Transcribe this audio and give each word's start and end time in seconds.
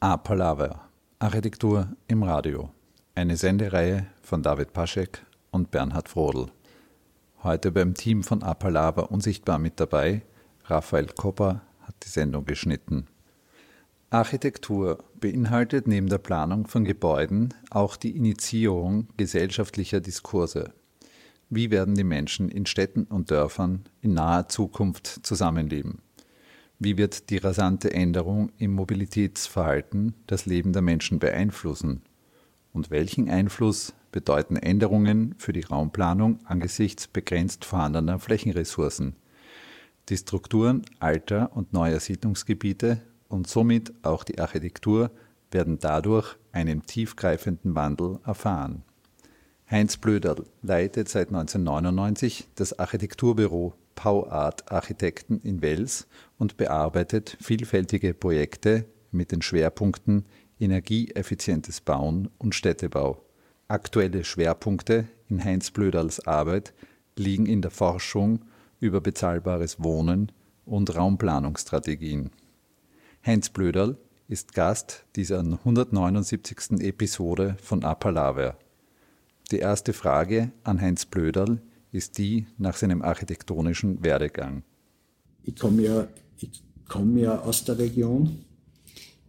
A-Palaver 0.00 0.88
Architektur 1.18 1.88
im 2.06 2.22
Radio. 2.22 2.70
Eine 3.16 3.36
Sendereihe 3.36 4.06
von 4.22 4.44
David 4.44 4.72
Paschek 4.72 5.26
und 5.50 5.72
Bernhard 5.72 6.08
Frodel. 6.08 6.52
Heute 7.42 7.72
beim 7.72 7.94
Team 7.94 8.22
von 8.22 8.44
A-Palaver 8.44 9.10
unsichtbar 9.10 9.58
mit 9.58 9.80
dabei. 9.80 10.22
Raphael 10.66 11.08
Kopper 11.08 11.62
hat 11.80 11.96
die 12.04 12.10
Sendung 12.10 12.44
geschnitten. 12.44 13.08
Architektur 14.10 15.02
beinhaltet 15.18 15.88
neben 15.88 16.08
der 16.08 16.18
Planung 16.18 16.68
von 16.68 16.84
Gebäuden 16.84 17.52
auch 17.70 17.96
die 17.96 18.16
Initiierung 18.16 19.08
gesellschaftlicher 19.16 20.00
Diskurse. 20.00 20.74
Wie 21.50 21.72
werden 21.72 21.96
die 21.96 22.04
Menschen 22.04 22.50
in 22.50 22.66
Städten 22.66 23.02
und 23.02 23.32
Dörfern 23.32 23.82
in 24.00 24.14
naher 24.14 24.46
Zukunft 24.46 25.26
zusammenleben? 25.26 26.02
Wie 26.80 26.96
wird 26.96 27.30
die 27.30 27.38
rasante 27.38 27.92
Änderung 27.92 28.52
im 28.56 28.72
Mobilitätsverhalten 28.72 30.14
das 30.28 30.46
Leben 30.46 30.72
der 30.72 30.82
Menschen 30.82 31.18
beeinflussen? 31.18 32.02
Und 32.72 32.92
welchen 32.92 33.28
Einfluss 33.28 33.94
bedeuten 34.12 34.54
Änderungen 34.54 35.34
für 35.38 35.52
die 35.52 35.62
Raumplanung 35.62 36.38
angesichts 36.44 37.08
begrenzt 37.08 37.64
vorhandener 37.64 38.20
Flächenressourcen? 38.20 39.16
Die 40.08 40.16
Strukturen 40.16 40.82
alter 41.00 41.50
und 41.56 41.72
neuer 41.72 41.98
Siedlungsgebiete 41.98 43.02
und 43.26 43.48
somit 43.48 43.92
auch 44.04 44.22
die 44.22 44.38
Architektur 44.38 45.10
werden 45.50 45.80
dadurch 45.80 46.36
einen 46.52 46.86
tiefgreifenden 46.86 47.74
Wandel 47.74 48.20
erfahren. 48.24 48.84
Heinz 49.68 49.96
Blöderl 49.96 50.44
leitet 50.62 51.08
seit 51.08 51.28
1999 51.28 52.48
das 52.54 52.78
Architekturbüro 52.78 53.74
Pauart 53.98 54.70
Architekten 54.70 55.40
in 55.42 55.60
Wels 55.60 56.06
und 56.38 56.56
bearbeitet 56.56 57.36
vielfältige 57.40 58.14
Projekte 58.14 58.84
mit 59.10 59.32
den 59.32 59.42
Schwerpunkten 59.42 60.24
energieeffizientes 60.60 61.80
Bauen 61.80 62.30
und 62.38 62.54
Städtebau. 62.54 63.24
Aktuelle 63.66 64.22
Schwerpunkte 64.22 65.08
in 65.26 65.44
Heinz 65.44 65.72
Blöderls 65.72 66.24
Arbeit 66.28 66.74
liegen 67.16 67.46
in 67.46 67.60
der 67.60 67.72
Forschung 67.72 68.44
über 68.78 69.00
bezahlbares 69.00 69.82
Wohnen 69.82 70.30
und 70.64 70.94
Raumplanungsstrategien. 70.94 72.30
Heinz 73.26 73.50
Blöderl 73.50 73.96
ist 74.28 74.54
Gast 74.54 75.06
dieser 75.16 75.40
179. 75.40 76.82
Episode 76.82 77.56
von 77.60 77.82
Apalaver. 77.82 78.58
Die 79.50 79.58
erste 79.58 79.92
Frage 79.92 80.52
an 80.62 80.80
Heinz 80.80 81.04
Blöderl 81.04 81.60
ist 81.92 82.18
die 82.18 82.46
nach 82.58 82.76
seinem 82.76 83.02
architektonischen 83.02 84.02
Werdegang. 84.02 84.62
Ich 85.44 85.56
komme 85.56 85.82
ja, 85.82 86.08
komm 86.86 87.16
ja 87.16 87.40
aus 87.40 87.64
der 87.64 87.78
Region 87.78 88.44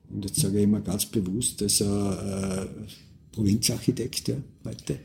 und 0.10 0.26
jetzt 0.26 0.40
sage 0.40 0.58
ich 0.58 0.64
immer 0.64 0.82
ganz 0.82 1.06
bewusst, 1.06 1.62
dass 1.62 1.82
er 1.82 2.64
äh, 2.64 2.68
Provinzarchitekt 3.32 4.28
ja, 4.28 4.36
heute. 4.66 5.00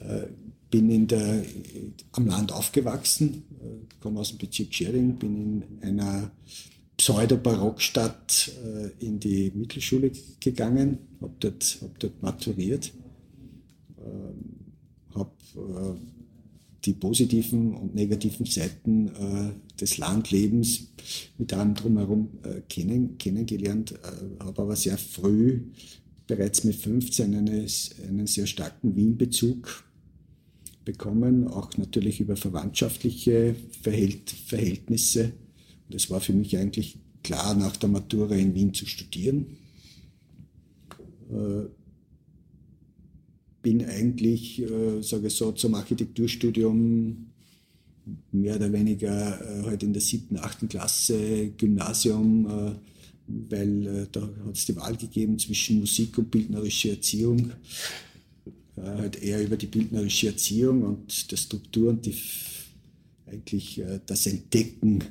Ja. 0.00 0.06
Äh, 0.06 0.28
bin 0.70 0.90
in 0.90 1.06
der, 1.06 1.44
am 2.12 2.26
Land 2.26 2.52
aufgewachsen, 2.52 3.44
äh, 3.62 4.00
komme 4.00 4.20
aus 4.20 4.30
dem 4.30 4.38
Bezirk 4.38 4.74
Schering, 4.74 5.16
bin 5.16 5.62
in 5.80 5.82
einer 5.82 6.30
Pseudo-Barockstadt 6.96 8.52
äh, 8.64 9.04
in 9.04 9.20
die 9.20 9.52
Mittelschule 9.54 10.10
gegangen, 10.40 10.98
habe 11.20 11.34
dort, 11.40 11.78
hab 11.80 11.98
dort 12.00 12.22
maturiert. 12.22 12.92
Ähm, 14.04 14.53
habe 15.14 15.32
äh, 15.56 15.94
die 16.84 16.92
positiven 16.92 17.74
und 17.74 17.94
negativen 17.94 18.46
Seiten 18.46 19.08
äh, 19.08 19.52
des 19.80 19.98
Landlebens 19.98 20.88
mit 21.38 21.52
allem 21.52 21.74
drumherum 21.74 22.28
äh, 22.42 22.60
kennen, 22.68 23.16
kennengelernt, 23.18 23.94
habe 24.38 24.62
aber 24.62 24.76
sehr 24.76 24.98
früh, 24.98 25.62
bereits 26.26 26.64
mit 26.64 26.76
15, 26.76 27.34
eine, 27.34 27.66
einen 28.08 28.26
sehr 28.26 28.46
starken 28.46 28.96
Wien-Bezug 28.96 29.84
bekommen, 30.84 31.48
auch 31.48 31.76
natürlich 31.76 32.20
über 32.20 32.36
verwandtschaftliche 32.36 33.54
Verhält 33.82 34.30
Verhältnisse. 34.30 35.32
Und 35.88 35.94
es 35.94 36.10
war 36.10 36.20
für 36.20 36.32
mich 36.32 36.56
eigentlich 36.56 36.98
klar, 37.22 37.54
nach 37.54 37.76
der 37.76 37.88
Matura 37.88 38.34
in 38.34 38.54
Wien 38.54 38.74
zu 38.74 38.86
studieren. 38.86 39.56
Äh, 43.64 43.70
bin 43.70 43.84
eigentlich, 43.84 44.62
äh, 44.62 45.02
sage 45.02 45.28
ich 45.28 45.34
so, 45.34 45.52
zum 45.52 45.74
Architekturstudium 45.74 47.26
mehr 48.32 48.56
oder 48.56 48.72
weniger 48.72 49.40
äh, 49.40 49.62
halt 49.64 49.82
in 49.82 49.92
der 49.92 50.02
siebten, 50.02 50.36
achten 50.38 50.68
Klasse 50.68 51.50
Gymnasium, 51.56 52.46
äh, 52.46 52.72
weil 53.26 53.86
äh, 53.86 54.06
da 54.12 54.20
hat 54.20 54.56
es 54.56 54.66
die 54.66 54.76
Wahl 54.76 54.96
gegeben 54.96 55.38
zwischen 55.38 55.80
Musik 55.80 56.18
und 56.18 56.30
bildnerische 56.30 56.90
Erziehung. 56.90 57.52
Äh, 58.76 58.82
halt 58.82 59.22
eher 59.22 59.42
über 59.42 59.56
die 59.56 59.66
bildnerische 59.66 60.28
Erziehung 60.28 60.82
und 60.82 61.30
der 61.30 61.36
Struktur 61.36 61.90
und 61.90 62.04
die, 62.04 62.14
eigentlich 63.26 63.80
äh, 63.80 64.00
das 64.04 64.26
Entdecken, 64.26 65.02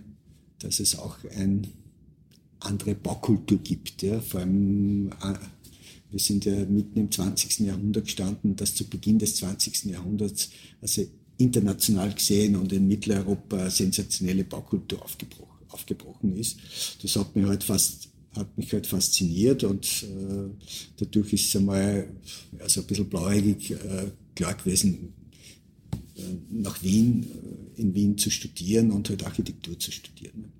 dass 0.59 0.79
es 0.79 0.97
auch 0.97 1.17
eine 1.35 1.63
andere 2.59 2.95
Baukultur 2.95 3.57
gibt, 3.57 4.03
ja, 4.03 4.21
vor 4.21 4.41
allem 4.41 5.09
wir 6.13 6.19
sind 6.19 6.46
ja 6.46 6.53
mitten 6.66 7.00
im 7.00 7.12
20. 7.12 7.62
Jahrhundert 7.62 8.06
gestanden, 8.06 8.56
dass 8.56 8.75
zu 8.75 8.88
Beginn 8.88 9.18
des 9.18 9.35
20. 9.38 9.85
Jahrhunderts, 9.85 10.51
also 10.79 11.03
international 11.40 12.13
gesehen 12.13 12.56
und 12.56 12.72
in 12.72 12.88
Mitteleuropa 12.88 13.69
sensationelle 13.72 14.44
Baukultur 14.44 15.01
aufgebrochen, 15.03 15.66
aufgebrochen 15.69 16.35
ist. 16.38 16.57
Das 17.01 17.16
hat 17.16 17.35
mich 17.35 17.46
halt 17.46 17.63
fast 17.63 18.09
hat 18.35 18.57
mich 18.57 18.74
halt 18.74 18.88
fasziniert 18.88 19.63
und 19.63 19.85
äh, 20.03 20.50
dadurch 20.97 21.34
ist 21.34 21.50
es 21.50 21.56
einmal 21.56 22.07
also 22.59 22.81
ein 22.81 22.88
bisschen 22.88 23.07
blauäugig 23.07 23.72
äh, 23.72 24.07
klar 24.34 24.56
gewesen, 24.56 25.13
äh, 26.16 26.22
nach 26.50 26.81
Wien, 26.81 27.28
äh, 27.78 27.81
in 27.81 27.94
Wien 27.94 28.18
zu 28.18 28.31
studieren 28.31 28.90
und 28.90 29.07
halt 29.09 29.24
Architektur 29.24 29.78
zu 29.78 29.91
studieren. 29.91 30.51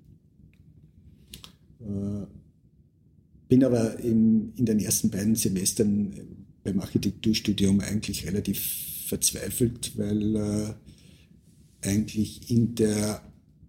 Äh, 3.44 3.48
bin 3.48 3.64
aber 3.64 3.98
in, 4.00 4.52
in 4.56 4.66
den 4.66 4.80
ersten 4.80 5.10
beiden 5.10 5.34
Semestern 5.34 6.12
beim 6.62 6.80
Architekturstudium 6.80 7.80
eigentlich 7.80 8.26
relativ 8.26 8.60
verzweifelt, 9.06 9.92
weil 9.96 10.36
äh, 10.36 10.74
eigentlich 11.82 12.50
in 12.50 12.74
der 12.74 13.22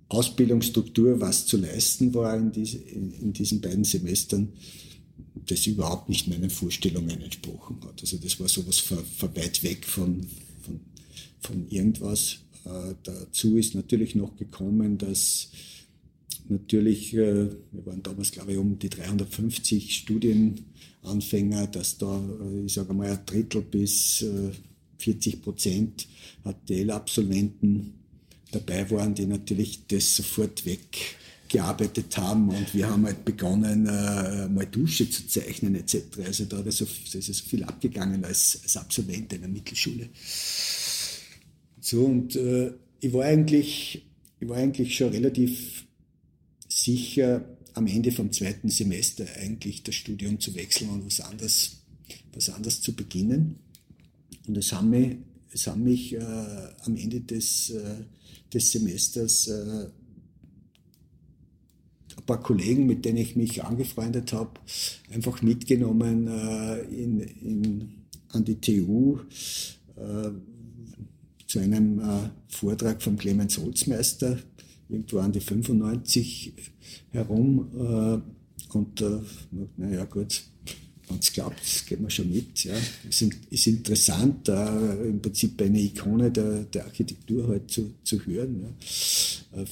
Ausbildungsstruktur 0.08 1.20
was 1.20 1.46
zu 1.46 1.58
leisten 1.58 2.14
war 2.14 2.38
in, 2.38 2.52
diese, 2.52 2.78
in, 2.78 3.12
in, 3.12 3.34
diesen 3.34 3.60
beiden 3.60 3.84
Semestern, 3.84 4.54
das 5.48 5.68
überhaupt 5.68 6.10
nicht 6.10 6.28
meinen 6.28 6.50
Vorstellungen 6.50 7.22
entsprochen 7.22 7.78
hat. 7.84 8.02
Also 8.02 8.18
das 8.18 8.40
war 8.40 8.48
sowas 8.48 8.80
ver 8.80 9.04
weit 9.36 9.62
weg 9.64 9.86
von, 9.86 10.26
von, 10.62 10.80
von 11.42 11.68
irgendwas. 11.70 12.38
Äh, 12.66 12.96
dazu 13.04 13.58
ist 13.58 13.76
natürlich 13.76 14.16
noch 14.16 14.38
gekommen, 14.38 14.98
dass 14.98 15.50
natürlich, 16.50 17.14
äh, 17.14 17.50
wir 17.72 17.86
waren 17.86 18.04
damals, 18.04 18.32
glaube 18.32 18.54
ich, 18.54 18.58
um 18.58 18.78
die 18.80 18.90
350 18.90 19.96
Studienanfänger, 19.96 21.68
dass 21.68 21.98
da, 21.98 22.18
äh, 22.18 22.66
ich 22.66 22.74
sage 22.74 22.94
mal, 22.94 23.10
ein 23.10 23.26
Drittel 23.26 23.62
bis 23.62 24.26
40 24.98 25.34
äh, 25.34 25.38
Prozent 25.38 26.08
HTL-Absolventen 26.44 27.94
dabei 28.52 28.90
waren, 28.92 29.16
die 29.16 29.26
natürlich 29.26 29.88
das 29.88 30.16
sofort 30.16 30.64
weggearbeitet 30.66 32.18
haben 32.18 32.50
und 32.50 32.74
wir 32.74 32.90
haben 32.90 33.06
halt 33.06 33.26
begonnen, 33.26 33.84
mal 33.84 34.68
Dusche 34.72 35.10
zu 35.10 35.28
zeichnen 35.28 35.76
etc. 35.76 36.04
Also 36.24 36.46
da 36.46 36.62
ist 36.62 36.78
so, 36.78 36.86
so 36.86 37.34
viel 37.34 37.64
abgegangen 37.64 38.24
als, 38.24 38.60
als 38.64 38.78
Absolvent 38.78 39.34
einer 39.34 39.48
Mittelschule. 39.48 40.10
So 41.82 42.06
und 42.06 42.36
äh, 42.36 42.72
ich 43.00 43.14
war 43.14 43.26
eigentlich, 43.26 44.06
ich 44.40 44.48
war 44.48 44.58
eigentlich 44.58 44.96
schon 44.96 45.10
relativ 45.10 45.85
sicher 46.86 47.46
am 47.74 47.88
Ende 47.88 48.12
vom 48.12 48.32
zweiten 48.32 48.70
Semester 48.70 49.26
eigentlich 49.38 49.84
das 49.84 49.96
Studium 49.96 50.40
zu 50.40 50.56
wechseln 50.56 50.90
und 50.90 51.06
was 51.06 51.20
anderes, 51.20 51.82
was 52.34 52.50
anderes 52.50 52.82
zu 52.82 52.94
beginnen. 52.94 53.58
Und 54.48 54.58
es 54.58 54.72
haben 54.72 54.92
mich, 54.92 55.18
es 55.52 55.68
haben 55.68 55.84
mich 55.84 56.14
äh, 56.14 56.20
am 56.20 56.96
Ende 56.96 57.22
des, 57.22 57.72
äh, 57.72 57.96
des 58.54 58.72
Semesters 58.72 59.48
äh, 59.48 59.88
ein 62.18 62.26
paar 62.26 62.42
Kollegen, 62.42 62.86
mit 62.86 63.04
denen 63.04 63.18
ich 63.18 63.36
mich 63.36 63.64
angefreundet 63.64 64.32
habe, 64.32 64.52
einfach 65.12 65.42
mitgenommen 65.42 66.28
äh, 66.28 66.80
in, 66.84 67.20
in, 67.20 67.94
an 68.30 68.46
die 68.46 68.60
TU 68.62 69.20
äh, 69.98 70.30
zu 71.48 71.60
einem 71.60 72.00
äh, 72.00 72.30
Vortrag 72.48 73.02
von 73.02 73.18
Clemens 73.18 73.58
Holzmeister, 73.58 74.40
irgendwo 74.90 75.20
an 75.20 75.32
die 75.32 75.40
95 75.40 76.54
herum. 77.12 77.68
Äh, 77.76 78.76
und 78.76 79.02
äh, 79.02 79.20
naja, 79.78 80.06
gut, 80.06 80.44
wenn 81.08 81.20
es 81.20 81.32
klappt, 81.32 81.88
gehen 81.88 82.02
wir 82.02 82.10
schon 82.10 82.32
mit. 82.32 82.64
Ja. 82.64 82.74
Es 83.10 83.22
ist 83.22 83.68
interessant, 83.68 84.48
da 84.48 84.94
im 84.96 85.22
Prinzip 85.22 85.62
eine 85.62 85.80
Ikone 85.80 86.32
der, 86.32 86.64
der 86.64 86.86
Architektur 86.86 87.48
halt 87.48 87.72
zu, 87.72 87.94
zu 88.04 88.26
hören. 88.26 88.62
Ja. 89.54 89.62
Äh, 89.62 89.66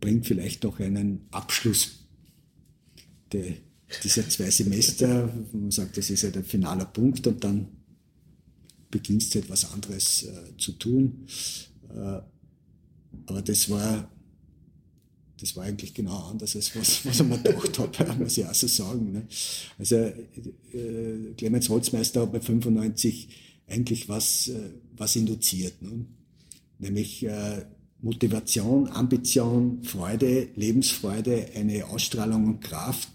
bringt 0.00 0.26
vielleicht 0.26 0.64
noch 0.64 0.80
einen 0.80 1.20
Abschluss 1.30 1.98
der 3.32 3.54
dieser 4.02 4.28
zwei 4.28 4.50
Semester, 4.50 5.32
man 5.52 5.70
sagt, 5.70 5.96
das 5.96 6.10
ist 6.10 6.24
halt 6.24 6.36
ein 6.36 6.44
finaler 6.44 6.86
Punkt 6.86 7.26
und 7.26 7.42
dann 7.44 7.68
beginnst 8.90 9.34
du 9.34 9.40
etwas 9.40 9.64
halt 9.64 9.74
anderes 9.74 10.24
äh, 10.24 10.56
zu 10.56 10.72
tun. 10.72 11.26
Äh, 11.90 12.20
aber 13.26 13.42
das 13.42 13.68
war, 13.70 14.10
das 15.42 15.56
war 15.56 15.64
eigentlich 15.64 15.92
genau 15.92 16.28
anders, 16.30 16.54
als 16.54 16.74
was, 16.76 17.04
was 17.04 17.20
ich 17.20 17.26
mir 17.26 17.36
gedacht 17.36 17.98
habe, 17.98 18.14
muss 18.22 18.38
ich 18.38 18.46
auch 18.46 18.54
so 18.54 18.68
sagen. 18.68 19.12
Ne? 19.12 19.26
Also 19.76 19.96
äh, 19.96 21.34
Clemens 21.36 21.68
Holzmeister 21.68 22.22
hat 22.22 22.32
bei 22.32 22.40
95 22.40 23.28
eigentlich 23.66 24.08
was, 24.08 24.48
äh, 24.48 24.70
was 24.96 25.16
induziert. 25.16 25.82
Ne? 25.82 26.06
Nämlich 26.78 27.24
äh, 27.24 27.64
Motivation, 28.02 28.88
Ambition, 28.88 29.82
Freude, 29.82 30.48
Lebensfreude, 30.54 31.48
eine 31.56 31.86
Ausstrahlung 31.86 32.46
und 32.46 32.60
Kraft. 32.60 33.08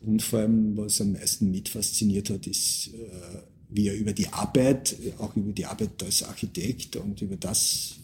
Und 0.00 0.22
vor 0.22 0.40
allem, 0.40 0.78
was 0.78 1.02
am 1.02 1.12
meisten 1.12 1.50
mit 1.50 1.68
fasziniert 1.68 2.30
hat, 2.30 2.46
ist, 2.46 2.88
äh, 2.94 3.38
wie 3.68 3.88
er 3.88 3.96
über 3.96 4.14
die 4.14 4.28
Arbeit, 4.28 4.96
auch 5.18 5.36
über 5.36 5.52
die 5.52 5.66
Arbeit 5.66 6.02
als 6.02 6.22
Architekt 6.22 6.96
und 6.96 7.20
über 7.20 7.36
das, 7.36 7.96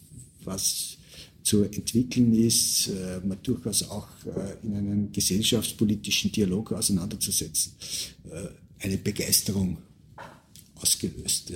was 0.44 0.98
zu 1.42 1.64
entwickeln 1.64 2.34
ist, 2.34 2.88
äh, 2.88 3.20
man 3.24 3.38
durchaus 3.42 3.88
auch 3.88 4.08
äh, 4.26 4.66
in 4.66 4.76
einen 4.76 5.12
gesellschaftspolitischen 5.12 6.32
Dialog 6.32 6.72
auseinanderzusetzen, 6.72 7.72
eine 8.78 8.98
Begeisterung 8.98 9.78
ausgelöst. 10.76 11.52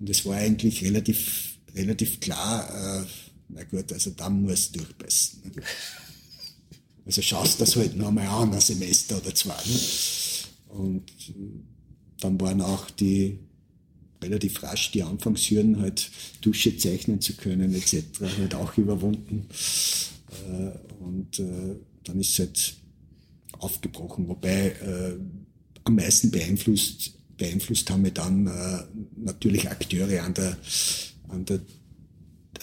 Und 0.00 0.10
es 0.10 0.24
war 0.24 0.36
eigentlich 0.36 0.82
relativ, 0.84 1.58
relativ 1.74 2.20
klar, 2.20 3.06
na 3.48 3.64
gut, 3.64 3.92
also 3.92 4.10
dann 4.10 4.42
musst 4.42 4.74
du 4.74 4.80
durchbeißen. 4.80 5.42
Ne? 5.44 5.62
Also 7.04 7.20
schaust 7.22 7.60
das 7.60 7.76
halt 7.76 7.96
noch 7.96 8.08
einmal 8.08 8.26
an, 8.28 8.54
ein 8.54 8.60
Semester 8.60 9.18
oder 9.18 9.34
zwei. 9.34 9.54
Ne? 9.54 9.80
Und 10.68 11.10
äh, 11.28 11.32
dann 12.20 12.40
waren 12.40 12.60
auch 12.60 12.90
die 12.90 13.38
relativ 14.22 14.62
rasch 14.62 14.92
die 14.92 15.02
Anfangshürden, 15.02 15.80
halt 15.80 16.10
Dusche 16.40 16.76
zeichnen 16.76 17.20
zu 17.20 17.34
können 17.34 17.74
etc. 17.74 18.04
halt 18.38 18.54
auch 18.54 18.76
überwunden. 18.78 19.46
Äh, 20.48 21.04
und 21.04 21.38
äh, 21.38 21.76
dann 22.04 22.20
ist 22.20 22.32
es 22.32 22.38
halt 22.38 22.74
aufgebrochen, 23.58 24.26
wobei 24.28 24.74
am 25.84 25.94
meisten 25.94 26.32
beeinflusst, 26.32 27.12
beeinflusst 27.36 27.88
haben 27.90 28.02
wir 28.02 28.10
dann 28.10 28.50
natürlich 29.16 29.70
Akteure 29.70 30.24
an 30.24 30.34
der, 30.34 30.56
an 31.28 31.44
der 31.44 31.60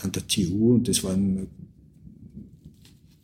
an 0.01 0.12
der 0.12 0.27
TU 0.27 0.75
und 0.75 0.88
das 0.88 1.03
waren 1.03 1.47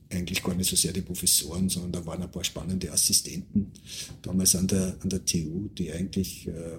eigentlich 0.09 0.43
gar 0.43 0.55
nicht 0.55 0.69
so 0.69 0.75
sehr 0.75 0.93
die 0.93 1.01
Professoren, 1.01 1.69
sondern 1.69 1.91
da 1.91 2.05
waren 2.05 2.21
ein 2.21 2.31
paar 2.31 2.43
spannende 2.43 2.91
Assistenten 2.91 3.71
damals 4.21 4.55
an 4.55 4.67
der, 4.67 4.95
an 5.01 5.09
der 5.09 5.25
TU, 5.25 5.67
die 5.77 5.91
eigentlich 5.91 6.47
äh, 6.47 6.77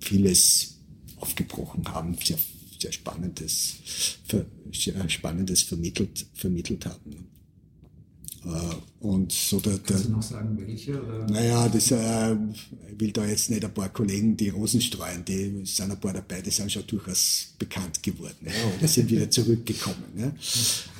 vieles 0.00 0.78
aufgebrochen 1.16 1.86
haben, 1.88 2.16
sehr, 2.22 2.38
sehr 2.78 2.92
Spannendes, 2.92 3.76
sehr 4.72 5.08
Spannendes 5.08 5.62
vermittelt, 5.62 6.26
vermittelt 6.34 6.86
haben. 6.86 7.28
Äh, 8.44 9.04
und 9.04 9.32
so 9.32 9.60
der, 9.60 9.78
der, 9.78 9.96
Kannst 9.96 10.06
du 10.06 10.10
noch 10.10 10.22
sagen, 10.22 10.58
welche? 10.58 11.02
Oder? 11.02 11.26
Naja, 11.26 11.68
das, 11.68 11.90
äh, 11.90 12.34
ich 12.34 13.00
will 13.00 13.12
da 13.12 13.26
jetzt 13.26 13.50
nicht 13.50 13.64
ein 13.64 13.74
paar 13.74 13.88
Kollegen, 13.88 14.36
die 14.36 14.48
Rosen 14.48 14.80
streuen, 14.80 15.24
die 15.24 15.62
sind 15.64 15.90
ein 15.90 16.00
paar 16.00 16.12
dabei, 16.12 16.40
die 16.40 16.50
sind 16.50 16.70
schon 16.70 16.86
durchaus 16.86 17.54
bekannt 17.58 18.02
geworden 18.02 18.46
ja, 18.46 18.52
oder 18.76 18.88
sind 18.88 19.10
wieder 19.10 19.30
zurückgekommen 19.30 20.04
ja, 20.16 20.32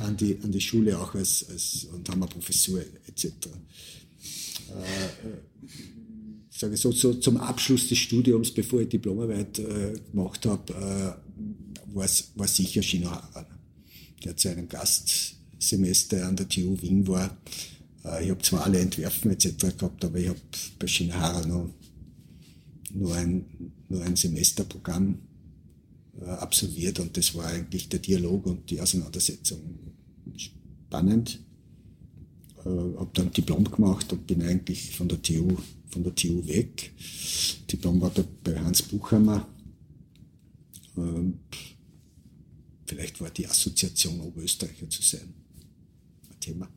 an, 0.04 0.16
die, 0.16 0.38
an 0.42 0.52
die 0.52 0.60
Schule 0.60 0.98
auch 0.98 1.14
als, 1.14 1.46
als, 1.48 1.86
und 1.92 2.08
haben 2.08 2.22
eine 2.22 2.30
Professur 2.30 2.80
etc. 3.06 3.26
Äh, 4.68 5.28
sage 6.58 6.76
so, 6.76 6.92
so 6.92 7.14
zum 7.14 7.36
Abschluss 7.36 7.88
des 7.88 7.98
Studiums, 7.98 8.52
bevor 8.52 8.80
ich 8.80 8.88
Diplomarbeit 8.88 9.58
äh, 9.58 9.94
gemacht 10.10 10.44
habe, 10.46 10.72
äh, 10.74 11.94
war 11.94 12.48
sicher 12.48 12.82
Chino 12.82 13.10
Haran. 13.10 13.46
Der 14.24 14.30
hat 14.30 14.40
zu 14.40 14.48
einem 14.50 14.68
Gast 14.68 15.36
Semester 15.58 16.26
an 16.26 16.36
der 16.36 16.48
TU 16.48 16.76
Wien 16.80 17.06
war. 17.06 17.36
Äh, 18.04 18.24
ich 18.24 18.30
habe 18.30 18.42
zwar 18.42 18.64
alle 18.64 18.80
Entwerfen 18.80 19.30
etc. 19.30 19.76
gehabt, 19.78 20.04
aber 20.04 20.18
ich 20.18 20.28
habe 20.28 20.40
bei 20.78 20.86
Shinhara 20.86 21.46
noch 21.46 21.70
nur 22.92 23.14
ein, 23.14 23.44
nur 23.88 24.02
ein 24.02 24.16
Semesterprogramm 24.16 25.18
äh, 26.20 26.24
absolviert 26.24 27.00
und 27.00 27.16
das 27.16 27.34
war 27.34 27.46
eigentlich 27.46 27.88
der 27.88 28.00
Dialog 28.00 28.46
und 28.46 28.70
die 28.70 28.80
Auseinandersetzung 28.80 29.60
spannend. 30.36 31.40
Äh, 32.64 32.68
habe 32.68 33.10
dann 33.14 33.32
Diplom 33.32 33.64
gemacht 33.64 34.12
und 34.12 34.26
bin 34.26 34.42
eigentlich 34.42 34.96
von 34.96 35.08
der 35.08 35.22
TU, 35.22 35.56
von 35.88 36.04
der 36.04 36.14
TU 36.14 36.46
weg. 36.46 36.92
War 37.82 38.10
da 38.10 38.24
bei 38.44 38.58
Hans 38.58 38.82
Buchhammer. 38.82 39.46
Vielleicht 42.86 43.20
war 43.20 43.30
die 43.30 43.46
Assoziation 43.46 44.20
Oberösterreicher 44.20 44.88
zu 44.88 45.02
sein. 45.02 45.34
Thema. 46.40 46.68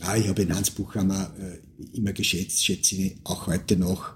Ah, 0.00 0.16
ich 0.16 0.26
habe 0.26 0.48
Hans 0.48 0.70
Buchhammer 0.70 1.32
äh, 1.38 1.96
immer 1.96 2.12
geschätzt, 2.12 2.64
schätze 2.64 2.96
ihn 2.96 3.20
auch 3.24 3.46
heute 3.46 3.76
noch. 3.76 4.14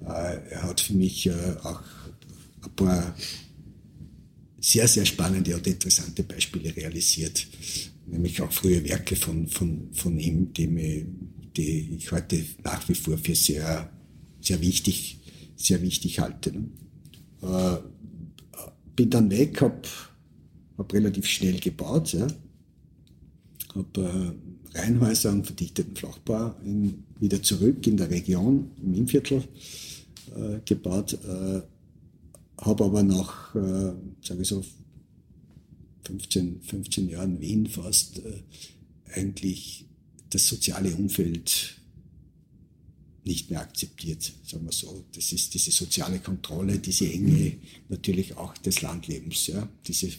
Äh, 0.00 0.50
er 0.50 0.62
hat 0.62 0.80
für 0.80 0.94
mich 0.94 1.26
äh, 1.26 1.56
auch 1.62 1.82
ein 2.62 2.74
paar 2.74 3.14
sehr, 4.60 4.88
sehr 4.88 5.04
spannende 5.04 5.54
und 5.54 5.66
interessante 5.66 6.22
Beispiele 6.22 6.74
realisiert. 6.74 7.46
Nämlich 8.06 8.40
auch 8.40 8.52
frühe 8.52 8.82
Werke 8.84 9.16
von, 9.16 9.46
von, 9.48 9.92
von 9.92 10.18
ihm, 10.18 10.52
die, 10.52 10.66
mir, 10.68 11.06
die 11.56 11.96
ich 11.96 12.12
heute 12.12 12.44
nach 12.64 12.88
wie 12.88 12.94
vor 12.94 13.18
für 13.18 13.34
sehr, 13.34 13.90
sehr 14.40 14.60
wichtig, 14.60 15.18
sehr 15.56 15.80
wichtig 15.82 16.20
halte. 16.20 16.52
Äh, 17.42 17.76
bin 18.94 19.10
dann 19.10 19.30
weg, 19.30 19.60
habe 19.60 19.82
hab 20.78 20.92
relativ 20.92 21.26
schnell 21.26 21.58
gebaut. 21.58 22.12
Ja 22.12 22.26
habe 23.76 24.36
äh, 24.74 24.78
Reihenhäuser 24.78 25.32
und 25.32 25.46
verdichteten 25.46 25.96
Flachbau 25.96 26.54
in, 26.64 27.04
wieder 27.20 27.42
zurück 27.42 27.86
in 27.86 27.96
der 27.96 28.10
Region, 28.10 28.70
im 28.82 28.94
Innviertel 28.94 29.44
äh, 30.34 30.60
gebaut, 30.64 31.14
äh, 31.24 31.62
habe 32.58 32.84
aber 32.84 33.02
nach, 33.02 33.54
äh, 33.54 33.92
sage 34.22 34.42
ich 34.42 34.48
so, 34.48 34.64
15, 36.06 36.60
15 36.62 37.08
Jahren 37.08 37.40
Wien 37.40 37.66
fast 37.66 38.18
äh, 38.18 38.42
eigentlich 39.12 39.85
das 40.36 40.46
soziale 40.46 40.94
Umfeld 40.94 41.76
nicht 43.24 43.50
mehr 43.50 43.62
akzeptiert, 43.62 44.34
sagen 44.44 44.66
wir 44.66 44.72
so. 44.72 45.04
Das 45.14 45.32
ist 45.32 45.54
diese 45.54 45.70
soziale 45.70 46.18
Kontrolle, 46.18 46.78
diese 46.78 47.10
Enge 47.10 47.54
natürlich 47.88 48.36
auch 48.36 48.56
des 48.58 48.82
Landlebens. 48.82 49.46
Ja. 49.46 49.66
Diese, 49.86 50.10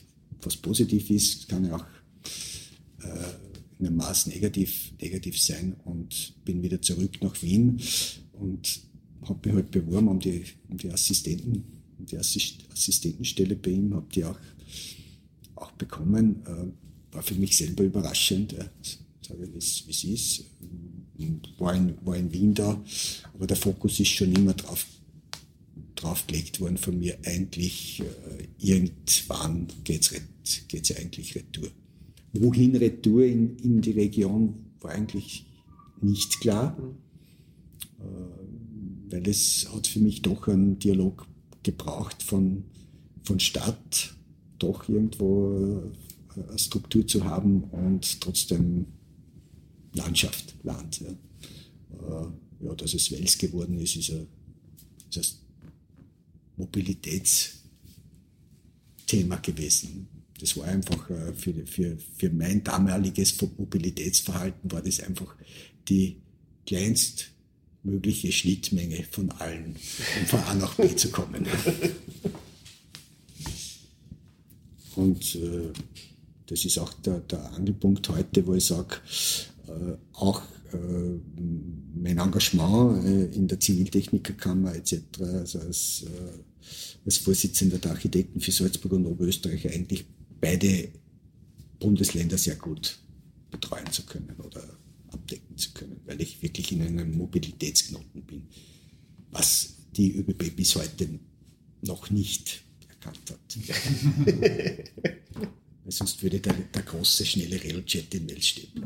was 0.42 0.58
positiv 0.58 1.12
ist, 1.12 1.48
kann 1.48 1.66
ja 1.66 1.76
auch 1.76 1.86
äh, 3.04 3.34
in 3.80 3.86
einem 3.86 3.98
Maß 3.98 4.26
negativ, 4.28 4.92
negativ 5.00 5.40
sein 5.40 5.76
und 5.86 6.34
bin 6.44 6.64
wieder 6.64 6.82
zurück 6.82 7.22
nach 7.22 7.40
Wien 7.44 7.80
und 8.34 8.82
habe 9.22 9.50
mich 9.50 9.56
halt 9.56 9.72
beworben 9.72 10.08
um 10.08 10.20
die, 10.20 10.44
um 10.68 10.78
die 10.78 10.92
Assistenten, 10.92 11.64
um 12.00 12.08
die 12.08 12.18
Assist 12.18 12.66
Assistentenstelle 12.72 13.56
bei 13.56 13.70
ihm, 13.70 13.94
habe 13.94 14.08
die 14.14 14.26
auch, 14.26 14.40
auch 15.56 15.72
bekommen. 15.74 16.42
Äh, 16.48 17.14
war 17.16 17.22
für 17.22 17.36
mich 17.36 17.56
selber 17.56 17.84
überraschend, 17.84 18.54
äh, 18.54 18.66
sage 19.28 19.50
ich, 19.58 19.88
wie 19.88 19.92
es 19.92 20.04
ist. 20.04 20.46
War 21.58 21.74
in, 21.74 21.98
war 22.06 22.16
in 22.16 22.32
Wien 22.32 22.54
da, 22.54 22.80
aber 23.34 23.48
der 23.48 23.58
Fokus 23.58 24.00
ist 24.00 24.10
schon 24.10 24.32
immer 24.34 24.54
drauf 24.54 24.86
drauf 25.98 26.26
gelegt 26.28 26.60
worden 26.60 26.78
von 26.78 26.98
mir, 26.98 27.18
eigentlich 27.26 28.02
äh, 28.02 28.48
irgendwann 28.60 29.68
geht's, 29.84 30.14
geht's 30.68 30.90
ja 30.90 30.98
eigentlich 30.98 31.36
retour. 31.36 31.70
Wohin 32.34 32.76
Retour 32.76 33.26
in, 33.26 33.58
in 33.58 33.82
die 33.82 33.92
Region 33.92 34.54
war 34.80 34.92
eigentlich 34.92 35.46
nicht 36.02 36.40
klar, 36.40 36.78
äh, 38.00 39.12
weil 39.12 39.28
es 39.28 39.68
hat 39.74 39.88
für 39.88 40.00
mich 40.00 40.22
doch 40.22 40.48
einen 40.48 40.80
Dialog 40.80 41.26
gebraucht 41.64 42.22
von, 42.22 42.66
von 43.24 43.40
Stadt, 43.40 44.16
doch 44.60 44.88
irgendwo 44.88 45.92
äh, 46.36 46.42
eine 46.50 46.60
Struktur 46.60 47.08
zu 47.08 47.24
haben 47.26 47.64
und 47.64 48.22
trotzdem 48.22 48.86
Landschaft, 49.98 50.56
Land. 50.64 51.02
Ja, 51.02 51.10
äh, 51.10 52.28
ja 52.66 52.76
dass 52.76 52.94
es 52.94 53.12
Wels 53.12 53.38
geworden 53.38 53.80
ist, 53.80 53.96
ist 53.96 54.12
ein, 54.12 54.28
ist 55.10 55.18
ein 55.18 55.26
Mobilitätsthema 56.58 59.38
gewesen 59.38 60.08
das 60.40 60.56
war 60.58 60.66
einfach 60.66 61.10
äh, 61.10 61.34
für, 61.34 61.54
für, 61.66 61.98
für 62.18 62.30
mein 62.30 62.64
damaliges 62.64 63.40
Mobilitätsverhalten 63.42 64.72
war 64.72 64.82
das 64.82 65.00
einfach 65.00 65.36
die 65.88 66.18
kleinstmögliche 66.66 68.32
Schnittmenge 68.32 69.04
von 69.10 69.32
allen, 69.32 69.76
um 70.20 70.26
von 70.28 70.40
A 70.42 70.54
nach 70.56 70.76
B 70.76 70.96
zu 70.96 71.10
kommen. 71.10 71.48
Und 74.96 75.36
äh, 75.36 75.72
das 76.48 76.66
ist 76.66 76.78
auch 76.78 76.94
der, 76.94 77.20
der 77.22 77.54
Angelpunkt 77.54 78.10
heute, 78.10 78.46
wo 78.46 78.56
ich 78.56 78.66
sage, 78.66 78.98
auch 80.14 80.42
äh, 80.74 81.20
mein 81.96 82.18
Engagement 82.18 83.06
äh, 83.06 83.26
in 83.36 83.48
der 83.48 83.60
Ziviltechnikerkammer 83.60 84.76
etc., 84.76 85.02
also 85.22 85.60
als, 85.60 86.06
äh, 86.06 87.04
als 87.06 87.18
Vorsitzender 87.18 87.78
der 87.78 87.92
Architekten 87.92 88.40
für 88.40 88.52
Salzburg 88.52 88.94
und 88.94 89.06
Oberösterreich 89.06 89.72
eigentlich 89.74 90.06
beide 90.40 90.90
Bundesländer 91.80 92.38
sehr 92.38 92.56
gut 92.56 93.00
betreuen 93.52 93.92
zu 93.92 94.04
können 94.04 94.36
oder 94.44 94.62
abdecken 95.10 95.58
zu 95.58 95.72
können, 95.72 96.00
weil 96.06 96.22
ich 96.22 96.42
wirklich 96.42 96.72
in 96.72 96.82
einem 96.82 97.18
Mobilitätsknoten 97.18 98.24
bin, 98.24 98.48
was 99.32 99.76
die 99.96 100.16
ÖBB 100.16 100.56
bis 100.56 100.76
heute 100.76 101.08
noch 101.82 102.10
nicht 102.10 102.64
erkannt 102.90 103.32
hat. 103.32 103.40
sonst 105.90 106.22
würde 106.24 106.40
der, 106.40 106.54
der 106.54 106.82
große, 106.82 107.26
schnelle 107.26 107.62
Railjet 107.62 108.14
in 108.14 108.30
Wels 108.30 108.48
stehen 108.48 108.84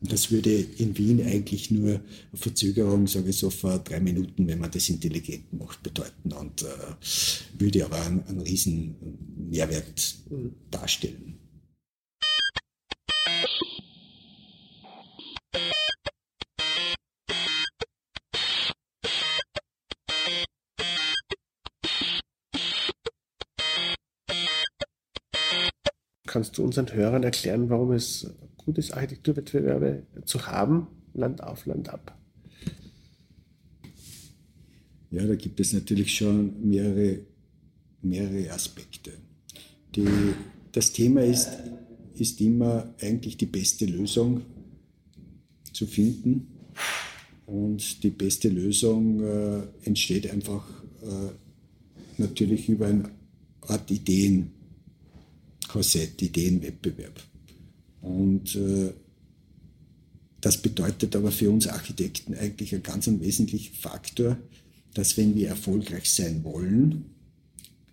Und 0.00 0.12
das 0.12 0.30
würde 0.30 0.50
in 0.52 0.96
Wien 0.96 1.24
eigentlich 1.24 1.70
nur 1.70 1.94
eine 1.94 2.00
Verzögerung, 2.34 3.06
sage 3.06 3.30
ich 3.30 3.36
so, 3.36 3.50
vor 3.50 3.78
drei 3.78 4.00
Minuten, 4.00 4.46
wenn 4.46 4.58
man 4.58 4.70
das 4.70 4.88
intelligent 4.88 5.52
macht, 5.52 5.82
bedeuten 5.82 6.32
und 6.32 6.62
äh, 6.62 6.66
würde 7.58 7.84
aber 7.84 8.00
einen, 8.02 8.24
einen 8.24 8.40
riesen 8.40 8.96
Mehrwert 9.50 10.16
darstellen. 10.70 11.33
Kannst 26.34 26.58
du 26.58 26.64
unseren 26.64 26.92
Hörern 26.92 27.22
erklären, 27.22 27.70
warum 27.70 27.92
es 27.92 28.28
gut 28.56 28.76
ist, 28.78 28.90
Architekturwettbewerbe 28.92 30.02
zu 30.24 30.44
haben, 30.48 30.88
Land 31.12 31.40
auf, 31.40 31.64
Land 31.64 31.88
ab? 31.88 32.18
Ja, 35.12 35.24
da 35.24 35.36
gibt 35.36 35.60
es 35.60 35.72
natürlich 35.72 36.12
schon 36.12 36.68
mehrere, 36.68 37.20
mehrere 38.02 38.50
Aspekte. 38.50 39.12
Die, 39.94 40.08
das 40.72 40.90
Thema 40.90 41.22
ist, 41.22 41.50
ist 42.16 42.40
immer 42.40 42.92
eigentlich 43.00 43.36
die 43.36 43.46
beste 43.46 43.86
Lösung 43.86 44.40
zu 45.72 45.86
finden. 45.86 46.48
Und 47.46 48.02
die 48.02 48.10
beste 48.10 48.48
Lösung 48.48 49.20
äh, 49.20 49.62
entsteht 49.84 50.28
einfach 50.32 50.68
äh, 51.00 51.30
natürlich 52.18 52.68
über 52.68 52.86
eine 52.88 53.08
Art 53.60 53.88
Ideen, 53.92 54.53
Korsett, 55.74 56.22
Ideenwettbewerb. 56.22 57.20
Und 58.00 58.54
äh, 58.54 58.92
das 60.40 60.62
bedeutet 60.62 61.16
aber 61.16 61.32
für 61.32 61.50
uns 61.50 61.66
Architekten 61.66 62.32
eigentlich 62.36 62.72
ein 62.76 62.84
ganz 62.84 63.08
ein 63.08 63.20
wesentlicher 63.20 63.72
Faktor, 63.74 64.38
dass 64.94 65.16
wenn 65.16 65.34
wir 65.34 65.48
erfolgreich 65.48 66.08
sein 66.08 66.44
wollen, 66.44 67.06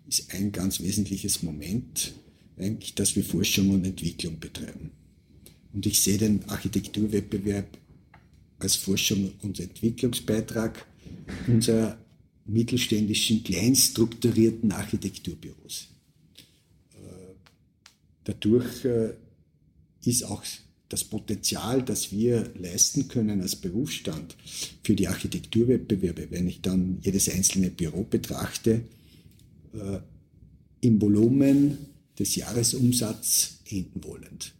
ist 0.07 0.31
ein 0.31 0.51
ganz 0.51 0.79
wesentliches 0.79 1.41
Moment 1.41 2.13
eigentlich, 2.55 2.93
dass 2.93 3.15
wir 3.15 3.23
Forschung 3.23 3.71
und 3.71 3.83
Entwicklung 3.83 4.39
betreiben. 4.39 4.91
Und 5.73 5.83
ich 5.87 6.01
sehe 6.01 6.19
den 6.19 6.47
Architekturwettbewerb 6.49 7.79
als 8.59 8.75
Forschung 8.75 9.31
und 9.41 9.59
Entwicklungsbeitrag 9.59 10.85
unserer 11.47 11.97
mittelständischen, 12.45 13.43
kleinstrukturierten 13.43 14.71
Architekturbüros. 14.71 15.87
Dadurch 18.23 18.85
äh, 18.85 19.13
ist 20.03 20.23
auch 20.23 20.43
das 20.89 21.03
Potenzial, 21.05 21.83
das 21.83 22.11
wir 22.11 22.51
leisten 22.59 23.07
können 23.07 23.41
als 23.41 23.55
Berufsstand 23.55 24.35
für 24.83 24.93
die 24.93 25.07
Architekturwettbewerbe, 25.07 26.27
wenn 26.29 26.47
ich 26.47 26.61
dann 26.61 26.99
jedes 27.01 27.29
einzelne 27.29 27.69
Büro 27.71 28.03
betrachte, 28.03 28.81
äh, 29.73 29.99
im 30.81 31.01
Volumen 31.01 31.77
des 32.19 32.35
Jahresumsatzes 32.35 33.61
enden 33.69 34.03
wollend. 34.03 34.53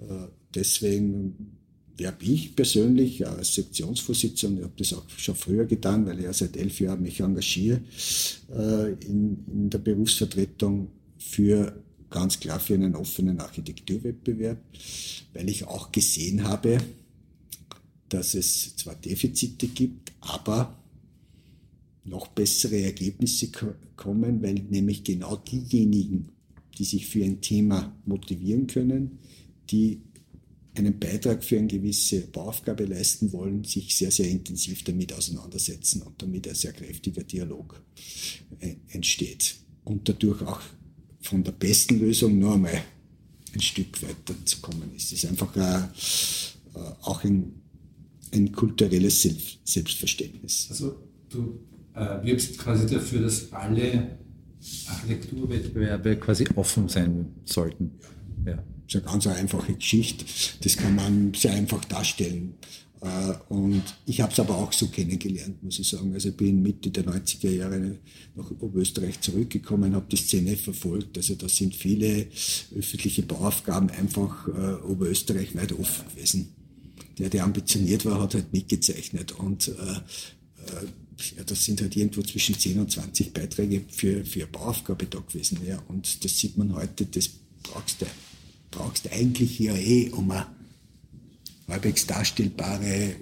Äh, 0.00 0.26
deswegen 0.54 1.56
werbe 1.96 2.24
ich 2.24 2.56
persönlich 2.56 3.26
als 3.26 3.54
Sektionsvorsitzender, 3.54 4.60
ich 4.60 4.64
habe 4.64 4.76
das 4.78 4.92
auch 4.94 5.08
schon 5.16 5.34
früher 5.34 5.64
getan, 5.64 6.06
weil 6.06 6.18
ich 6.18 6.24
ja 6.24 6.32
seit 6.32 6.56
elf 6.56 6.78
Jahren 6.80 7.02
mich 7.02 7.18
engagiere 7.18 7.80
in, 9.00 9.44
in 9.52 9.68
der 9.68 9.78
Berufsvertretung 9.78 10.92
für 11.18 11.82
ganz 12.10 12.40
klar 12.40 12.60
für 12.60 12.74
einen 12.74 12.94
offenen 12.94 13.40
Architekturwettbewerb, 13.40 14.58
weil 15.34 15.48
ich 15.48 15.64
auch 15.64 15.92
gesehen 15.92 16.44
habe, 16.44 16.78
dass 18.08 18.34
es 18.34 18.76
zwar 18.76 18.94
Defizite 18.94 19.68
gibt, 19.68 20.12
aber 20.20 20.78
noch 22.04 22.28
bessere 22.28 22.80
Ergebnisse 22.80 23.50
kommen, 23.96 24.42
weil 24.42 24.54
nämlich 24.54 25.04
genau 25.04 25.36
diejenigen, 25.36 26.30
die 26.78 26.84
sich 26.84 27.06
für 27.06 27.24
ein 27.24 27.40
Thema 27.40 27.94
motivieren 28.06 28.66
können, 28.66 29.18
die 29.70 30.00
einen 30.74 30.98
Beitrag 30.98 31.42
für 31.42 31.58
eine 31.58 31.66
gewisse 31.66 32.20
Bauaufgabe 32.28 32.84
leisten 32.84 33.32
wollen, 33.32 33.64
sich 33.64 33.96
sehr, 33.96 34.10
sehr 34.10 34.28
intensiv 34.28 34.84
damit 34.84 35.12
auseinandersetzen 35.12 36.02
und 36.02 36.22
damit 36.22 36.48
ein 36.48 36.54
sehr 36.54 36.72
kräftiger 36.72 37.24
Dialog 37.24 37.82
äh, 38.60 38.76
entsteht 38.90 39.56
und 39.84 40.08
dadurch 40.08 40.42
auch 40.42 40.60
von 41.20 41.42
der 41.44 41.52
besten 41.52 41.98
Lösung 41.98 42.38
nur 42.38 42.54
einmal 42.54 42.82
ein 43.54 43.60
Stück 43.60 44.02
weiter 44.02 44.34
zu 44.44 44.60
kommen 44.60 44.90
ist. 44.94 45.12
Es 45.12 45.24
ist 45.24 45.30
einfach 45.30 45.54
ein, 45.56 45.88
äh, 46.74 46.78
auch 47.02 47.24
ein, 47.24 47.52
ein 48.32 48.52
kulturelles 48.52 49.26
Selbstverständnis. 49.64 50.68
Also 50.70 50.96
du 51.28 51.60
äh, 51.94 52.22
wirbst 52.24 52.58
quasi 52.58 52.86
dafür, 52.86 53.22
dass 53.22 53.52
alle 53.52 54.18
Architekturwettbewerbe 54.86 56.16
quasi 56.16 56.46
offen 56.54 56.88
sein 56.88 57.26
sollten. 57.44 57.92
Ja. 58.44 58.56
Das 58.56 58.94
ist 58.94 59.02
eine 59.02 59.12
ganz 59.12 59.26
einfache 59.26 59.74
Geschichte. 59.74 60.24
Das 60.62 60.76
kann 60.76 60.94
man 60.94 61.34
sehr 61.34 61.52
einfach 61.52 61.84
darstellen. 61.84 62.54
Äh, 63.00 63.34
und 63.52 63.82
ich 64.06 64.20
habe 64.20 64.32
es 64.32 64.40
aber 64.40 64.56
auch 64.56 64.72
so 64.72 64.88
kennengelernt, 64.88 65.62
muss 65.62 65.78
ich 65.78 65.88
sagen. 65.88 66.12
Also 66.14 66.30
ich 66.30 66.36
bin 66.36 66.62
Mitte 66.62 66.90
der 66.90 67.04
90er 67.04 67.50
Jahre 67.50 67.98
nach 68.34 68.50
Oberösterreich 68.60 69.20
zurückgekommen, 69.20 69.94
habe 69.94 70.06
die 70.10 70.16
Szene 70.16 70.56
verfolgt. 70.56 71.16
Also 71.16 71.34
da 71.34 71.48
sind 71.48 71.74
viele 71.74 72.26
öffentliche 72.76 73.22
Bauaufgaben 73.22 73.90
einfach 73.90 74.48
äh, 74.48 74.82
Oberösterreich 74.84 75.54
weit 75.54 75.72
offen 75.72 76.08
gewesen. 76.14 76.48
Der, 77.18 77.30
der 77.30 77.44
ambitioniert 77.44 78.04
war, 78.04 78.20
hat 78.20 78.34
halt 78.34 78.52
mitgezeichnet. 78.52 79.32
Und 79.32 79.68
äh, 79.68 79.72
äh, 79.72 80.86
ja, 81.36 81.44
das 81.44 81.64
sind 81.64 81.80
halt 81.80 81.96
irgendwo 81.96 82.22
zwischen 82.22 82.56
10 82.56 82.78
und 82.78 82.90
20 82.92 83.32
Beiträge 83.32 83.82
für, 83.88 84.24
für 84.24 84.40
eine 84.40 84.48
Bauaufgabe 84.48 85.06
da 85.06 85.20
gewesen. 85.20 85.58
Ja. 85.66 85.82
Und 85.88 86.24
das 86.24 86.38
sieht 86.38 86.56
man 86.56 86.74
heute, 86.74 87.06
das 87.06 87.28
brauchst 87.62 88.00
du, 88.00 88.06
brauchst 88.70 89.04
du 89.04 89.12
eigentlich 89.12 89.58
ja 89.58 89.74
eh, 89.74 90.10
um 90.10 90.30
eine 90.30 90.46
halbwegs 91.68 92.06
darstellbare, 92.06 92.86
äh, 92.86 93.14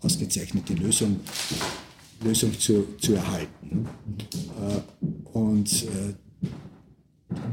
ausgezeichnete 0.00 0.74
Lösung, 0.74 1.20
Lösung 2.22 2.58
zu, 2.58 2.86
zu 3.00 3.14
erhalten. 3.14 3.88
Äh, 4.60 5.36
und 5.36 5.84
äh, 5.84 6.14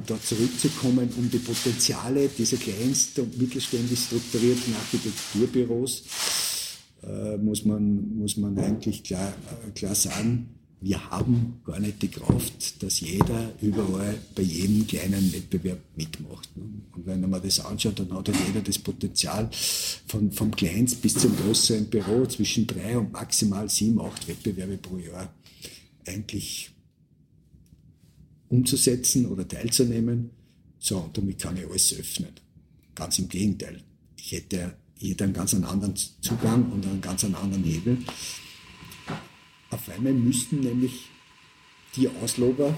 da 0.06 0.22
zurückzukommen, 0.22 1.10
um 1.18 1.30
die 1.30 1.38
Potenziale 1.38 2.28
dieser 2.28 2.58
kleinsten 2.58 3.22
und 3.22 3.40
mittelständisch 3.40 4.06
strukturierten 4.06 4.76
Architekturbüros, 4.76 6.04
äh, 7.04 7.38
muss, 7.38 7.64
man, 7.66 8.18
muss 8.18 8.36
man 8.38 8.58
eigentlich 8.60 9.04
klar, 9.04 9.34
äh, 9.68 9.72
klar 9.72 9.96
sagen, 9.96 10.59
wir 10.82 11.10
haben 11.10 11.60
gar 11.66 11.80
nicht 11.80 12.02
die 12.02 12.08
Kraft, 12.08 12.82
dass 12.82 13.02
jeder 13.02 13.54
überall 13.62 14.18
bei 14.34 14.44
jedem 14.44 14.88
kleinen 14.88 15.34
Wettbewerb 15.34 15.80
mitmacht. 15.98 16.56
Ne? 16.56 16.64
Und 16.94 17.06
wenn 17.06 17.30
man 17.30 17.42
das 17.42 17.60
anschaut, 17.60 18.00
dann 18.00 18.14
hat 18.14 18.30
halt 18.30 18.38
jeder 18.48 18.62
das 18.62 18.80
Potenzial 18.80 19.50
von, 20.08 20.32
vom 20.32 20.56
kleinst 20.56 21.02
bis 21.02 21.16
zum 21.16 21.36
größeren 21.36 21.90
Büro 21.90 22.26
zwischen 22.28 22.66
drei 22.66 22.98
und 22.98 23.12
maximal 23.12 23.70
sieben, 23.70 24.00
acht 24.00 24.28
Wettbewerbe 24.28 24.78
pro 24.78 24.98
Jahr 24.98 25.34
eigentlich 26.06 26.72
umzusetzen 28.48 29.26
oder 29.26 29.46
teilzunehmen. 29.46 30.30
So, 30.80 31.00
und 31.00 31.18
damit 31.18 31.40
kann 31.40 31.58
ich 31.58 31.68
alles 31.68 31.94
öffnen. 32.00 32.32
Ganz 32.96 33.20
im 33.20 33.28
Gegenteil. 33.28 33.84
Ich 34.16 34.32
hätte, 34.32 34.78
ich 34.98 35.22
einen 35.22 35.34
ganz 35.34 35.54
anderen 35.54 35.96
Zugang 36.22 36.72
und 36.72 36.86
einen 36.86 37.02
ganz 37.02 37.26
anderen 37.26 37.64
Hebel. 37.64 37.98
Auf 39.72 39.90
einmal 39.90 40.14
müssten 40.14 40.62
nämlich 40.62 41.10
die 41.96 42.08
Auslober 42.08 42.76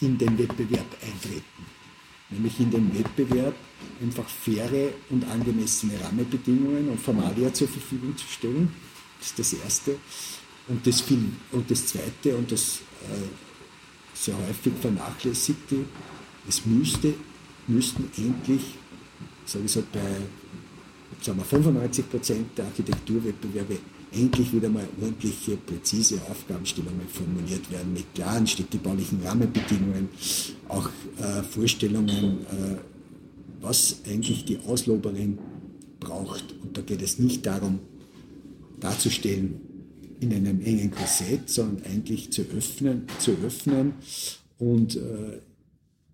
in 0.00 0.16
den 0.16 0.38
Wettbewerb 0.38 0.96
eintreten. 1.02 1.66
Nämlich 2.30 2.60
in 2.60 2.70
den 2.70 2.96
Wettbewerb 2.96 3.54
einfach 4.00 4.28
faire 4.28 4.92
und 5.10 5.24
angemessene 5.28 6.00
Rahmenbedingungen 6.00 6.88
und 6.88 7.00
Formalia 7.00 7.52
zur 7.52 7.68
Verfügung 7.68 8.16
zu 8.16 8.26
stellen. 8.26 8.72
Das 9.18 9.28
ist 9.28 9.38
das 9.38 9.52
Erste. 9.52 9.96
Und 10.68 10.86
das, 10.86 11.00
viel, 11.00 11.24
und 11.52 11.70
das 11.70 11.86
Zweite, 11.86 12.36
und 12.36 12.50
das 12.52 12.80
äh, 13.02 13.26
sehr 14.14 14.36
häufig 14.38 14.72
vernachlässigte, 14.80 15.84
es 16.48 16.64
müsste, 16.64 17.14
müssten 17.66 18.08
endlich 18.16 18.62
sage 19.50 19.64
ich 19.64 19.72
so, 19.72 19.82
bei 19.92 20.00
sagen 21.20 21.38
wir 21.38 21.44
95 21.44 22.10
Prozent 22.10 22.58
der 22.58 22.66
Architekturwettbewerbe 22.66 23.78
endlich 24.12 24.52
wieder 24.52 24.68
mal 24.68 24.86
ordentliche, 25.00 25.56
präzise 25.56 26.20
Aufgabenstellungen 26.30 27.08
formuliert 27.08 27.70
werden 27.70 27.92
mit 27.92 28.12
klaren 28.14 28.46
städtebaulichen 28.46 29.22
Rahmenbedingungen, 29.22 30.08
auch 30.68 30.88
äh, 31.18 31.42
Vorstellungen, 31.42 32.40
äh, 32.40 32.76
was 33.60 33.96
eigentlich 34.06 34.44
die 34.44 34.58
Ausloberin 34.58 35.38
braucht. 36.00 36.54
Und 36.62 36.76
da 36.76 36.82
geht 36.82 37.02
es 37.02 37.18
nicht 37.18 37.46
darum, 37.46 37.78
darzustellen 38.80 39.60
in 40.20 40.34
einem 40.34 40.60
engen 40.60 40.90
Korsett, 40.90 41.48
sondern 41.48 41.84
eigentlich 41.84 42.30
zu 42.32 42.42
öffnen, 42.42 43.06
zu 43.18 43.32
öffnen 43.44 43.94
und 44.58 44.96
äh, 44.96 45.40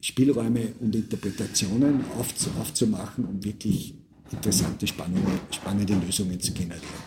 Spielräume 0.01 0.75
und 0.81 0.95
Interpretationen 0.95 2.05
aufzumachen, 2.17 3.25
um 3.25 3.43
wirklich 3.43 3.95
interessante, 4.31 4.87
spannende, 4.87 5.33
spannende 5.51 5.95
Lösungen 5.95 6.39
zu 6.39 6.53
generieren. 6.53 7.06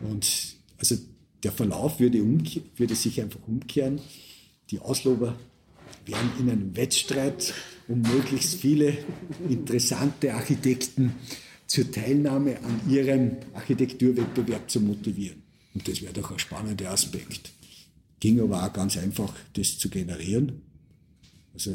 Und 0.00 0.56
also 0.78 0.96
der 1.42 1.52
Verlauf 1.52 2.00
würde, 2.00 2.18
würde 2.76 2.94
sich 2.94 3.20
einfach 3.20 3.40
umkehren. 3.46 4.00
Die 4.70 4.78
Auslober 4.78 5.38
werden 6.04 6.30
in 6.38 6.50
einem 6.50 6.76
Wettstreit 6.76 7.54
um 7.88 8.02
möglichst 8.02 8.54
viele 8.54 8.96
interessante 9.48 10.34
Architekten 10.34 11.14
zur 11.66 11.90
Teilnahme 11.90 12.58
an 12.62 12.80
ihrem 12.88 13.36
Architekturwettbewerb 13.54 14.70
zu 14.70 14.80
motivieren. 14.80 15.42
Und 15.74 15.86
das 15.86 16.02
wäre 16.02 16.12
doch 16.12 16.30
ein 16.30 16.38
spannender 16.38 16.90
Aspekt. 16.90 17.52
Ging 18.18 18.40
aber 18.40 18.64
auch 18.64 18.72
ganz 18.72 18.96
einfach, 18.96 19.32
das 19.52 19.78
zu 19.78 19.88
generieren. 19.88 20.62
Also 21.52 21.72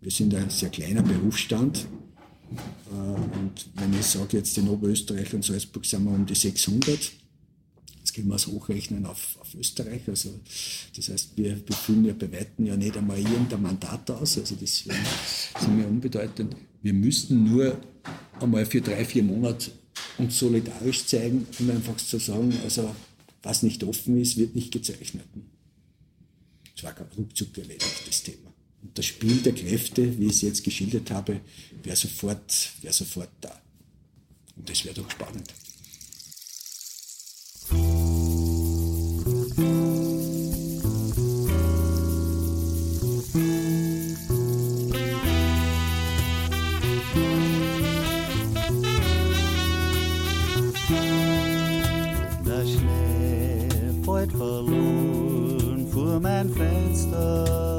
wir 0.00 0.10
sind 0.10 0.34
ein 0.34 0.50
sehr 0.50 0.68
kleiner 0.68 1.02
Berufsstand. 1.02 1.86
Äh, 2.56 3.38
und 3.38 3.66
wenn 3.74 3.98
ich 3.98 4.06
sage, 4.06 4.38
jetzt 4.38 4.56
in 4.58 4.68
Oberösterreich 4.68 5.32
und 5.34 5.44
Salzburg 5.44 5.84
sind 5.84 6.04
wir 6.04 6.12
um 6.12 6.26
die 6.26 6.34
600, 6.34 7.12
jetzt 7.98 8.14
können 8.14 8.28
wir 8.28 8.36
es 8.36 8.46
hochrechnen 8.46 9.06
auf, 9.06 9.38
auf 9.40 9.54
Österreich. 9.54 10.02
Also, 10.06 10.40
das 10.96 11.08
heißt, 11.08 11.36
wir, 11.36 11.56
wir 11.66 11.76
füllen 11.76 12.04
ja 12.04 12.14
bei 12.14 12.30
Weitem 12.32 12.66
ja 12.66 12.76
nicht 12.76 12.96
einmal 12.96 13.18
irgendein 13.18 13.62
Mandat 13.62 14.10
aus. 14.10 14.38
Also, 14.38 14.54
das 14.56 14.78
sind 14.78 15.78
wir 15.78 15.86
unbedeutend. 15.86 16.56
Wir 16.82 16.92
müssten 16.92 17.44
nur 17.44 17.78
einmal 18.40 18.66
für 18.66 18.80
drei, 18.80 19.04
vier 19.04 19.22
Monate 19.22 19.70
uns 20.18 20.38
solidarisch 20.38 21.06
zeigen 21.06 21.46
und 21.58 21.70
einfach 21.70 21.96
zu 21.96 22.18
sagen, 22.18 22.52
also, 22.62 22.94
was 23.42 23.62
nicht 23.62 23.82
offen 23.84 24.20
ist, 24.20 24.36
wird 24.36 24.54
nicht 24.54 24.72
gezeichnet. 24.72 25.26
Das 26.74 26.84
war 26.84 26.92
kein 26.92 27.06
ruckzuck 27.16 27.56
erledigt, 27.58 28.02
das 28.06 28.22
Thema. 28.22 28.53
Das 28.92 29.06
Spiel 29.06 29.38
der 29.38 29.54
Kräfte, 29.54 30.18
wie 30.18 30.26
ich 30.26 30.32
es 30.32 30.42
jetzt 30.42 30.64
geschildert 30.64 31.10
habe, 31.10 31.40
wäre 31.82 31.96
sofort, 31.96 32.70
wär 32.82 32.92
sofort 32.92 33.30
da. 33.40 33.58
Und 34.56 34.68
das 34.68 34.84
wäre 34.84 34.94
doch 34.94 35.10
spannend. 35.10 35.54
Der 52.46 52.66
Schnee 52.66 53.68
fällt 54.04 54.32
verloren 54.32 55.88
vor 55.90 56.20
mein 56.20 56.52
Fenster. 56.52 57.73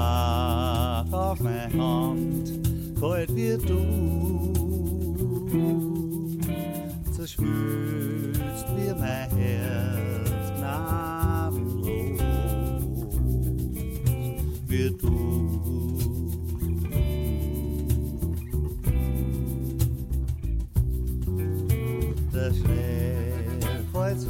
War 0.00 1.04
auf 1.12 1.40
meine 1.40 1.70
Hand, 1.74 2.48
kalt 2.98 3.36
wie 3.36 3.58
du. 3.58 3.80
Zerschmilzt 7.12 8.66
wie 8.76 8.92
mein 8.98 9.30
Herz 9.36 10.30
gnadenlos, 10.56 12.20
wie 14.68 14.90
du. 15.02 15.10
Der 22.32 22.50
Schnee 22.54 23.34
fällt 23.92 24.20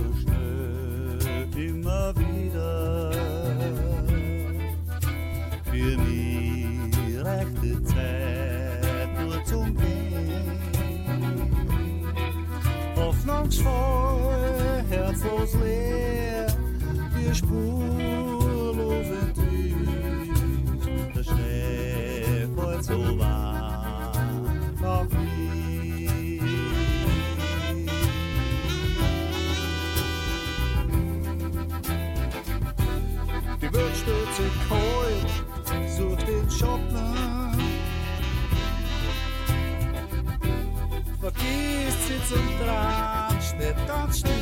Vergisst 41.33 42.09
sie 42.09 42.21
zum 42.29 42.47
Tratsch, 42.59 43.55
ganz 43.87 44.19
still. 44.19 44.33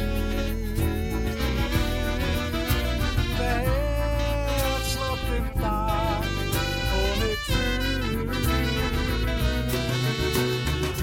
Der 3.38 3.58
Herz 3.58 4.86
schlägt 4.92 5.30
im 5.36 5.48
Tag, 5.60 6.22
ohne 6.98 7.28
Gefühl. 7.28 8.28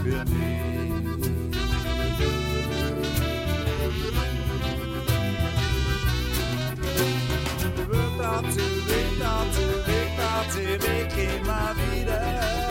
Für 0.03 0.23
mich. 0.25 0.55
Wird 7.87 8.19
dazu, 8.19 8.65
Weg 8.87 9.11
dazu, 9.19 9.65
Weg 9.85 10.11
dazu, 10.17 10.59
Weg 10.59 11.11
immer 11.17 11.67
wieder. 11.77 12.64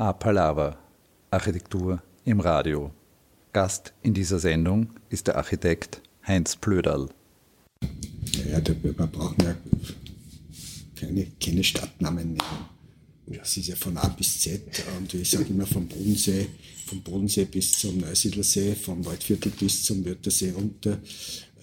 A 0.00 0.14
Palava, 0.14 0.78
Architektur 1.30 2.02
im 2.24 2.40
Radio. 2.40 2.90
Gast 3.52 3.92
in 4.02 4.14
dieser 4.14 4.38
Sendung 4.38 4.88
ist 5.10 5.26
der 5.26 5.36
Architekt 5.36 6.00
Heinz 6.26 6.56
Plöderl. 6.56 7.10
Ja, 8.50 8.62
wir 8.66 8.92
brauchen 8.94 9.36
ja 9.42 9.54
keine, 10.98 11.26
keine 11.38 11.62
Stadtnamen 11.62 12.28
nehmen. 12.28 13.38
Das 13.40 13.54
ist 13.58 13.68
ja 13.68 13.76
von 13.76 13.98
A 13.98 14.08
bis 14.08 14.40
Z 14.40 14.62
und 14.96 15.12
ich 15.12 15.28
sage 15.28 15.44
immer 15.50 15.66
vom 15.66 15.86
Bodensee, 15.86 16.46
vom 16.86 17.02
Bodensee 17.02 17.44
bis 17.44 17.72
zum 17.72 17.98
Neusiedlersee, 17.98 18.74
vom 18.76 19.04
Waldviertel 19.04 19.52
bis 19.52 19.84
zum 19.84 20.02
Wörthersee 20.06 20.52
runter, 20.52 20.96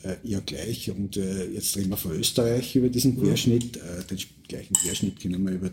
äh, 0.03 0.17
ja 0.23 0.41
gleich. 0.41 0.91
Und 0.91 1.17
äh, 1.17 1.47
jetzt 1.47 1.75
reden 1.75 1.89
wir 1.89 1.97
von 1.97 2.11
Österreich 2.11 2.75
über 2.75 2.89
diesen 2.89 3.19
Querschnitt. 3.19 3.77
Äh, 3.77 4.03
den 4.07 4.19
gleichen 4.47 4.75
Querschnitt 4.75 5.19
können 5.19 5.43
wir 5.43 5.53
über 5.53 5.71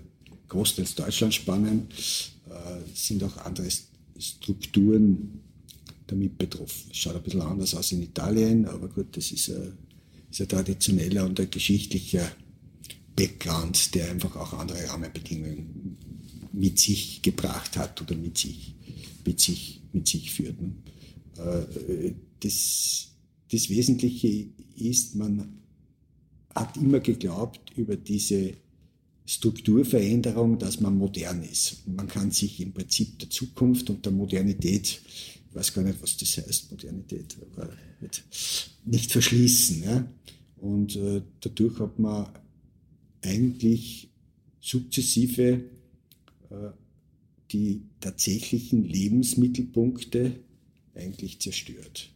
großteils 0.54 0.94
Deutschland 0.94 1.34
spannen. 1.34 1.88
Äh, 2.48 2.94
sind 2.94 3.22
auch 3.24 3.36
andere 3.38 3.68
Strukturen 4.18 5.40
damit 6.06 6.38
betroffen. 6.38 6.90
Schaut 6.92 7.16
ein 7.16 7.22
bisschen 7.22 7.40
anders 7.40 7.74
aus 7.74 7.92
in 7.92 8.02
Italien, 8.02 8.66
aber 8.66 8.88
gut, 8.88 9.16
das 9.16 9.32
ist 9.32 9.48
ein, 9.50 9.72
ist 10.30 10.40
ein 10.40 10.48
traditioneller 10.48 11.24
und 11.24 11.40
ein 11.40 11.50
geschichtlicher 11.50 12.30
Background, 13.16 13.94
der 13.94 14.10
einfach 14.10 14.36
auch 14.36 14.52
andere 14.52 14.86
Rahmenbedingungen 14.88 15.96
mit 16.52 16.78
sich 16.78 17.22
gebracht 17.22 17.76
hat 17.76 18.00
oder 18.02 18.14
mit 18.14 18.38
sich, 18.38 18.74
mit 19.24 19.40
sich, 19.40 19.80
mit 19.92 20.06
sich 20.06 20.30
führt. 20.30 20.56
Äh, 21.38 22.12
das, 22.40 23.08
das 23.50 23.68
Wesentliche 23.70 24.46
ist, 24.76 25.16
man 25.16 25.60
hat 26.54 26.76
immer 26.76 27.00
geglaubt, 27.00 27.72
über 27.76 27.96
diese 27.96 28.54
Strukturveränderung, 29.26 30.58
dass 30.58 30.80
man 30.80 30.98
modern 30.98 31.42
ist. 31.42 31.86
Man 31.88 32.08
kann 32.08 32.30
sich 32.30 32.60
im 32.60 32.72
Prinzip 32.72 33.18
der 33.18 33.30
Zukunft 33.30 33.88
und 33.88 34.04
der 34.04 34.12
Modernität, 34.12 35.00
ich 35.06 35.54
weiß 35.54 35.72
gar 35.72 35.82
nicht, 35.82 36.02
was 36.02 36.16
das 36.16 36.36
heißt, 36.36 36.70
Modernität, 36.70 37.36
aber 37.52 37.70
nicht 38.84 39.12
verschließen. 39.12 39.82
Ja? 39.82 40.06
Und 40.58 40.96
äh, 40.96 41.22
dadurch 41.40 41.78
hat 41.78 41.98
man 41.98 42.28
eigentlich 43.22 44.10
sukzessive 44.60 45.64
äh, 46.50 46.70
die 47.50 47.82
tatsächlichen 48.00 48.84
Lebensmittelpunkte 48.84 50.40
eigentlich 50.94 51.40
zerstört. 51.40 52.10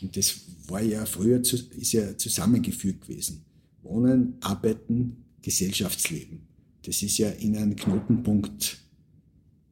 Und 0.00 0.16
das 0.16 0.40
war 0.68 0.82
ja 0.82 1.06
früher 1.06 1.40
ist 1.40 1.92
ja 1.92 2.16
zusammengefügt 2.16 3.02
gewesen. 3.02 3.44
Wohnen, 3.82 4.34
Arbeiten, 4.40 5.24
Gesellschaftsleben. 5.42 6.45
Das 6.86 7.02
ist 7.02 7.18
ja 7.18 7.30
in 7.30 7.56
einem 7.56 7.74
Knotenpunkt 7.74 8.78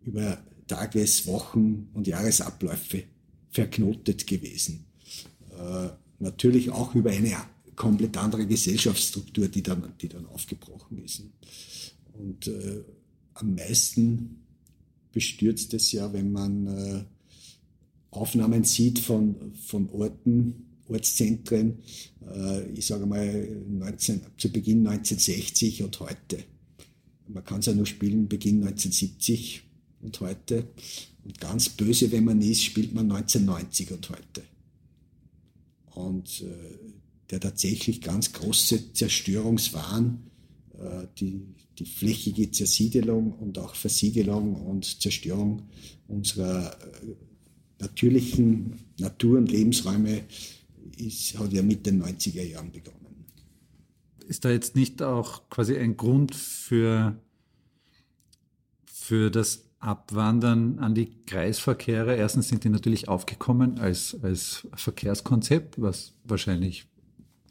über 0.03 0.43
Tages-, 0.67 1.27
Wochen- 1.27 1.89
und 1.95 2.09
Jahresabläufe 2.09 3.05
verknotet 3.51 4.27
gewesen. 4.27 4.87
Äh, 5.57 5.91
natürlich 6.19 6.71
auch 6.71 6.95
über 6.95 7.11
eine 7.11 7.37
komplett 7.77 8.17
andere 8.17 8.47
Gesellschaftsstruktur, 8.47 9.47
die 9.47 9.63
dann, 9.63 9.93
die 10.01 10.09
dann 10.09 10.27
aufgebrochen 10.27 11.05
ist. 11.05 11.23
Und 12.15 12.49
äh, 12.49 12.83
am 13.35 13.55
meisten 13.55 14.41
bestürzt 15.13 15.73
es 15.75 15.93
ja, 15.93 16.13
wenn 16.13 16.33
man 16.33 16.67
äh, 16.67 17.05
Aufnahmen 18.11 18.65
sieht 18.65 18.99
von, 18.99 19.55
von 19.55 19.89
Orten, 19.91 20.81
Ortszentren, 20.89 21.79
äh, 22.29 22.69
ich 22.71 22.87
sage 22.87 23.07
mal 23.07 23.49
19, 23.69 24.21
zu 24.37 24.51
Beginn 24.51 24.87
1960 24.87 25.85
und 25.85 26.01
heute. 26.01 26.45
Man 27.29 27.45
kann 27.45 27.61
es 27.61 27.67
ja 27.67 27.75
nur 27.75 27.87
spielen, 27.87 28.29
Beginn 28.29 28.57
1970 28.63 29.63
und 30.03 30.21
heute. 30.21 30.69
Und 31.25 31.41
ganz 31.41 31.71
böse, 31.71 32.13
wenn 32.13 32.25
man 32.25 32.41
ist, 32.43 32.63
spielt 32.63 32.95
man 32.95 33.11
1990 33.11 33.93
und 33.93 34.11
heute. 34.11 34.43
Und 35.95 36.43
äh, 36.43 36.93
der 37.31 37.41
tatsächlich 37.41 38.01
ganz 38.01 38.33
große 38.33 38.93
Zerstörungswahn, 38.93 40.31
äh, 40.79 41.07
die, 41.19 41.43
die 41.79 41.87
flächige 41.87 42.51
Zersiedelung 42.51 43.33
und 43.33 43.59
auch 43.59 43.75
Versiegelung 43.75 44.55
und 44.55 45.01
Zerstörung 45.01 45.63
unserer 46.09 46.73
äh, 46.73 47.15
natürlichen 47.81 48.75
Natur- 48.99 49.39
und 49.39 49.51
Lebensräume 49.51 50.25
ist, 50.99 51.39
hat 51.39 51.53
ja 51.53 51.63
mit 51.63 51.87
den 51.87 52.03
90er 52.03 52.43
Jahren 52.43 52.71
begonnen. 52.71 53.04
Ist 54.27 54.45
da 54.45 54.51
jetzt 54.51 54.77
nicht 54.77 55.03
auch 55.03 55.49
quasi 55.51 55.77
ein 55.77 55.97
Grund 55.97 56.35
für, 56.35 57.17
für 58.87 59.31
das 59.31 59.69
Abwandern 59.81 60.79
an 60.79 60.95
die 60.95 61.25
Kreisverkehre? 61.27 62.17
Erstens 62.17 62.49
sind 62.49 62.65
die 62.65 62.71
natürlich 62.71 63.09
aufgekommen 63.09 63.79
als, 63.79 64.17
als 64.23 64.67
Verkehrskonzept, 64.75 65.81
was 65.81 66.15
wahrscheinlich 66.25 66.87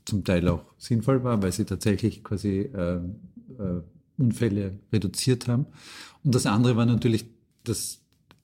zum 0.06 0.24
Teil 0.24 0.48
auch 0.48 0.66
sinnvoll 0.78 1.24
war, 1.24 1.42
weil 1.42 1.52
sie 1.52 1.66
tatsächlich 1.66 2.24
quasi 2.24 2.62
äh, 2.74 2.96
äh, 2.98 3.82
Unfälle 4.18 4.80
reduziert 4.92 5.48
haben. 5.48 5.66
Und 6.24 6.36
das 6.36 6.46
andere 6.46 6.76
war 6.76 6.86
natürlich, 6.86 7.26
dass, 7.64 8.02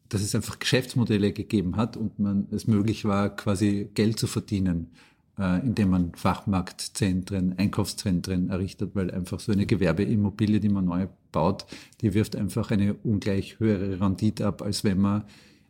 dass 0.07 0.21
es 0.21 0.35
einfach 0.35 0.59
Geschäftsmodelle 0.59 1.33
gegeben 1.33 1.75
hat 1.75 1.97
und 1.97 2.19
man 2.19 2.47
es 2.51 2.67
möglich 2.67 3.05
war, 3.05 3.35
quasi 3.35 3.89
Geld 3.93 4.19
zu 4.19 4.27
verdienen, 4.27 4.91
indem 5.39 5.89
man 5.89 6.12
Fachmarktzentren, 6.15 7.58
Einkaufszentren 7.58 8.49
errichtet, 8.49 8.91
weil 8.93 9.10
einfach 9.10 9.39
so 9.39 9.54
eine 9.54 9.65
Gewerbeimmobilie, 9.65 10.60
die 10.60 10.69
man 10.69 10.86
neu 10.86 11.08
baut, 11.32 11.65
die 12.02 12.13
wirft 12.13 12.36
einfach 12.36 12.71
eine 12.71 12.93
ungleich 12.95 13.60
höhere 13.60 14.02
Rendite 14.02 14.45
ab, 14.45 14.62
als 14.62 14.84
wenn 14.84 14.99
man 14.99 15.23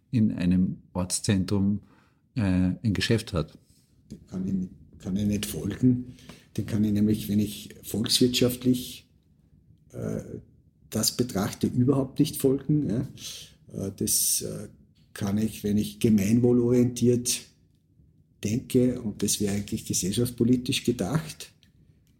in 0.10 0.32
einem 0.32 0.78
Ortszentrum 0.94 1.82
äh, 2.36 2.42
ein 2.42 2.94
Geschäft 2.94 3.34
hat. 3.34 3.58
Kann 4.28 4.48
ich 4.48 4.70
kann 5.00 5.16
ich 5.16 5.26
nicht 5.26 5.46
folgen. 5.46 6.16
Den 6.58 6.66
kann 6.66 6.84
ich 6.84 6.92
nämlich, 6.92 7.30
wenn 7.30 7.40
ich 7.40 7.70
volkswirtschaftlich 7.84 9.08
äh, 9.94 10.22
das 10.90 11.16
betrachte, 11.16 11.68
überhaupt 11.68 12.20
nicht 12.20 12.38
folgen. 12.38 12.90
Ja. 12.90 13.86
Äh, 13.86 13.92
das 13.96 14.42
äh, 14.42 14.68
kann 15.14 15.38
ich, 15.38 15.64
wenn 15.64 15.78
ich 15.78 16.00
gemeinwohlorientiert 16.00 17.42
denke, 18.44 19.02
und 19.02 19.22
das 19.24 19.40
wäre 19.40 19.54
eigentlich 19.56 19.86
gesellschaftspolitisch 19.86 20.84
gedacht. 20.84 21.52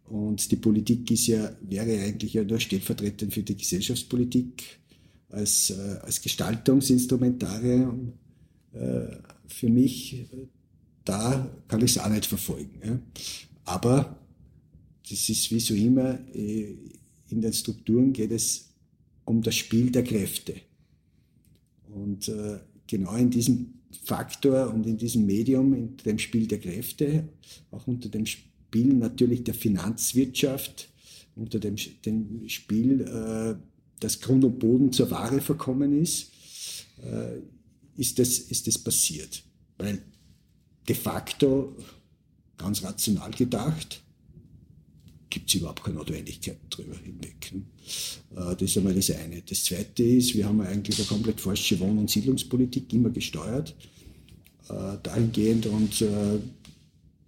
Und 0.04 0.50
die 0.50 0.56
Politik 0.56 1.10
ist 1.10 1.28
ja, 1.28 1.56
wäre 1.62 2.00
eigentlich 2.00 2.34
ja 2.34 2.42
nur 2.44 2.58
stellvertretend 2.58 3.32
für 3.32 3.42
die 3.42 3.56
Gesellschaftspolitik 3.56 4.80
als, 5.28 5.70
äh, 5.70 5.98
als 6.02 6.20
Gestaltungsinstrumentarium 6.20 8.12
äh, 8.72 9.06
für 9.46 9.68
mich 9.68 10.26
da 11.04 11.50
kann 11.66 11.80
ich 11.82 11.96
es 11.96 11.98
auch 11.98 12.08
nicht 12.08 12.26
verfolgen. 12.26 13.02
Aber 13.64 14.18
das 15.08 15.28
ist 15.28 15.50
wie 15.50 15.60
so 15.60 15.74
immer, 15.74 16.18
äh, 16.34 16.76
in 17.28 17.40
den 17.40 17.52
Strukturen 17.52 18.12
geht 18.12 18.30
es 18.30 18.70
um 19.24 19.42
das 19.42 19.56
Spiel 19.56 19.90
der 19.90 20.04
Kräfte. 20.04 20.54
Und 21.92 22.28
genau 22.90 23.14
in 23.16 23.30
diesem 23.30 23.74
Faktor 24.04 24.72
und 24.72 24.86
in 24.86 24.96
diesem 24.96 25.24
Medium, 25.24 25.72
in 25.74 25.96
dem 25.96 26.18
Spiel 26.18 26.46
der 26.46 26.60
Kräfte, 26.60 27.28
auch 27.70 27.86
unter 27.86 28.08
dem 28.08 28.26
Spiel 28.26 28.94
natürlich 28.94 29.44
der 29.44 29.54
Finanzwirtschaft, 29.54 30.88
unter 31.36 31.58
dem, 31.58 31.76
dem 32.04 32.48
Spiel, 32.48 33.00
äh, 33.02 33.54
das 34.00 34.20
Grund 34.20 34.44
und 34.44 34.58
Boden 34.58 34.92
zur 34.92 35.10
Ware 35.10 35.40
verkommen 35.40 36.00
ist, 36.00 36.30
ist, 37.96 38.18
das, 38.18 38.38
ist 38.38 38.66
das 38.66 38.78
passiert. 38.78 39.42
Weil 39.78 40.02
de 40.88 40.96
facto, 40.96 41.76
ganz 42.56 42.82
rational 42.82 43.30
gedacht, 43.30 44.02
gibt 45.30 45.48
es 45.48 45.54
überhaupt 45.54 45.82
keine 45.82 45.96
Notwendigkeit 45.96 46.58
drüber 46.68 46.96
hinweg. 46.96 47.52
Ne? 47.52 47.62
Äh, 48.36 48.56
das 48.56 48.62
ist 48.62 48.76
einmal 48.76 48.94
das 48.94 49.10
eine. 49.10 49.40
Das 49.42 49.64
zweite 49.64 50.02
ist, 50.02 50.34
wir 50.34 50.46
haben 50.46 50.60
eigentlich 50.60 50.98
eine 50.98 51.06
komplett 51.06 51.40
falsche 51.40 51.78
Wohn- 51.80 51.98
und 51.98 52.10
Siedlungspolitik 52.10 52.92
immer 52.92 53.10
gesteuert, 53.10 53.74
äh, 54.68 54.96
dahingehend 55.02 55.66
und 55.66 56.02
äh, 56.02 56.38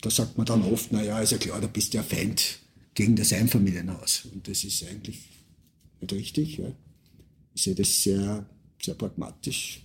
da 0.00 0.10
sagt 0.10 0.36
man 0.36 0.46
dann 0.46 0.62
oft, 0.64 0.90
naja, 0.90 1.20
ist 1.20 1.30
ja 1.30 1.38
klar, 1.38 1.60
da 1.60 1.68
bist 1.68 1.94
du 1.94 1.98
ja 1.98 2.02
Feind 2.02 2.58
gegen 2.94 3.14
das 3.14 3.32
Einfamilienhaus. 3.32 4.26
Und 4.32 4.48
das 4.48 4.64
ist 4.64 4.84
eigentlich 4.84 5.20
nicht 6.00 6.12
richtig. 6.12 6.58
Ja. 6.58 6.72
Ich 7.54 7.62
sehe 7.62 7.74
das 7.76 8.02
sehr, 8.02 8.44
sehr 8.82 8.94
pragmatisch. 8.94 9.80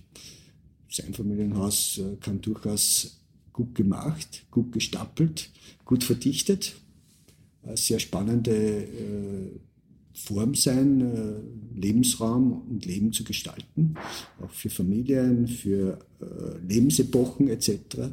Das 0.88 1.06
Einfamilienhaus 1.06 2.00
kann 2.20 2.40
durchaus 2.40 3.20
gut 3.52 3.76
gemacht, 3.76 4.44
gut 4.50 4.72
gestapelt, 4.72 5.50
gut 5.84 6.02
verdichtet. 6.02 6.74
Sehr 7.74 7.98
spannende 7.98 8.52
äh, 8.52 9.58
Form 10.12 10.54
sein, 10.54 11.00
äh, 11.00 11.78
Lebensraum 11.78 12.62
und 12.68 12.84
Leben 12.84 13.12
zu 13.12 13.24
gestalten, 13.24 13.94
auch 14.42 14.50
für 14.50 14.70
Familien, 14.70 15.46
für 15.46 15.98
äh, 16.20 16.66
Lebensepochen 16.66 17.48
etc. 17.48 18.10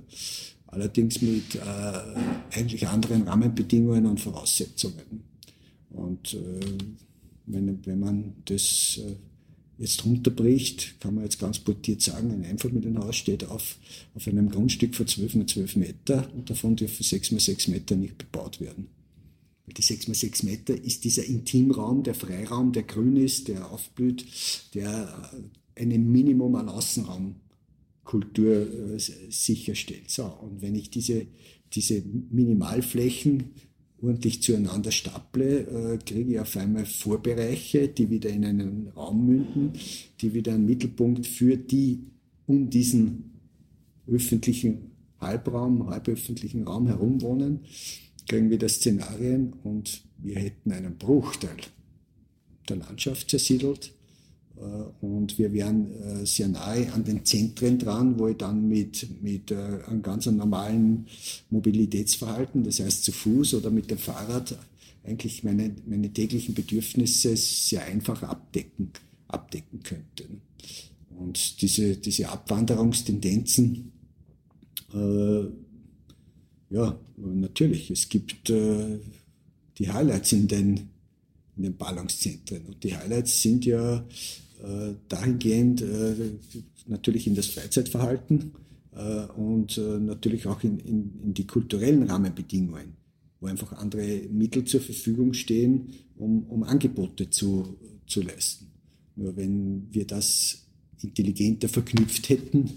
Allerdings 0.68 1.22
mit 1.22 1.58
eigentlich 2.52 2.86
anderen 2.86 3.24
Rahmenbedingungen 3.24 4.06
und 4.06 4.20
Voraussetzungen. 4.20 5.24
Und 5.90 6.38
wenn, 7.46 7.86
wenn 7.86 8.00
man 8.00 8.34
das 8.44 9.00
jetzt 9.78 10.06
runterbricht, 10.06 11.00
kann 11.00 11.16
man 11.16 11.24
jetzt 11.24 11.40
ganz 11.40 11.60
portiert 11.60 12.02
sagen, 12.02 12.32
ein 12.32 12.46
Einfamilienhaus 12.46 13.16
steht 13.16 13.46
auf, 13.46 13.78
auf 14.16 14.28
einem 14.28 14.50
Grundstück 14.50 14.96
von 14.96 15.08
12 15.08 15.36
mal 15.36 15.46
12 15.46 15.76
Meter 15.76 16.30
und 16.34 16.50
davon 16.50 16.76
dürfen 16.76 17.04
6 17.04 17.32
mal 17.32 17.40
6 17.40 17.68
Meter 17.70 17.96
nicht 17.96 18.18
bebaut 18.18 18.62
werden. 18.62 18.88
Die 19.68 19.82
6 19.82 20.08
mal 20.08 20.14
6 20.14 20.44
Meter 20.44 20.76
ist 20.76 21.04
dieser 21.04 21.26
Intimraum, 21.26 22.04
der 22.04 22.14
Freiraum, 22.14 22.72
der 22.72 22.84
grün 22.84 23.18
ist, 23.18 23.48
der 23.48 23.72
aufblüht, 23.72 24.26
der 24.76 25.32
ein 25.76 26.12
Minimum 26.12 26.56
an 26.56 26.70
Außenraumkultur 26.70 28.96
äh, 28.96 29.00
sicherstellt. 29.30 30.10
So, 30.10 30.26
und 30.26 30.62
wenn 30.62 30.76
ich 30.76 30.90
diese, 30.90 31.28
diese 31.74 32.02
Minimalflächen 32.32 33.52
ordentlich 34.02 34.42
zueinander 34.42 34.92
staple, 34.92 35.62
äh, 35.62 35.98
kriege 35.98 36.34
ich 36.34 36.40
auf 36.40 36.56
einmal 36.58 36.86
Vorbereiche, 36.86 37.88
die 37.88 38.10
wieder 38.10 38.30
in 38.30 38.46
einen 38.46 38.88
Raum 38.90 39.26
münden, 39.26 39.74
die 40.22 40.34
wieder 40.34 40.54
einen 40.54 40.66
Mittelpunkt 40.66 41.26
für 41.26 41.58
die 41.58 42.02
um 42.46 42.70
diesen 42.70 43.32
öffentlichen 44.08 44.92
Halbraum, 45.20 45.88
halböffentlichen 45.88 46.64
Raum 46.64 46.88
herum 46.88 47.22
wohnen, 47.22 47.62
kriegen 48.28 48.50
wieder 48.50 48.70
Szenarien 48.70 49.54
und 49.64 50.04
wir 50.18 50.36
hätten 50.36 50.72
einen 50.72 50.98
Bruchteil 50.98 51.58
der 52.68 52.78
Landschaft 52.78 53.30
zersiedelt 53.30 53.94
äh, 54.58 55.06
und 55.06 55.38
wir 55.38 55.54
wären 55.54 55.92
äh, 56.02 56.26
sehr 56.26 56.48
nahe 56.48 56.92
an 56.94 57.04
den 57.04 57.26
Zentren 57.26 57.78
dran, 57.78 58.18
wo 58.18 58.28
ich 58.28 58.38
dann 58.38 58.68
mit, 58.68 59.22
mit 59.22 59.52
äh, 59.52 59.56
einem 59.88 60.02
ganz 60.02 60.26
normalen 60.26 61.08
Mobilitätsverhalten, 61.50 62.64
das 62.64 62.80
heißt 62.80 63.04
zu 63.04 63.12
Fuß 63.12 63.56
oder 63.56 63.70
mit 63.70 63.92
dem 63.92 63.98
Fahrrad, 63.98 64.58
eigentlich 65.04 65.44
meine, 65.44 65.76
meine 65.86 66.12
täglichen 66.12 66.56
Bedürfnisse 66.56 67.38
sehr 67.38 67.86
einfach 67.86 68.24
abdecken, 68.24 68.92
abdecken 69.28 69.84
könnte. 69.84 70.26
Und 71.18 71.62
diese, 71.62 71.96
diese 71.98 72.30
Abwanderungstendenzen, 72.30 73.92
äh, 74.94 75.44
ja, 76.76 77.00
natürlich, 77.16 77.90
es 77.90 78.10
gibt 78.10 78.50
äh, 78.50 79.00
die 79.78 79.92
Highlights 79.92 80.34
in 80.34 80.50
den, 80.50 80.90
in 81.56 81.64
den 81.64 81.78
Ballungszentren. 81.78 82.66
Und 82.66 82.84
die 82.84 82.96
Highlights 82.96 83.42
sind 83.42 83.66
ja 83.66 84.06
äh, 84.62 84.94
dahingehend 85.08 85.82
äh, 85.82 86.16
natürlich 86.86 87.28
in 87.28 87.36
das 87.36 87.48
Freizeitverhalten 87.48 88.52
äh, 88.94 89.26
und 89.38 89.78
natürlich 89.78 90.48
auch 90.48 90.64
in, 90.64 90.80
in, 90.80 91.14
in 91.24 91.34
die 91.34 91.48
kulturellen 91.48 92.04
Rahmenbedingungen, 92.04 92.98
wo 93.40 93.48
einfach 93.48 93.72
andere 93.74 94.24
Mittel 94.30 94.66
zur 94.66 94.82
Verfügung 94.82 95.34
stehen, 95.34 95.94
um, 96.18 96.44
um 96.44 96.64
Angebote 96.64 97.30
zu, 97.30 97.78
zu 98.06 98.22
leisten. 98.22 98.68
Nur 99.16 99.38
wenn 99.38 99.88
wir 99.92 100.06
das 100.06 100.66
intelligenter 101.02 101.70
verknüpft 101.70 102.28
hätten 102.28 102.72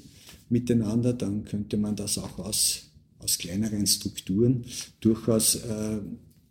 miteinander, 0.50 1.12
dann 1.14 1.44
könnte 1.44 1.76
man 1.76 1.96
das 1.96 2.16
auch 2.16 2.38
aus, 2.38 2.87
aus 3.18 3.38
kleineren 3.38 3.86
Strukturen 3.86 4.64
durchaus 5.00 5.56
äh, 5.56 6.00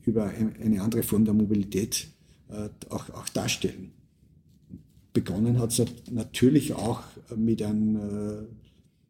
über 0.05 0.25
eine 0.25 0.81
andere 0.81 1.03
Form 1.03 1.25
der 1.25 1.33
Mobilität 1.33 2.07
äh, 2.49 2.69
auch, 2.89 3.09
auch 3.09 3.29
darstellen 3.29 3.91
begonnen 5.17 5.57
hat 5.57 5.71
es 5.71 5.83
natürlich 6.11 6.73
auch 6.73 7.01
mit 7.35 7.63
einem, 7.63 7.95
äh, 7.95 8.43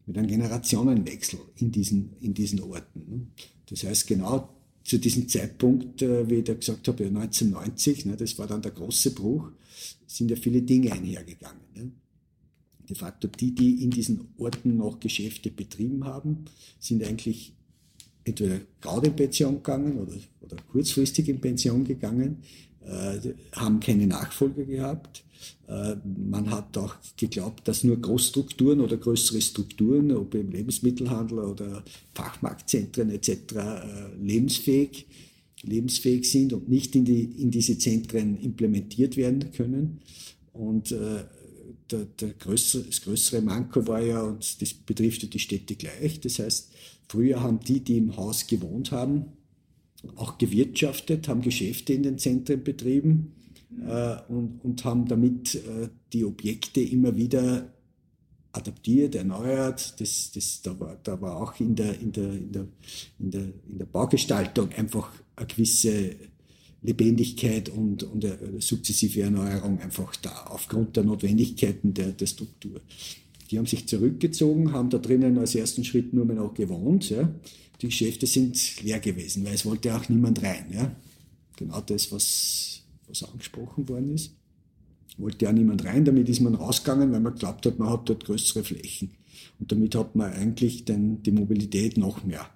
mit 0.05 0.17
einem 0.17 0.27
Generationenwechsel 0.27 1.37
in 1.57 1.69
diesen, 1.69 2.13
in 2.21 2.33
diesen 2.33 2.61
Orten. 2.61 3.03
Ne? 3.09 3.27
Das 3.69 3.83
heißt, 3.83 4.07
genau 4.07 4.55
zu 4.85 4.99
diesem 4.99 5.27
Zeitpunkt, 5.27 6.01
äh, 6.01 6.29
wie 6.29 6.35
ich 6.35 6.45
da 6.45 6.53
gesagt 6.53 6.87
habe, 6.87 7.07
1990, 7.07 8.05
ne, 8.05 8.15
das 8.15 8.39
war 8.39 8.47
dann 8.47 8.61
der 8.61 8.71
große 8.71 9.11
Bruch, 9.11 9.49
sind 10.05 10.31
ja 10.31 10.37
viele 10.37 10.61
Dinge 10.61 10.93
einhergegangen. 10.93 11.99
De 12.89 12.95
facto 12.95 13.28
die, 13.28 13.54
die 13.54 13.84
in 13.84 13.91
diesen 13.91 14.21
Orten 14.38 14.78
noch 14.78 15.00
Geschäfte 15.00 15.52
betrieben 15.52 16.06
haben, 16.06 16.45
sind 16.80 17.04
eigentlich 17.04 17.54
entweder 18.23 18.60
gerade 18.82 19.08
in 19.08 19.15
Pension 19.15 19.56
gegangen 19.56 20.00
oder, 20.00 20.13
oder 20.41 20.58
kurzfristig 20.71 21.30
in 21.30 21.39
Pension 21.41 21.84
gegangen, 21.84 22.43
äh, 22.86 23.34
haben 23.54 23.80
keine 23.80 24.08
Nachfolger 24.08 24.63
gehabt 24.63 25.23
äh, 25.67 25.95
man 26.06 26.50
hat 26.50 26.78
auch 26.78 26.95
geglaubt, 27.17 27.67
dass 27.67 27.84
nur 27.84 27.97
Großstrukturen 27.97 28.82
oder 28.82 28.97
größere 28.97 29.41
Strukturen, 29.41 30.12
ob 30.12 30.34
im 30.36 30.52
Lebensmittelhandel 30.52 31.39
oder 31.39 31.84
Fachmarktzentren 32.13 33.10
etc., 33.10 33.30
äh, 33.30 34.15
lebensfähig, 34.21 35.06
lebensfähig 35.63 36.30
sind 36.30 36.54
und 36.54 36.69
nicht 36.69 36.95
in, 36.95 37.06
die, 37.06 37.23
in 37.23 37.52
diese 37.52 37.78
Zentren 37.78 38.38
implementiert 38.38 39.17
werden 39.17 39.52
können. 39.52 40.00
Und 40.54 40.91
äh, 40.91 41.23
der, 41.91 42.06
der 42.06 42.34
größere, 42.34 42.84
das 42.84 43.02
größere 43.02 43.41
Manko 43.41 43.88
war 43.88 44.02
ja, 44.02 44.21
und 44.21 44.62
das 44.62 44.73
betrifft 44.73 45.23
ja 45.23 45.30
die 45.30 45.39
Städte 45.39 45.76
gleich, 45.76 46.19
das 46.19 46.39
heißt, 46.39 46.71
früher 47.08 47.41
haben 47.41 47.60
die, 47.60 47.80
die 47.80 47.97
im 47.97 48.15
Haus 48.17 48.47
gewohnt 48.47 48.91
haben, 48.91 49.26
auch 50.15 50.38
gewirtschaftet, 50.38 51.28
haben 51.28 51.41
Geschäfte 51.41 51.93
in 51.93 52.04
den 52.04 52.17
Zentren 52.17 52.63
betrieben 52.63 53.34
äh, 53.86 54.17
und, 54.28 54.63
und 54.63 54.86
haben 54.86 55.08
damit 55.08 55.56
äh, 55.56 55.89
die 56.13 56.23
Objekte 56.23 56.82
immer 56.82 57.15
wieder 57.15 57.73
adaptiert, 58.52 59.15
erneuert. 59.15 60.00
Das, 60.00 60.32
das, 60.32 60.62
da, 60.62 60.80
war, 60.80 60.97
da 61.04 61.19
war 61.21 61.38
auch 61.38 61.60
in 61.60 61.76
der, 61.76 62.00
in, 62.00 62.12
der, 62.12 62.34
in, 62.34 62.52
der, 62.52 62.67
in, 63.19 63.32
der, 63.32 63.41
in 63.69 63.78
der 63.78 63.86
Baugestaltung 63.86 64.71
einfach 64.73 65.12
eine 65.36 65.47
gewisse 65.47 66.15
Lebendigkeit 66.81 67.69
und, 67.69 68.03
und 68.03 68.23
eine 68.23 68.61
sukzessive 68.61 69.21
Erneuerung 69.21 69.79
einfach 69.79 70.15
da, 70.17 70.45
aufgrund 70.49 70.95
der 70.95 71.03
Notwendigkeiten 71.03 71.93
der, 71.93 72.11
der 72.11 72.27
Struktur. 72.27 72.81
Die 73.49 73.57
haben 73.57 73.65
sich 73.65 73.87
zurückgezogen, 73.87 74.73
haben 74.73 74.89
da 74.89 74.97
drinnen 74.97 75.37
als 75.37 75.55
ersten 75.55 75.83
Schritt 75.83 76.13
nur 76.13 76.25
mehr 76.25 76.35
noch 76.35 76.53
gewohnt. 76.53 77.09
Ja. 77.09 77.33
Die 77.81 77.87
Geschäfte 77.87 78.27
sind 78.27 78.83
leer 78.83 78.99
gewesen, 78.99 79.45
weil 79.45 79.53
es 79.53 79.65
wollte 79.65 79.95
auch 79.95 80.07
niemand 80.09 80.43
rein. 80.43 80.65
Ja. 80.71 80.95
Genau 81.55 81.81
das, 81.81 82.11
was 82.11 82.77
was 83.07 83.23
angesprochen 83.23 83.87
worden 83.89 84.13
ist. 84.13 84.35
Wollte 85.17 85.45
ja 85.45 85.51
niemand 85.51 85.83
rein, 85.85 86.05
damit 86.05 86.29
ist 86.29 86.41
man 86.41 86.55
rausgegangen, 86.55 87.11
weil 87.11 87.21
man 87.21 87.33
glaubt 87.33 87.65
hat, 87.65 87.79
man 87.79 87.89
hat 87.89 88.07
dort 88.07 88.25
größere 88.25 88.63
Flächen. 88.63 89.11
Und 89.59 89.71
damit 89.71 89.95
hat 89.95 90.15
man 90.15 90.31
eigentlich 90.31 90.85
den, 90.85 91.23
die 91.23 91.31
Mobilität 91.31 91.97
noch 91.97 92.23
mehr 92.23 92.47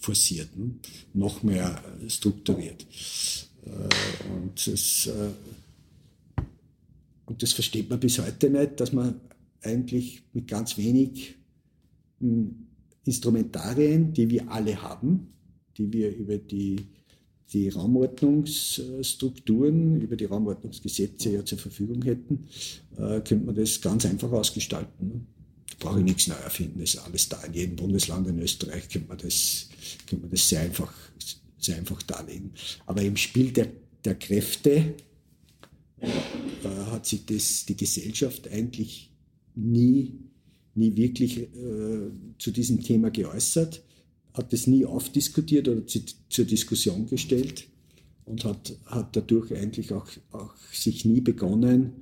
forciert, 0.00 0.56
ne? 0.56 0.74
noch 1.14 1.42
mehr 1.42 1.82
äh, 2.02 2.10
strukturiert. 2.10 2.86
Äh, 3.64 3.68
und, 4.32 4.66
das, 4.66 5.06
äh, 5.06 6.42
und 7.26 7.42
das 7.42 7.52
versteht 7.52 7.88
man 7.88 8.00
bis 8.00 8.18
heute 8.18 8.50
nicht, 8.50 8.80
dass 8.80 8.92
man 8.92 9.20
eigentlich 9.62 10.22
mit 10.32 10.48
ganz 10.48 10.76
wenig 10.76 11.36
hm, 12.18 12.66
Instrumentarien, 13.04 14.12
die 14.12 14.28
wir 14.28 14.50
alle 14.50 14.82
haben, 14.82 15.28
die 15.76 15.92
wir 15.92 16.12
über 16.14 16.38
die 16.38 16.76
die 17.52 17.68
Raumordnungsstrukturen 17.68 20.00
über 20.00 20.16
die 20.16 20.26
Raumordnungsgesetze 20.26 21.30
ja 21.30 21.44
zur 21.44 21.58
Verfügung 21.58 22.00
hätten, 22.02 22.46
äh, 22.96 23.20
könnte 23.20 23.46
man 23.46 23.56
das 23.56 23.80
ganz 23.80 24.06
einfach 24.06 24.30
ausgestalten. 24.30 25.08
Ne? 25.08 25.20
Brauche 25.78 25.98
ich 25.98 26.04
nichts 26.04 26.26
neu 26.26 26.34
erfinden, 26.34 26.80
ist 26.80 26.98
alles 26.98 27.28
da. 27.28 27.42
In 27.44 27.54
jedem 27.54 27.76
Bundesland 27.76 28.26
in 28.28 28.38
Österreich 28.38 28.88
könnte 28.88 29.08
man 29.08 29.18
das, 29.18 29.68
könnte 30.06 30.22
man 30.22 30.30
das 30.30 30.48
sehr, 30.48 30.60
einfach, 30.60 30.92
sehr 31.58 31.76
einfach 31.76 32.02
darlegen. 32.02 32.52
Aber 32.86 33.02
im 33.02 33.16
Spiel 33.16 33.50
der, 33.52 33.68
der 34.04 34.16
Kräfte 34.16 34.94
äh, 36.00 36.08
hat 36.90 37.06
sich 37.06 37.24
das, 37.24 37.64
die 37.66 37.76
Gesellschaft 37.76 38.48
eigentlich 38.48 39.10
nie, 39.54 40.18
nie 40.74 40.96
wirklich 40.96 41.38
äh, 41.38 42.10
zu 42.38 42.50
diesem 42.50 42.82
Thema 42.82 43.10
geäußert 43.10 43.82
hat 44.34 44.52
es 44.52 44.66
nie 44.66 44.84
aufdiskutiert 44.84 45.68
oder 45.68 45.86
zu, 45.86 46.00
zur 46.28 46.44
Diskussion 46.44 47.06
gestellt 47.06 47.66
und 48.24 48.44
hat, 48.44 48.76
hat 48.86 49.16
dadurch 49.16 49.54
eigentlich 49.54 49.92
auch, 49.92 50.06
auch 50.30 50.54
sich 50.72 51.04
nie 51.04 51.20
begonnen, 51.20 51.92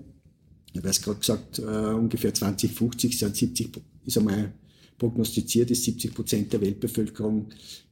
ich 0.73 0.79
habe 0.79 0.89
es 0.89 1.01
gerade 1.01 1.19
gesagt, 1.19 1.59
äh, 1.59 1.93
ungefähr 1.93 2.33
2050 2.33 3.19
sind 3.19 3.35
70, 3.35 3.69
ist 4.05 4.17
einmal 4.17 4.53
prognostiziert, 4.97 5.69
ist 5.69 5.83
70 5.83 6.15
Prozent 6.15 6.53
der 6.53 6.61
Weltbevölkerung 6.61 7.49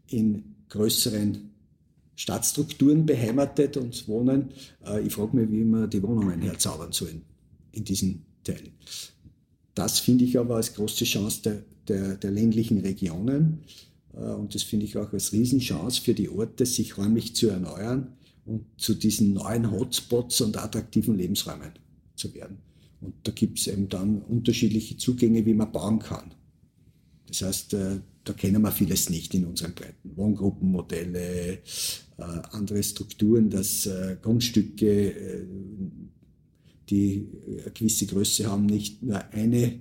in 0.07 0.55
größeren 0.69 1.51
Stadtstrukturen 2.15 3.05
beheimatet 3.05 3.77
und 3.77 4.07
wohnen. 4.07 4.49
Äh, 4.83 5.05
ich 5.05 5.13
frage 5.13 5.35
mich, 5.37 5.51
wie 5.51 5.65
wir 5.65 5.85
die 5.87 6.01
Wohnungen 6.01 6.41
herzaubern 6.41 6.91
sollen 6.93 7.28
in 7.71 7.83
diesen 7.83 8.25
Teilen. 8.43 8.71
Das 9.75 9.99
finde 9.99 10.25
ich 10.25 10.37
aber 10.37 10.57
als 10.57 10.73
große 10.73 11.05
Chance 11.05 11.41
der, 11.43 11.63
der, 11.87 12.17
der 12.17 12.31
ländlichen 12.31 12.79
Regionen. 12.79 13.59
Äh, 14.13 14.31
und 14.33 14.53
das 14.53 14.63
finde 14.63 14.85
ich 14.85 14.97
auch 14.97 15.13
als 15.13 15.31
Riesenchance 15.31 16.01
für 16.01 16.13
die 16.13 16.29
Orte, 16.29 16.65
sich 16.65 16.97
räumlich 16.97 17.35
zu 17.35 17.47
erneuern 17.47 18.13
und 18.45 18.65
zu 18.77 18.93
diesen 18.93 19.33
neuen 19.33 19.71
Hotspots 19.71 20.41
und 20.41 20.57
attraktiven 20.57 21.15
Lebensräumen 21.15 21.71
zu 22.15 22.33
werden. 22.33 22.57
Und 23.01 23.13
da 23.23 23.31
gibt 23.31 23.59
es 23.59 23.67
eben 23.67 23.87
dann 23.87 24.21
unterschiedliche 24.23 24.97
Zugänge, 24.97 25.45
wie 25.45 25.53
man 25.53 25.71
bauen 25.71 25.99
kann. 25.99 26.33
Das 27.27 27.41
heißt, 27.41 27.73
äh, 27.75 27.99
da 28.25 28.33
kennen 28.33 28.61
wir 28.61 28.71
vieles 28.71 29.09
nicht 29.09 29.33
in 29.33 29.45
unseren 29.45 29.73
Breiten. 29.73 30.11
Wohngruppenmodelle, 30.15 31.53
äh, 31.53 31.59
andere 32.17 32.83
Strukturen, 32.83 33.49
dass 33.49 33.89
Grundstücke 34.21 35.47
die 36.89 37.27
eine 37.61 37.71
gewisse 37.71 38.05
Größe 38.05 38.49
haben, 38.49 38.65
nicht 38.65 39.03
nur 39.03 39.23
eine 39.31 39.79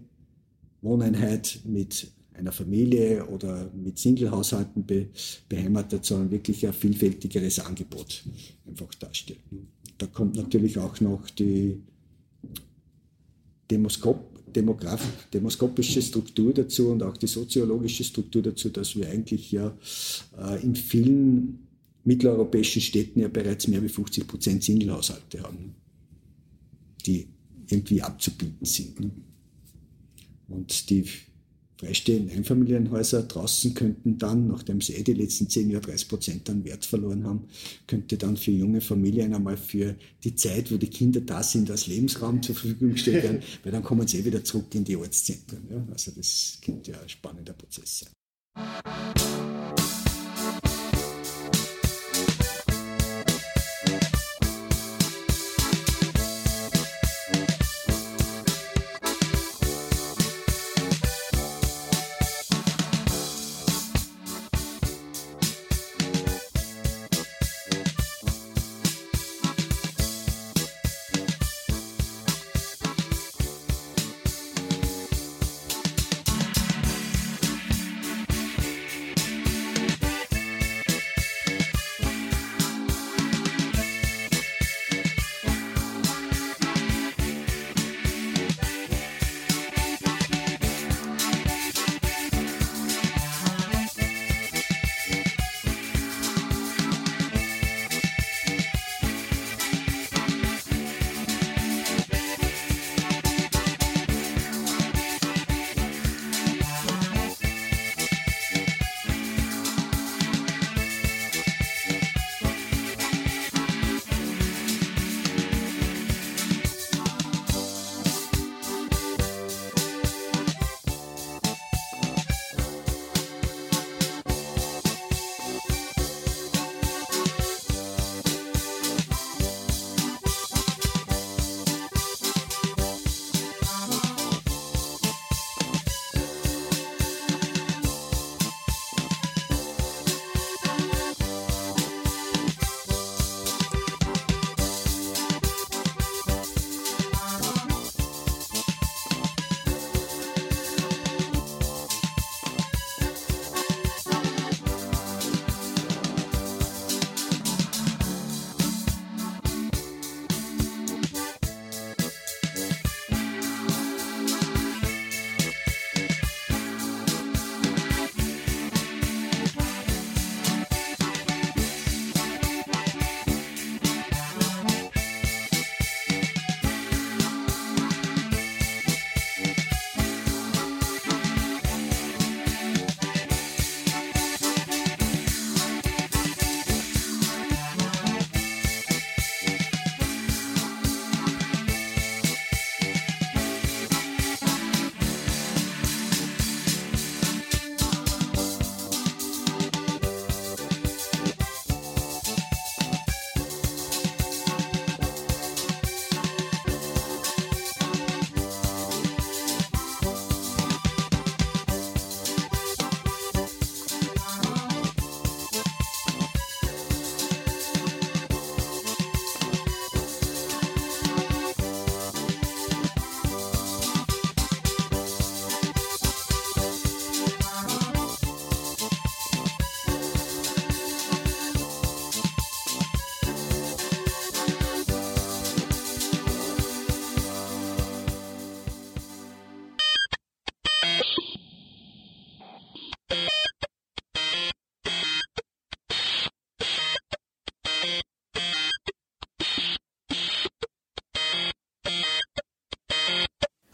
Wohneinheit 0.81 1.61
mit 1.64 2.09
einer 2.35 2.53
Familie 2.53 3.27
oder 3.27 3.71
mit 3.75 3.99
Singlehaushalten 3.99 4.87
be, 4.87 5.09
beheimatet, 5.49 6.05
sondern 6.05 6.31
wirklich 6.31 6.66
ein 6.66 6.73
vielfältigeres 6.73 7.59
Angebot 7.61 8.23
einfach 8.66 8.94
darstellen. 8.94 9.68
Da 9.99 10.07
kommt 10.07 10.37
natürlich 10.37 10.79
auch 10.79 11.01
noch 11.01 11.29
die 11.31 11.83
Demoskop, 13.71 14.38
demoskopische 14.55 16.01
Struktur 16.01 16.55
dazu 16.55 16.88
und 16.90 17.03
auch 17.03 17.16
die 17.16 17.27
soziologische 17.27 18.05
Struktur 18.05 18.42
dazu, 18.42 18.71
dass 18.71 18.97
wir 18.97 19.09
eigentlich 19.09 19.53
ja 19.53 19.77
äh, 20.38 20.62
in 20.62 20.75
vielen 20.75 21.66
mitteleuropäischen 22.05 22.81
Städten 22.81 23.21
ja 23.21 23.29
bereits 23.29 23.68
mehr 23.68 23.83
als 23.83 23.92
50 23.92 24.27
Prozent 24.27 24.64
Singlehaushalte 24.64 25.42
haben 25.42 25.75
die 27.09 27.27
irgendwie 27.68 28.03
abzubieten 28.03 28.67
sind. 28.67 29.00
Ne? 29.00 29.11
Und 30.48 30.90
die 30.90 31.04
freistehenden 31.79 32.37
Einfamilienhäuser 32.37 33.23
draußen 33.23 33.73
könnten 33.75 34.19
dann, 34.19 34.48
nachdem 34.48 34.81
sie 34.81 34.94
eh 34.94 35.02
die 35.02 35.15
letzten 35.15 35.48
zehn 35.48 35.71
Jahre 35.71 35.87
30 35.87 36.09
Prozent 36.09 36.50
an 36.50 36.65
Wert 36.65 36.85
verloren 36.85 37.25
haben, 37.25 37.44
könnte 37.87 38.17
dann 38.17 38.37
für 38.37 38.50
junge 38.50 38.81
Familien 38.81 39.35
einmal 39.35 39.56
für 39.56 39.94
die 40.25 40.35
Zeit, 40.35 40.73
wo 40.73 40.77
die 40.77 40.88
Kinder 40.88 41.21
da 41.21 41.42
sind, 41.42 41.71
als 41.71 41.87
Lebensraum 41.87 42.42
zur 42.42 42.54
Verfügung 42.54 42.92
gestellt 42.92 43.23
werden, 43.23 43.42
weil 43.63 43.73
dann 43.73 43.83
kommen 43.83 44.06
sie 44.09 44.19
eh 44.19 44.25
wieder 44.25 44.42
zurück 44.42 44.75
in 44.75 44.85
die 44.85 44.96
Ortszentren. 44.96 45.63
Ja? 45.71 45.87
Also 45.92 46.11
das 46.11 46.59
könnte 46.63 46.92
ja 46.92 47.00
ein 47.00 47.09
spannender 47.09 47.52
Prozess 47.52 48.00
sein. 48.00 49.27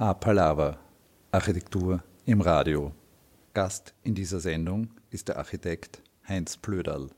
A 0.04 0.12
Palava, 0.12 0.78
Architektur 1.32 2.04
im 2.26 2.42
Radio. 2.42 2.92
Gast 3.54 3.94
in 4.02 4.14
dieser 4.14 4.38
Sendung 4.38 4.88
ist 5.08 5.28
der 5.28 5.38
Architekt 5.38 6.02
Heinz 6.28 6.58
Plöderl. 6.58 7.08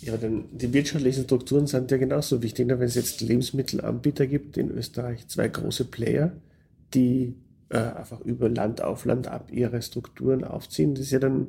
Ja, 0.00 0.16
denn 0.16 0.44
die 0.52 0.72
wirtschaftlichen 0.72 1.24
Strukturen 1.24 1.66
sind 1.66 1.90
ja 1.90 1.96
genauso 1.96 2.40
wichtig. 2.40 2.68
Wenn 2.68 2.82
es 2.82 2.94
jetzt 2.94 3.20
Lebensmittelanbieter 3.20 4.28
gibt 4.28 4.56
in 4.56 4.70
Österreich, 4.70 5.26
zwei 5.26 5.48
große 5.48 5.86
Player, 5.86 6.30
die 6.94 7.34
äh, 7.70 7.78
einfach 7.78 8.20
über 8.20 8.48
Land 8.48 8.80
auf 8.80 9.06
Land 9.06 9.26
ab 9.26 9.50
ihre 9.50 9.82
Strukturen 9.82 10.44
aufziehen, 10.44 10.94
das 10.94 11.06
ist 11.06 11.10
ja 11.10 11.18
dann, 11.18 11.48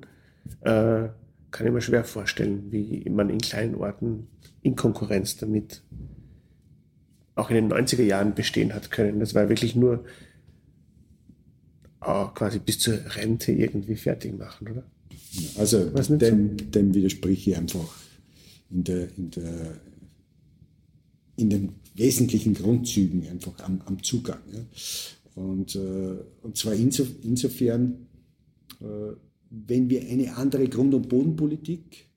äh, 0.62 1.10
kann 1.52 1.68
ich 1.68 1.74
mir 1.74 1.82
schwer 1.82 2.04
vorstellen, 2.04 2.72
wie 2.72 3.08
man 3.12 3.30
in 3.30 3.38
kleinen 3.38 3.76
Orten 3.76 4.30
in 4.64 4.76
Konkurrenz 4.76 5.38
damit 5.38 5.84
auch 7.36 7.52
in 7.52 7.56
den 7.56 7.72
90er 7.72 8.02
Jahren 8.02 8.34
bestehen 8.34 8.74
hat 8.74 8.90
können. 8.90 9.20
Das 9.20 9.36
war 9.36 9.48
wirklich 9.48 9.76
nur 9.76 10.04
äh, 12.02 12.26
quasi 12.34 12.60
bis 12.60 12.80
zur 12.80 12.98
Rente 13.16 13.52
irgendwie 13.52 13.96
fertig 13.96 14.38
machen, 14.38 14.68
oder? 14.70 14.84
Also 15.58 15.90
dem, 15.90 16.56
dem 16.72 16.94
widerspreche 16.94 17.52
ich 17.52 17.58
einfach 17.58 17.94
in, 18.72 18.84
der, 18.84 19.08
in, 19.18 19.32
der, 19.32 19.82
in 21.36 21.50
den 21.50 21.70
wesentlichen 21.96 22.54
Grundzügen 22.54 23.28
einfach 23.28 23.60
am, 23.60 23.82
am 23.86 24.02
Zugang. 24.02 24.40
Ja. 24.54 24.62
Und, 25.36 25.76
äh, 25.76 26.16
und 26.42 26.58
zwar 26.58 26.74
inso, 26.74 27.06
insofern, 27.24 28.08
äh, 28.82 29.16
wenn 29.50 29.90
wir 29.90 30.02
eine 30.02 30.36
andere 30.36 30.68
Grund- 30.68 30.94
und 30.94 31.10
Bodenpolitik, 31.10 32.08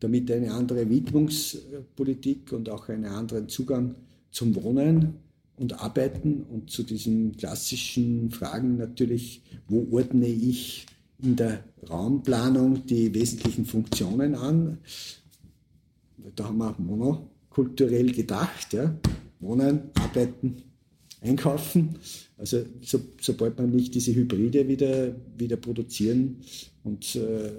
damit 0.00 0.30
eine 0.30 0.52
andere 0.52 0.88
Widmungspolitik 0.88 2.52
und 2.52 2.68
auch 2.68 2.88
einen 2.88 3.04
anderen 3.04 3.48
Zugang 3.48 3.94
zum 4.30 4.54
Wohnen 4.56 5.14
und 5.62 5.80
Arbeiten 5.80 6.42
und 6.42 6.70
zu 6.70 6.82
diesen 6.82 7.36
klassischen 7.36 8.30
Fragen 8.30 8.76
natürlich, 8.76 9.42
wo 9.68 9.86
ordne 9.92 10.26
ich 10.26 10.86
in 11.22 11.36
der 11.36 11.64
Raumplanung 11.88 12.84
die 12.86 13.14
wesentlichen 13.14 13.64
Funktionen 13.64 14.34
an. 14.34 14.78
Da 16.34 16.44
haben 16.44 16.58
wir 16.58 16.74
monokulturell 16.78 18.12
gedacht, 18.12 18.72
ja. 18.72 18.94
Wohnen, 19.40 19.90
arbeiten, 19.94 20.62
einkaufen. 21.20 21.96
Also 22.36 22.64
so, 22.80 23.00
sobald 23.20 23.58
man 23.58 23.70
nicht 23.70 23.94
diese 23.94 24.14
Hybride 24.14 24.66
wieder, 24.68 25.14
wieder 25.36 25.56
produzieren 25.56 26.38
und 26.84 27.16
äh, 27.16 27.50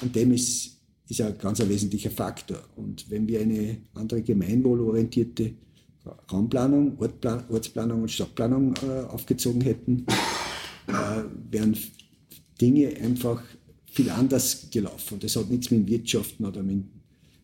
an 0.00 0.12
dem 0.12 0.32
ist, 0.32 0.78
ist 1.08 1.20
ein 1.20 1.36
ganz 1.38 1.60
ein 1.60 1.68
wesentlicher 1.68 2.10
Faktor. 2.10 2.62
Und 2.76 3.10
wenn 3.10 3.26
wir 3.26 3.40
eine 3.40 3.78
andere 3.94 4.22
gemeinwohlorientierte 4.22 5.54
Raumplanung, 6.30 6.98
Ortplan 6.98 7.44
Ortsplanung 7.48 8.02
und 8.02 8.10
Stadtplanung 8.10 8.74
äh, 8.76 9.04
aufgezogen 9.06 9.60
hätten, 9.60 10.06
äh, 10.86 10.92
wären 11.50 11.76
Dinge 12.60 12.96
einfach 12.96 13.42
viel 13.86 14.10
anders 14.10 14.68
gelaufen. 14.70 15.18
Das 15.20 15.36
hat 15.36 15.50
nichts 15.50 15.70
mit 15.70 15.86
Wirtschaften 15.88 16.44
oder 16.44 16.62
mit, 16.62 16.84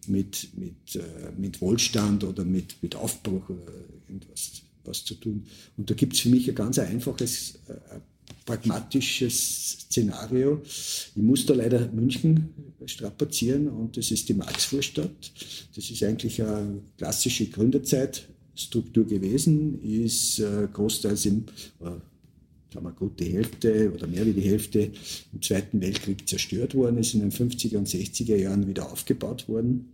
mit, 0.07 0.49
mit, 0.57 0.97
äh, 0.97 1.33
mit 1.37 1.61
Wohlstand 1.61 2.25
oder 2.25 2.45
mit, 2.45 2.83
mit 2.83 2.97
Aufbruch 2.97 3.49
oder 3.49 3.73
irgendwas 4.09 4.63
was 4.85 5.05
zu 5.05 5.15
tun. 5.15 5.47
Und 5.77 5.91
da 5.91 5.95
gibt 5.95 6.15
es 6.15 6.21
für 6.21 6.29
mich 6.29 6.49
ein 6.49 6.55
ganz 6.55 6.79
einfaches, 6.79 7.59
äh, 7.69 8.01
pragmatisches 8.45 9.87
Szenario. 9.89 10.61
Ich 10.65 11.17
muss 11.17 11.47
da 11.47 11.55
leider 11.55 11.91
München 11.93 12.51
strapazieren 12.87 13.69
und 13.69 13.97
das 13.97 14.11
ist 14.11 14.29
die 14.29 14.35
Marx-Vorstadt. 14.35 15.33
Das 15.75 15.91
ist 15.91 16.03
eigentlich 16.03 16.43
eine 16.43 16.83
klassische 16.99 17.47
Gründerzeitstruktur 18.55 19.07
gewesen, 19.07 19.81
ist 19.83 20.39
äh, 20.39 20.69
großteils 20.73 21.27
im, 21.27 21.45
äh, 21.81 21.85
sagen 22.73 22.87
wir 22.87 22.93
gut 22.93 23.19
die 23.21 23.33
Hälfte 23.33 23.93
oder 23.93 24.07
mehr 24.07 24.25
wie 24.27 24.33
die 24.33 24.49
Hälfte 24.49 24.91
im 25.33 25.43
Zweiten 25.43 25.81
Weltkrieg 25.81 26.29
zerstört 26.29 26.75
worden, 26.75 26.99
ist 26.99 27.15
in 27.15 27.21
den 27.21 27.33
50er 27.33 27.77
und 27.77 27.89
60er 27.89 28.37
Jahren 28.37 28.67
wieder 28.67 28.91
aufgebaut 28.91 29.49
worden 29.49 29.93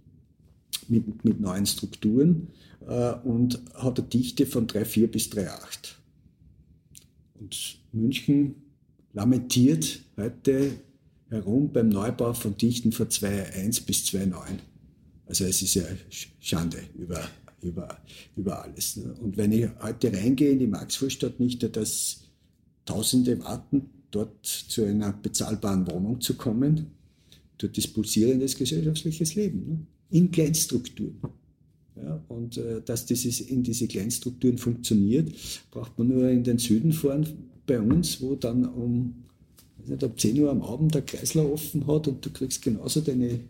mit, 0.89 1.25
mit 1.25 1.41
neuen 1.41 1.67
Strukturen 1.67 2.49
äh, 2.87 3.15
und 3.25 3.61
hat 3.75 3.99
eine 3.99 4.09
Dichte 4.09 4.47
von 4.47 4.67
3,4 4.67 5.07
bis 5.07 5.29
3,8. 5.29 5.95
Und 7.41 7.79
München 7.93 8.55
lamentiert 9.13 10.01
heute 10.17 10.73
herum 11.31 11.73
beim 11.73 11.89
Neubau 11.89 12.35
von 12.35 12.57
Dichten 12.57 12.93
von 12.93 13.09
2,1 13.09 13.87
bis 13.87 14.05
2,9. 14.07 14.35
Also 15.27 15.45
es 15.45 15.63
ist 15.63 15.75
ja 15.75 15.85
Schande 16.41 16.79
über, 16.99 17.21
über, 17.63 17.99
über 18.37 18.63
alles. 18.63 18.97
Ne? 18.97 19.15
Und 19.21 19.37
wenn 19.37 19.53
ich 19.53 19.69
heute 19.83 20.13
reingehe 20.13 20.53
in 20.53 20.59
die 20.59 20.67
Marxvorstadt, 20.67 21.41
nicht 21.41 21.77
dass 21.77 22.23
Tausende 22.87 23.39
warten, 23.45 23.91
dort 24.11 24.45
zu 24.45 24.85
einer 24.85 25.13
bezahlbaren 25.13 25.87
Wohnung 25.87 26.21
zu 26.21 26.35
kommen, 26.35 26.87
dort 27.59 27.77
ist 27.79 27.95
pulsierendes 27.95 28.57
gesellschaftliches 28.57 29.35
Leben. 29.35 29.67
Ne? 29.69 29.79
In 30.11 30.31
Kleinstrukturen. 30.31 31.21
Ja, 31.97 32.21
und 32.29 32.57
äh, 32.57 32.81
dass 32.83 33.07
dieses 33.07 33.41
in 33.41 33.63
diese 33.63 33.87
Kleinstrukturen 33.87 34.59
funktioniert, 34.59 35.33
braucht 35.71 35.99
man 35.99 36.09
nur 36.09 36.29
in 36.31 36.43
den 36.43 36.59
Süden 36.59 36.93
fahren 36.93 37.27
bei 37.67 37.81
uns, 37.81 38.21
wo 38.21 38.35
dann 38.35 38.65
um 38.65 39.25
nicht, 39.87 40.03
ab 40.03 40.19
10 40.19 40.41
Uhr 40.41 40.51
am 40.51 40.63
Abend 40.63 40.95
der 40.95 41.03
Kreisler 41.03 41.51
offen 41.51 41.87
hat 41.87 42.09
und 42.09 42.25
du 42.25 42.31
kriegst 42.31 42.63
genauso 42.63 43.01
deine 43.01 43.41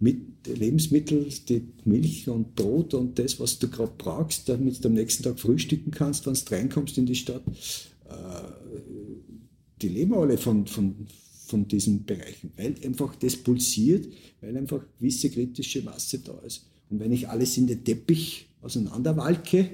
mit 0.00 0.46
Lebensmittel, 0.46 1.26
die 1.48 1.68
Milch 1.84 2.28
und 2.28 2.54
Brot 2.54 2.94
und 2.94 3.18
das, 3.18 3.40
was 3.40 3.58
du 3.58 3.68
gerade 3.68 3.92
brauchst, 3.98 4.48
damit 4.48 4.82
du 4.82 4.88
am 4.88 4.94
nächsten 4.94 5.24
Tag 5.24 5.40
frühstücken 5.40 5.90
kannst, 5.90 6.26
wenn 6.26 6.34
du 6.34 6.54
reinkommst 6.54 6.98
in 6.98 7.06
die 7.06 7.16
Stadt. 7.16 7.42
Äh, 8.08 8.12
die 9.82 9.88
leben 9.88 10.14
alle 10.14 10.38
von, 10.38 10.66
von, 10.66 11.06
von 11.46 11.66
diesen 11.66 12.04
Bereichen, 12.04 12.52
weil 12.56 12.74
einfach 12.84 13.14
das 13.16 13.36
pulsiert, 13.36 14.08
weil 14.40 14.56
einfach 14.56 14.84
gewisse 14.98 15.30
kritische 15.30 15.82
Masse 15.82 16.20
da 16.20 16.38
ist. 16.40 16.66
Und 16.90 17.00
wenn 17.00 17.12
ich 17.12 17.28
alles 17.28 17.56
in 17.58 17.66
den 17.66 17.84
Teppich 17.84 18.46
auseinanderwalke, 18.62 19.70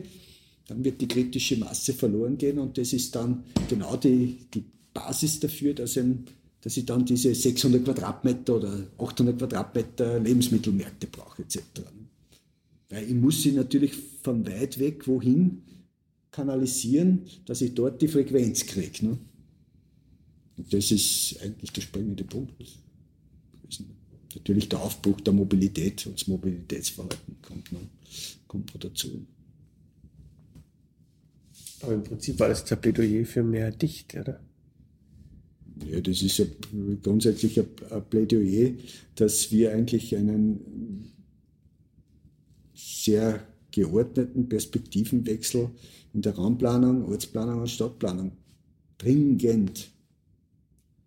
dann 0.66 0.84
wird 0.84 1.00
die 1.00 1.08
kritische 1.08 1.56
Masse 1.56 1.92
verloren 1.92 2.38
gehen 2.38 2.58
und 2.58 2.78
das 2.78 2.92
ist 2.92 3.14
dann 3.14 3.44
genau 3.68 3.96
die, 3.96 4.38
die 4.52 4.64
Basis 4.94 5.40
dafür, 5.40 5.74
dass, 5.74 5.98
ein, 5.98 6.24
dass 6.64 6.78
ich 6.78 6.86
dann 6.86 7.04
diese 7.04 7.34
600 7.34 7.84
Quadratmeter 7.84 8.56
oder 8.56 8.86
800 8.96 9.36
Quadratmeter 9.38 10.18
Lebensmittelmärkte 10.18 11.08
brauche 11.08 11.42
etc. 11.42 11.60
Weil 12.88 13.04
ich 13.04 13.14
muss 13.14 13.42
sie 13.42 13.52
natürlich 13.52 13.94
von 14.22 14.46
weit 14.46 14.78
weg 14.78 15.06
wohin 15.06 15.62
kanalisieren, 16.30 17.26
dass 17.44 17.60
ich 17.60 17.74
dort 17.74 18.00
die 18.00 18.08
Frequenz 18.08 18.64
kriege. 18.64 19.06
Ne? 19.06 19.18
Und 20.56 20.72
das 20.72 20.90
ist 20.90 21.36
eigentlich 21.42 21.70
der 21.70 21.82
springende 21.82 22.24
Punkt 22.24 22.54
natürlich 24.34 24.68
der 24.68 24.80
Aufbruch 24.80 25.20
der 25.20 25.32
Mobilität 25.32 26.06
und 26.06 26.20
das 26.20 26.26
Mobilitätsverhalten 26.26 27.36
kommt 27.42 27.72
noch, 27.72 27.80
kommt 28.48 28.74
noch 28.74 28.80
dazu. 28.80 29.26
Aber 31.82 31.94
im 31.94 32.02
Prinzip 32.02 32.38
war 32.40 32.48
das 32.48 32.64
Plädoyer 32.64 33.24
für 33.26 33.42
mehr 33.42 33.70
Dicht, 33.70 34.14
oder? 34.14 34.40
Ja, 35.82 36.00
das 36.00 36.22
ist 36.22 36.38
ja 36.38 36.44
grundsätzlich 37.02 37.58
ein 37.58 37.66
Plädoyer, 38.08 38.72
dass 39.16 39.50
wir 39.50 39.72
eigentlich 39.72 40.16
einen 40.16 41.12
sehr 42.74 43.44
geordneten 43.70 44.48
Perspektivenwechsel 44.48 45.70
in 46.12 46.22
der 46.22 46.36
Raumplanung, 46.36 47.04
Ortsplanung 47.06 47.60
und 47.60 47.68
Stadtplanung 47.68 48.32
dringend, 48.98 49.90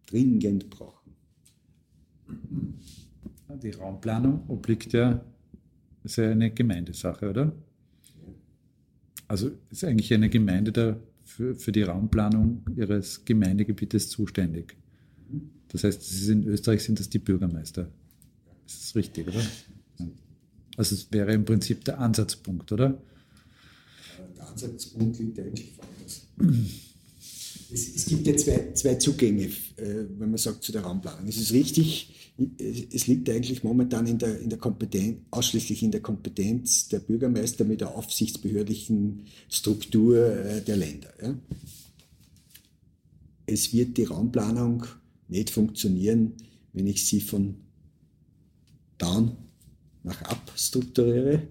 dringend 0.05 0.69
brauchen. 0.69 1.13
Die 3.63 3.71
Raumplanung 3.71 4.43
obliegt 4.49 4.91
ja, 4.91 5.23
ist 6.03 6.17
ja 6.17 6.29
eine 6.29 6.51
Gemeindesache, 6.51 7.29
oder? 7.29 7.53
Also 9.29 9.51
ist 9.69 9.83
eigentlich 9.83 10.13
eine 10.13 10.29
Gemeinde 10.29 10.71
da 10.71 10.97
für, 11.27 11.55
für 11.55 11.71
die 11.71 11.83
Raumplanung 11.83 12.63
ihres 12.75 13.25
Gemeindegebietes 13.25 14.09
zuständig. 14.09 14.77
Das 15.67 15.83
heißt, 15.83 16.29
in 16.29 16.47
Österreich 16.47 16.83
sind 16.83 16.99
das 16.99 17.09
die 17.09 17.19
Bürgermeister. 17.19 17.91
Das 18.65 18.75
ist 18.75 18.95
richtig, 18.95 19.27
oder? 19.27 19.41
Also 20.77 20.95
es 20.95 21.11
wäre 21.11 21.33
im 21.33 21.43
Prinzip 21.43 21.83
der 21.85 21.99
Ansatzpunkt, 21.99 22.71
oder? 22.71 23.01
Der 24.37 24.47
Ansatzpunkt 24.47 25.19
liegt 25.19 25.39
eigentlich 25.39 25.73
woanders. 25.77 26.27
Es, 27.69 27.95
es, 27.95 28.05
gibt 28.05 28.25
ja 28.25 28.35
zwei, 28.37 28.71
zwei 28.73 28.95
Zugänge, 28.95 29.47
äh, 29.75 30.05
wenn 30.17 30.29
man 30.29 30.37
sagt, 30.37 30.63
zu 30.63 30.71
der 30.71 30.83
Raumplanung. 30.83 31.27
Es 31.27 31.35
ist 31.35 31.51
richtig, 31.51 32.26
es 32.59 33.07
liegt 33.07 33.29
eigentlich 33.29 33.63
momentan 33.63 34.05
in 34.05 34.19
der, 34.19 34.39
in 34.39 34.49
der 34.49 34.59
Kompetenz, 34.59 35.19
ausschließlich 35.31 35.81
in 35.81 35.91
der 35.91 36.01
Kompetenz 36.01 36.87
der 36.87 36.99
Bürgermeister 36.99 37.65
mit 37.65 37.81
der 37.81 37.95
aufsichtsbehördlichen 37.95 39.25
Struktur 39.49 40.17
äh, 40.17 40.61
der 40.61 40.77
Länder. 40.77 41.09
Es 43.47 43.73
wird 43.73 43.97
die 43.97 44.03
Raumplanung 44.03 44.85
nicht 45.27 45.49
funktionieren, 45.49 46.33
wenn 46.73 46.85
ich 46.85 47.05
sie 47.05 47.21
von 47.21 47.55
down 48.97 49.31
nach 50.03 50.21
up 50.23 50.51
strukturiere. 50.55 51.47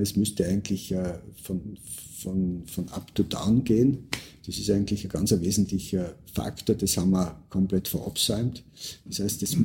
Es 0.00 0.16
müsste 0.16 0.46
eigentlich 0.46 0.92
äh, 0.92 1.18
von, 1.42 1.76
von, 2.16 2.62
von 2.66 2.88
up 2.88 3.14
to 3.14 3.22
down 3.22 3.64
gehen 3.64 4.08
Das 4.46 4.58
ist 4.58 4.70
eigentlich 4.70 5.04
ein 5.04 5.10
ganz 5.10 5.30
wesentlicher 5.32 6.14
Faktor, 6.32 6.74
das 6.74 6.96
haben 6.96 7.10
wir 7.10 7.42
komplett 7.48 7.88
verabsäumt. 7.88 8.64
Das 9.04 9.20
heißt, 9.20 9.42
es, 9.42 9.56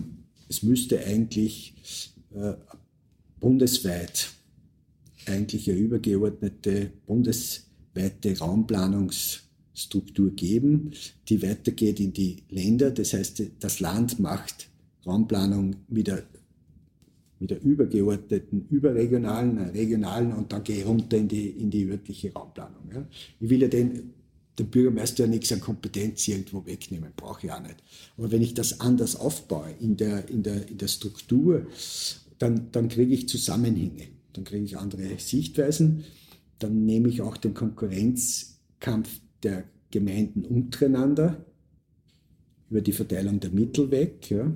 es 0.50 0.64
müsste 0.64 1.04
eigentlich 1.06 1.74
äh, 2.34 2.54
bundesweit 3.39 4.30
eigentlich 5.28 5.70
eine 5.70 5.80
übergeordnete 5.80 6.91
bundesweite 7.06 8.38
Raumplanungsstruktur 8.39 10.32
geben, 10.32 10.91
die 11.28 11.41
weitergeht 11.41 12.00
in 12.00 12.14
die 12.14 12.38
Länder. 12.50 12.91
Das 12.91 13.14
heißt, 13.14 13.43
das 13.60 13.80
Land 13.80 14.20
macht 14.20 14.70
Raumplanung 15.06 15.76
mit 15.88 16.08
der, 16.08 16.24
mit 17.39 17.52
der 17.52 17.62
übergeordneten, 17.62 18.68
überregionalen, 18.70 19.58
regionalen 19.70 20.34
und 20.34 20.52
dann 20.52 20.64
gehe 20.64 20.86
runter 20.86 21.18
in 21.18 21.28
die, 21.28 21.50
in 21.50 21.70
die 21.70 21.86
örtliche 21.86 22.34
Raumplanung. 22.34 22.89
Ja. 22.93 23.06
Ich 23.39 23.50
will 23.50 23.62
ja 23.62 23.68
den, 23.68 24.14
dem 24.60 24.68
Bürgermeister 24.68 25.26
ja 25.26 25.30
nichts 25.30 25.51
an 25.51 25.62
Kompetenz 25.62 26.28
irgendwo 26.28 26.66
wegnehmen, 26.66 27.12
brauche 27.16 27.45
ich 27.45 27.51
auch 27.51 27.62
nicht. 27.62 27.78
Aber 28.18 28.32
wenn 28.32 28.41
ich 28.41 28.53
das 28.53 28.80
anders 28.80 29.16
aufbaue 29.16 29.76
in 29.80 29.97
der, 29.97 30.28
in 30.30 30.43
der, 30.43 30.68
in 30.68 30.78
der 30.78 30.88
Struktur, 30.88 31.68
dann, 32.39 32.72
dann 32.72 32.89
kriege 32.89 33.14
ich 33.14 33.30
Zusammenhänge 33.30 34.08
dann 34.38 34.45
kriege 34.45 34.64
ich 34.64 34.78
andere 34.78 35.18
Sichtweisen, 35.18 36.03
dann 36.60 36.86
nehme 36.86 37.10
ich 37.10 37.22
auch 37.22 37.38
den 37.38 37.53
Konkurrenzkampf 37.53 39.20
der 39.43 39.64
Gemeinden 39.91 40.45
untereinander 40.45 41.43
über 42.70 42.82
die 42.82 42.91
Verteilung 42.91 43.39
der 43.39 43.49
Mittel 43.49 43.89
weg, 43.89 44.30
ja, 44.30 44.51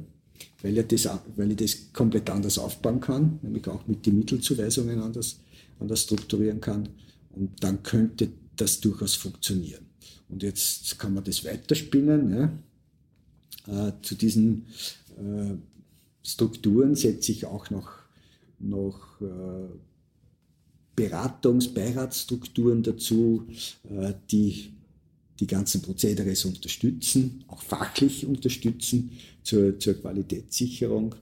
weil, 0.62 0.78
ich 0.78 0.88
das, 0.88 1.10
weil 1.36 1.52
ich 1.52 1.58
das 1.58 1.93
komplett 1.93 2.30
anders 2.30 2.60
aufbauen 2.60 2.99
kann, 2.99 3.39
nämlich 3.41 3.68
auch 3.68 3.88
mit 3.88 4.06
den 4.06 4.18
Mittelzuweisungen 4.18 4.99
anders, 4.99 5.39
anders 5.80 6.04
strukturieren 6.04 6.62
kann. 6.62 6.89
Und 7.32 7.64
dann 7.64 7.82
könnte 7.82 8.30
das 8.58 8.82
durchaus 8.82 9.16
funktionieren. 9.16 9.86
Und 10.30 10.43
jetzt 10.43 10.97
kann 10.99 11.14
man 11.14 11.24
das 11.24 11.43
weiterspinnen. 11.43 12.34
Ja. 12.34 12.52
Äh, 13.68 13.93
zu 14.02 14.16
diesen 14.16 14.66
äh, 15.18 15.56
Strukturen 16.24 16.95
setze 16.95 17.32
ich 17.32 17.45
auch 17.45 17.70
noch 17.70 18.02
noch 18.60 19.20
äh, 19.22 19.70
Beratungs-, 20.95 21.74
Beiratsstrukturen 21.74 22.84
dazu, 22.84 23.47
die 24.30 24.74
die 25.39 25.47
ganzen 25.47 25.82
Prozedere 25.82 26.36
unterstützen, 26.45 27.43
auch 27.47 27.62
fachlich 27.64 28.26
unterstützen 28.28 29.12
zur, 29.41 29.80
zur 29.80 29.95
Qualitätssicherung. 29.95 31.16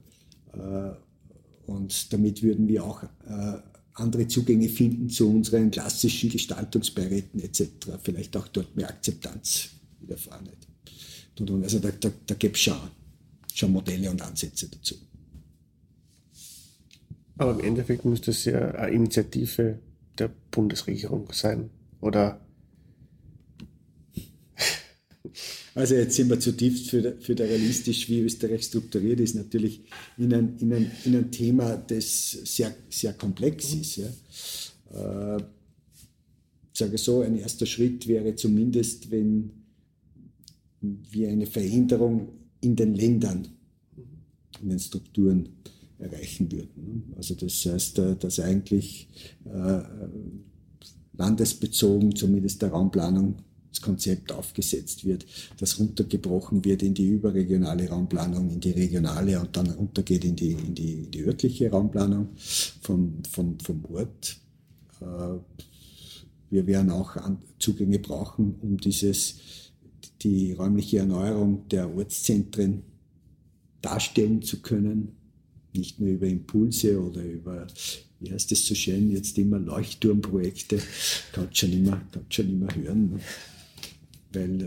Und 1.66 2.12
damit 2.12 2.44
würden 2.44 2.68
wir 2.68 2.84
auch 2.84 3.04
andere 4.00 4.28
Zugänge 4.28 4.70
finden 4.70 5.10
zu 5.10 5.30
unseren 5.30 5.72
klassischen 5.72 6.30
Gestaltungsbeiräten 6.30 7.42
etc. 7.42 7.64
Vielleicht 8.02 8.36
auch 8.38 8.48
dort 8.48 8.76
mehr 8.76 8.90
Akzeptanz 8.90 9.70
widerfahren. 10.00 10.50
Also 11.64 11.80
da, 11.80 11.90
da, 11.92 12.12
da 12.28 12.36
gibt 12.36 12.58
es 12.58 12.64
schon, 12.64 12.78
schon 13.54 13.72
Modelle 13.72 14.10
und 14.10 14.22
Ansätze 14.22 14.68
dazu. 14.70 14.96
Aber 17.38 17.54
im 17.54 17.62
Endeffekt 17.62 18.04
müsste 18.04 18.32
es 18.32 18.44
ja 18.44 18.72
eine 18.72 18.94
Initiative 18.94 19.80
der 20.18 20.30
Bundesregierung 20.52 21.32
sein, 21.32 21.70
oder? 22.02 22.42
Also 25.76 25.96
jetzt 25.96 26.16
sind 26.16 26.30
wir 26.30 26.40
zutiefst 26.40 26.90
föderalistisch, 26.90 28.10
wie 28.10 28.22
Österreich 28.22 28.64
strukturiert 28.64 29.20
ist, 29.20 29.36
natürlich 29.36 29.82
in 30.18 30.34
ein, 30.34 30.58
in 30.60 30.74
ein, 30.74 30.92
in 31.06 31.16
ein 31.16 31.32
Thema, 31.32 31.78
das 31.78 32.32
sehr, 32.32 32.74
sehr 32.90 33.14
komplex 33.14 33.74
ist. 33.74 33.98
Ja. 33.98 34.08
Äh, 35.38 35.44
ich 36.74 36.80
sage 36.80 36.98
so, 36.98 37.22
ein 37.22 37.38
erster 37.38 37.66
Schritt 37.66 38.08
wäre 38.08 38.36
zumindest, 38.36 39.12
wenn 39.12 39.52
wir 40.82 41.30
eine 41.30 41.46
Veränderung 41.46 42.30
in 42.62 42.76
den 42.76 42.96
Ländern, 42.96 43.48
in 44.62 44.70
den 44.70 44.80
Strukturen 44.80 45.50
erreichen 46.00 46.52
würden. 46.52 47.14
Also 47.18 47.36
das 47.36 47.66
heißt, 47.66 48.00
äh, 48.00 48.16
dass 48.16 48.40
eigentlich 48.40 49.08
äh, 49.46 49.82
landesbezogen 51.14 52.16
zumindest 52.16 52.62
der 52.62 52.70
Raumplanung 52.70 53.36
Konzept 53.82 54.32
aufgesetzt 54.32 55.06
wird, 55.06 55.26
das 55.58 55.80
runtergebrochen 55.80 56.66
wird 56.66 56.84
in 56.84 56.94
die 56.94 57.08
überregionale 57.08 57.90
Raumplanung, 57.90 58.50
in 58.50 58.60
die 58.60 58.72
regionale 58.72 59.40
und 59.40 59.56
dann 59.56 59.70
runtergeht 59.70 60.26
in 60.26 60.36
die, 60.36 60.52
in 60.52 60.76
die, 60.76 60.94
in 60.94 61.12
die 61.12 61.24
örtliche 61.24 61.70
Raumplanung 61.70 62.30
vom, 62.82 63.24
vom, 63.30 63.60
vom 63.60 63.86
Ort. 63.86 64.38
Äh, 65.02 65.38
wir 66.50 66.66
werden 66.66 66.90
auch 66.90 67.16
Zugänge 67.60 68.00
brauchen, 68.00 68.56
um 68.62 68.78
dieses, 68.78 69.36
die 70.22 70.54
räumliche 70.54 70.98
Erneuerung 70.98 71.68
der 71.70 71.96
Ortszentren 71.96 72.82
darstellen 73.82 74.42
zu 74.42 74.62
können 74.62 75.20
nicht 75.74 76.00
nur 76.00 76.10
über 76.10 76.28
Impulse 76.28 77.02
oder 77.02 77.24
über, 77.24 77.68
wie 78.20 78.32
heißt 78.32 78.52
das 78.52 78.66
so 78.66 78.76
schön, 78.76 79.12
jetzt 79.12 79.38
immer 79.38 79.60
Leuchtturmprojekte, 79.60 80.82
kann 81.32 81.50
schon 81.54 81.72
immer, 81.74 82.02
kann 82.12 82.26
schon 82.30 82.50
immer 82.50 82.76
hören. 82.76 83.12
Ne? 83.12 83.20
Weil 84.32 84.62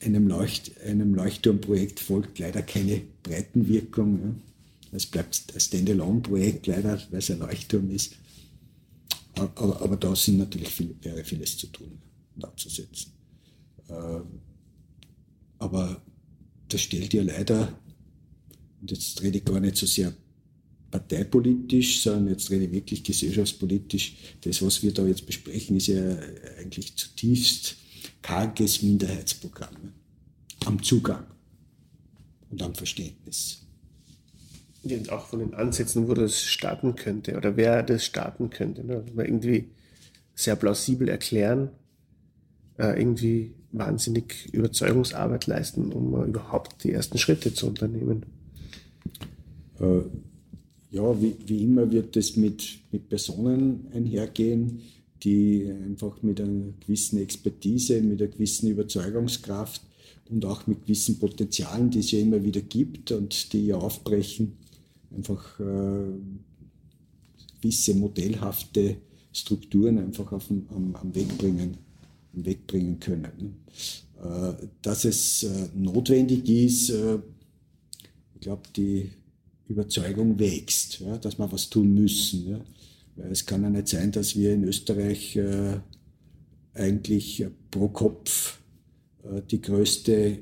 äh, 0.00 0.06
einem, 0.06 0.26
Leucht, 0.26 0.80
einem 0.80 1.14
Leuchtturmprojekt 1.14 2.00
folgt 2.00 2.38
leider 2.38 2.62
keine 2.62 3.02
Breitenwirkung. 3.22 4.20
Ne? 4.20 4.34
Es 4.92 5.06
bleibt 5.06 5.52
ein 5.54 5.60
Standalone-Projekt 5.60 6.66
leider, 6.66 7.00
weil 7.10 7.18
es 7.18 7.30
ein 7.30 7.38
Leuchtturm 7.38 7.90
ist. 7.90 8.16
Aber, 9.34 9.80
aber 9.80 9.96
da 9.96 10.14
sind 10.14 10.38
natürlich 10.38 10.68
viel, 10.68 10.94
wäre 11.02 11.24
vieles 11.24 11.56
zu 11.56 11.66
tun 11.68 11.98
und 12.36 12.44
abzusetzen. 12.44 13.12
Äh, 13.88 14.20
aber 15.58 16.02
das 16.68 16.80
stellt 16.80 17.12
ja 17.12 17.22
leider, 17.22 17.78
und 18.80 18.90
jetzt 18.90 19.22
rede 19.22 19.38
ich 19.38 19.44
gar 19.44 19.60
nicht 19.60 19.76
so 19.76 19.86
sehr 19.86 20.12
parteipolitisch, 20.90 22.02
sondern 22.02 22.28
jetzt 22.28 22.50
rede 22.50 22.64
ich 22.64 22.72
wirklich 22.72 23.02
gesellschaftspolitisch. 23.02 24.14
Das, 24.42 24.60
was 24.62 24.82
wir 24.82 24.92
da 24.92 25.06
jetzt 25.06 25.26
besprechen, 25.26 25.76
ist 25.76 25.86
ja 25.86 26.18
eigentlich 26.58 26.96
zutiefst 26.96 27.76
karges 28.22 28.82
Minderheitsprogramm 28.82 29.92
am 30.64 30.82
Zugang 30.82 31.26
und 32.50 32.62
am 32.62 32.74
Verständnis. 32.74 33.66
Und 34.84 35.10
auch 35.12 35.26
von 35.26 35.40
den 35.40 35.54
Ansätzen, 35.54 36.08
wo 36.08 36.14
das 36.14 36.42
starten 36.42 36.96
könnte 36.96 37.36
oder 37.36 37.56
wer 37.56 37.82
das 37.82 38.04
starten 38.04 38.50
könnte. 38.50 38.84
Ne? 38.84 39.04
Also 39.06 39.20
irgendwie 39.20 39.70
sehr 40.34 40.56
plausibel 40.56 41.08
erklären, 41.08 41.70
äh, 42.78 42.98
irgendwie 42.98 43.54
wahnsinnig 43.70 44.52
Überzeugungsarbeit 44.52 45.46
leisten, 45.46 45.92
um 45.92 46.14
äh, 46.14 46.26
überhaupt 46.26 46.82
die 46.84 46.92
ersten 46.92 47.18
Schritte 47.18 47.54
zu 47.54 47.66
unternehmen. 47.66 48.26
Äh, 49.80 50.00
ja, 50.90 51.22
wie, 51.22 51.36
wie 51.46 51.64
immer 51.64 51.90
wird 51.90 52.16
es 52.16 52.36
mit, 52.36 52.80
mit 52.90 53.08
Personen 53.08 53.86
einhergehen, 53.94 54.82
die 55.22 55.70
einfach 55.70 56.22
mit 56.22 56.40
einer 56.40 56.72
gewissen 56.80 57.18
Expertise, 57.18 58.00
mit 58.00 58.20
einer 58.20 58.30
gewissen 58.30 58.68
Überzeugungskraft 58.68 59.82
und 60.30 60.44
auch 60.44 60.66
mit 60.66 60.82
gewissen 60.82 61.18
Potenzialen, 61.18 61.90
die 61.90 62.00
es 62.00 62.10
ja 62.10 62.18
immer 62.18 62.42
wieder 62.42 62.60
gibt 62.60 63.12
und 63.12 63.52
die 63.52 63.66
ja 63.66 63.76
aufbrechen, 63.76 64.54
einfach 65.14 65.60
äh, 65.60 66.04
gewisse 67.60 67.94
modellhafte 67.94 68.96
Strukturen 69.32 69.98
einfach 69.98 70.32
auf 70.32 70.48
dem, 70.48 70.66
am, 70.70 70.94
am 70.96 71.14
Weg 71.14 71.38
bringen, 71.38 71.76
am 72.34 72.98
können. 73.00 73.56
Äh, 74.22 74.52
dass 74.82 75.04
es 75.04 75.42
äh, 75.42 75.68
notwendig 75.74 76.48
ist, 76.48 76.90
äh, 76.90 77.18
ich 78.34 78.40
glaube, 78.40 78.62
die 78.76 79.10
Überzeugung 79.68 80.38
wächst, 80.38 81.02
dass 81.22 81.38
wir 81.38 81.50
was 81.50 81.70
tun 81.70 81.94
müssen. 81.94 82.60
Es 83.16 83.46
kann 83.46 83.62
ja 83.62 83.70
nicht 83.70 83.88
sein, 83.88 84.12
dass 84.12 84.36
wir 84.36 84.54
in 84.54 84.64
Österreich 84.64 85.36
äh, 85.36 85.80
eigentlich 86.74 87.46
pro 87.70 87.88
Kopf 87.88 88.60
äh, 89.24 89.42
die 89.50 89.60
größte 89.60 90.38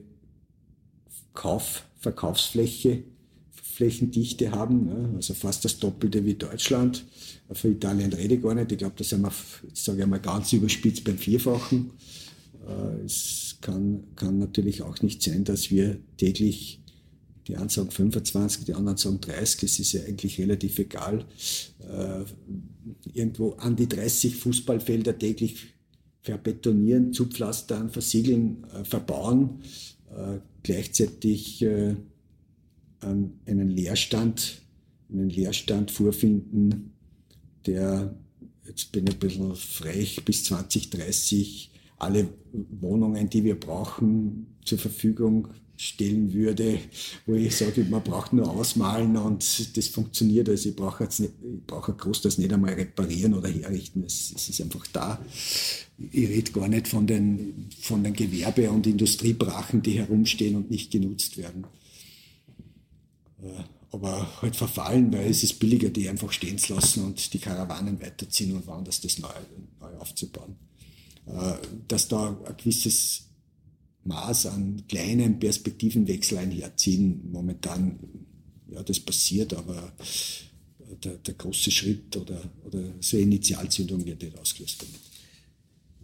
Kauf, 1.35 1.85
Verkaufsfläche, 1.99 3.05
Flächendichte 3.51 4.51
haben, 4.53 4.89
ja, 4.89 5.17
also 5.17 5.35
fast 5.35 5.65
das 5.65 5.79
Doppelte 5.79 6.25
wie 6.25 6.35
Deutschland. 6.35 7.05
Für 7.53 7.69
Italien 7.69 8.13
rede 8.13 8.35
ich 8.35 8.43
gar 8.43 8.55
nicht. 8.55 8.71
Ich 8.71 8.79
glaube, 8.79 8.95
da 8.97 9.05
sind 9.05 9.23
wir, 9.23 9.33
sage 9.73 10.03
ich 10.03 10.07
mal 10.07 10.21
ganz 10.21 10.53
überspitzt 10.53 11.05
beim 11.05 11.19
Vierfachen. 11.19 11.93
Äh, 12.67 13.05
es 13.05 13.57
kann, 13.61 14.05
kann 14.17 14.39
natürlich 14.39 14.83
auch 14.83 15.01
nicht 15.03 15.23
sein, 15.23 15.45
dass 15.45 15.71
wir 15.71 15.99
täglich 16.17 16.81
die 17.47 17.57
einen 17.57 17.69
sagen 17.69 17.91
25, 17.91 18.65
die 18.65 18.75
anderen 18.75 18.97
sagen 18.97 19.21
30, 19.21 19.63
es 19.65 19.79
ist 19.79 19.93
ja 19.93 20.03
eigentlich 20.03 20.39
relativ 20.39 20.79
egal. 20.79 21.25
Äh, 21.81 22.25
irgendwo 23.13 23.53
an 23.53 23.77
die 23.77 23.89
30 23.89 24.37
Fußballfelder 24.37 25.19
täglich 25.19 25.75
verbetonieren, 26.23 27.13
zupflastern, 27.13 27.91
versiegeln, 27.91 28.65
äh, 28.75 28.85
verbauen, 28.85 29.61
äh, 30.11 30.39
gleichzeitig 30.63 31.65
einen 33.03 33.71
Leerstand, 33.71 34.61
einen 35.11 35.31
Leerstand 35.31 35.91
vorfinden, 35.91 36.93
der, 37.65 38.15
jetzt 38.67 38.93
bin 38.93 39.07
ich 39.07 39.15
ein 39.15 39.19
bisschen 39.19 39.55
frech, 39.55 40.23
bis 40.27 40.45
2030 40.45 41.71
alle 41.97 42.29
Wohnungen, 42.53 43.31
die 43.31 43.45
wir 43.45 43.59
brauchen, 43.59 44.49
zur 44.65 44.79
Verfügung 44.79 45.49
stellen 45.81 46.35
würde, 46.35 46.79
wo 47.25 47.35
ich 47.35 47.57
sage, 47.57 47.85
man 47.85 48.03
braucht 48.03 48.35
nur 48.35 48.51
ausmalen 48.51 49.17
und 49.17 49.77
das 49.77 49.89
funktioniert. 49.89 50.47
Also 50.51 50.69
ich 50.69 50.77
brauche 50.77 51.05
jetzt 51.05 51.21
nicht, 51.21 51.33
ich 51.41 52.39
nicht 52.39 52.53
einmal 52.53 52.75
reparieren 52.75 53.33
oder 53.33 53.49
herrichten. 53.49 54.05
Es, 54.05 54.31
es 54.37 54.51
ist 54.51 54.61
einfach 54.61 54.87
da. 54.93 55.19
Ich 56.13 56.29
rede 56.29 56.53
gar 56.53 56.69
nicht 56.69 56.87
von 56.87 57.07
den, 57.07 57.71
von 57.81 58.05
den 58.05 58.13
Gewerbe- 58.13 58.71
und 58.71 58.87
Industriebrachen, 58.87 59.81
die 59.81 59.93
herumstehen 59.93 60.57
und 60.57 60.71
nicht 60.71 60.91
genutzt 60.91 61.39
werden. 61.39 61.65
Äh, 63.43 63.63
aber 63.93 64.43
halt 64.43 64.57
verfallen, 64.57 65.11
weil 65.15 65.31
es 65.31 65.43
ist 65.43 65.59
billiger, 65.61 65.89
die 65.89 66.11
einfach 66.11 66.31
stehen 66.31 66.59
zu 66.59 66.75
lassen 66.75 67.05
und 67.05 67.33
die 67.33 67.39
Karawanen 67.39 68.01
weiterziehen 68.03 68.55
und 68.55 68.67
woanders 68.67 69.01
das 69.01 69.19
neu, 69.19 69.29
neu 69.81 69.97
aufzubauen. 69.97 70.57
Äh, 71.25 71.55
dass 71.89 72.07
da 72.07 72.37
ein 72.47 72.57
gewisses 72.59 73.30
Maß 74.11 74.47
an 74.47 74.83
kleinen 74.89 75.39
Perspektivenwechsel 75.39 76.39
einherziehen. 76.39 77.31
Momentan, 77.33 77.99
ja, 78.69 78.83
das 78.83 78.99
passiert, 79.01 79.55
aber 79.55 79.93
der, 81.05 81.15
der 81.15 81.35
große 81.35 81.71
Schritt 81.71 82.17
oder, 82.17 82.43
oder 82.67 82.83
so 83.01 83.17
eine 83.17 83.25
Initialzündung 83.25 84.05
wird 84.05 84.23
nicht 84.23 84.39
ausgelöst 84.39 84.83
damit. 84.83 85.01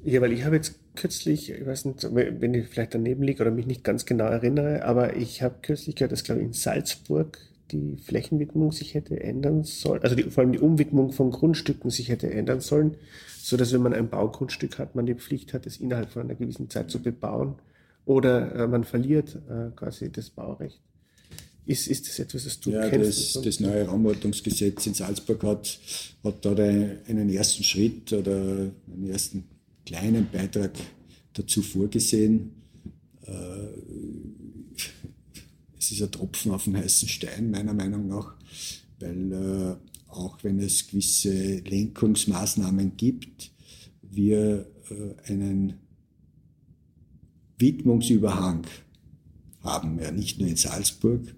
Ja, 0.04 0.20
weil 0.20 0.32
ich 0.32 0.44
habe 0.44 0.56
jetzt 0.56 0.78
kürzlich, 0.94 1.50
ich 1.50 1.66
weiß 1.66 1.86
nicht, 1.86 2.02
wenn 2.14 2.54
ich 2.54 2.68
vielleicht 2.68 2.94
daneben 2.94 3.24
liege 3.24 3.42
oder 3.42 3.50
mich 3.50 3.66
nicht 3.66 3.82
ganz 3.82 4.06
genau 4.06 4.26
erinnere, 4.26 4.84
aber 4.84 5.16
ich 5.16 5.42
habe 5.42 5.56
kürzlich 5.62 5.96
gehört, 5.96 6.12
dass 6.12 6.22
glaube 6.22 6.40
ich 6.40 6.46
in 6.46 6.52
Salzburg 6.52 7.38
die 7.72 7.96
Flächenwidmung 7.96 8.70
sich 8.70 8.94
hätte 8.94 9.20
ändern 9.20 9.64
sollen, 9.64 10.02
also 10.02 10.14
die, 10.14 10.22
vor 10.24 10.44
allem 10.44 10.52
die 10.52 10.60
Umwidmung 10.60 11.10
von 11.10 11.32
Grundstücken 11.32 11.90
sich 11.90 12.08
hätte 12.08 12.30
ändern 12.30 12.60
sollen, 12.60 12.94
so 13.42 13.56
dass 13.56 13.72
wenn 13.72 13.82
man 13.82 13.92
ein 13.92 14.08
Baugrundstück 14.08 14.78
hat, 14.78 14.94
man 14.94 15.06
die 15.06 15.16
Pflicht 15.16 15.52
hat, 15.52 15.66
es 15.66 15.78
innerhalb 15.78 16.10
von 16.10 16.22
einer 16.22 16.36
gewissen 16.36 16.70
Zeit 16.70 16.90
zu 16.90 17.02
bebauen 17.02 17.56
oder 18.06 18.54
äh, 18.54 18.66
man 18.68 18.84
verliert 18.84 19.36
äh, 19.50 19.70
quasi 19.74 20.10
das 20.10 20.30
Baurecht. 20.30 20.80
Ist, 21.66 21.88
ist 21.88 22.08
das 22.08 22.20
etwas, 22.20 22.44
das 22.44 22.60
du 22.60 22.70
ja, 22.70 22.88
kennst? 22.88 23.34
Das, 23.34 23.42
das 23.42 23.60
neue 23.60 23.84
Raumordnungsgesetz 23.84 24.86
in 24.86 24.94
Salzburg 24.94 25.42
hat, 25.42 25.78
hat 26.22 26.44
da 26.44 26.52
einen 26.52 27.28
ersten 27.28 27.64
Schritt 27.64 28.12
oder 28.12 28.70
einen 28.86 29.10
ersten 29.10 29.44
kleinen 29.84 30.28
Beitrag 30.30 30.70
dazu 31.32 31.62
vorgesehen. 31.62 32.52
Äh, 33.26 33.32
es 35.76 35.90
ist 35.90 36.02
ein 36.02 36.12
Tropfen 36.12 36.52
auf 36.52 36.64
dem 36.64 36.76
heißen 36.76 37.08
Stein, 37.08 37.50
meiner 37.50 37.74
Meinung 37.74 38.06
nach, 38.06 38.34
weil 39.00 39.76
auch 40.08 40.38
wenn 40.42 40.58
es 40.60 40.86
gewisse 40.86 41.58
Lenkungsmaßnahmen 41.58 42.96
gibt, 42.96 43.50
wir 44.02 44.66
einen 45.26 45.74
Widmungsüberhang 47.58 48.66
haben 49.62 49.98
wir 49.98 50.12
nicht 50.12 50.38
nur 50.38 50.48
in 50.48 50.56
Salzburg, 50.56 51.34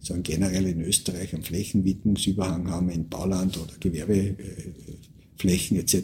sondern 0.00 0.22
generell 0.22 0.66
in 0.66 0.80
Österreich 0.82 1.34
einen 1.34 1.42
Flächenwidmungsüberhang 1.42 2.70
haben, 2.70 2.88
in 2.90 3.08
Bauland 3.08 3.58
oder 3.58 3.74
Gewerbeflächen 3.80 5.78
etc. 5.78 5.94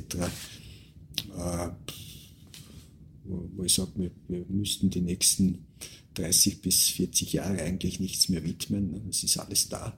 Äh, 1.37 1.69
wo 3.25 3.63
ich 3.65 3.75
sage, 3.75 3.93
wir, 3.95 4.11
wir 4.29 4.45
müssten 4.49 4.91
die 4.91 5.01
nächsten 5.01 5.67
30 6.15 6.61
bis 6.61 6.89
40 6.89 7.33
Jahre 7.33 7.63
eigentlich 7.63 8.01
nichts 8.01 8.29
mehr 8.29 8.45
widmen. 8.45 9.01
Es 9.09 9.23
ist 9.23 9.39
alles 9.39 9.69
da. 9.69 9.97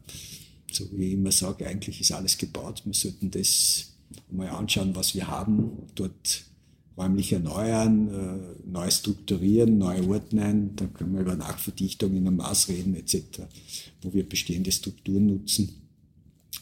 So 0.71 0.87
wie 0.93 1.09
ich 1.09 1.13
immer 1.15 1.33
sage, 1.33 1.67
eigentlich 1.67 2.01
ist 2.01 2.13
alles 2.13 2.39
gebaut. 2.39 2.83
Wir 2.85 2.95
sollten 2.95 3.31
das 3.31 3.95
mal 4.31 4.49
anschauen, 4.49 4.95
was 4.95 5.15
wir 5.15 5.29
haben, 5.29 5.71
dort 5.95 6.45
räumlich 6.97 7.33
erneuern, 7.33 8.09
äh, 8.09 8.69
neu 8.69 8.91
strukturieren, 8.91 9.79
neu 9.79 10.07
ordnen. 10.09 10.77
Dann 10.77 10.93
können 10.95 11.15
wir 11.15 11.23
über 11.23 11.37
Nachverdichtung 11.37 12.15
in 12.17 12.27
einem 12.27 12.37
Maß 12.37 12.69
reden 12.69 12.95
etc., 12.95 13.43
wo 14.03 14.13
wir 14.13 14.29
bestehende 14.29 14.71
Strukturen 14.71 15.27
nutzen. 15.27 15.83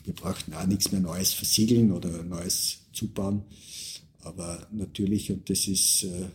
Wir 0.05 0.15
brauchten 0.15 0.55
auch 0.55 0.67
nichts 0.67 0.91
mehr 0.91 1.01
Neues 1.01 1.33
versiegeln 1.33 1.93
oder 1.93 2.23
Neues 2.23 2.79
zubauen. 2.93 3.43
Aber 4.21 4.67
natürlich, 4.73 5.31
und 5.31 5.49
das 5.51 5.67
ist, 5.67 6.05
äh, 6.05 6.27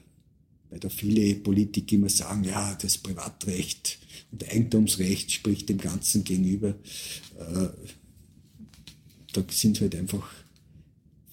weil 0.70 0.80
da 0.80 0.90
viele 0.90 1.36
Politiker 1.36 1.96
immer 1.96 2.10
sagen, 2.10 2.44
ja, 2.44 2.76
das 2.76 2.98
Privatrecht 2.98 4.00
und 4.32 4.44
Eigentumsrecht 4.44 5.32
spricht 5.32 5.70
dem 5.70 5.78
Ganzen 5.78 6.24
gegenüber. 6.24 6.76
Äh, 7.40 7.70
da 9.34 9.44
sind 9.50 9.80
halt 9.82 9.96
einfach 9.96 10.30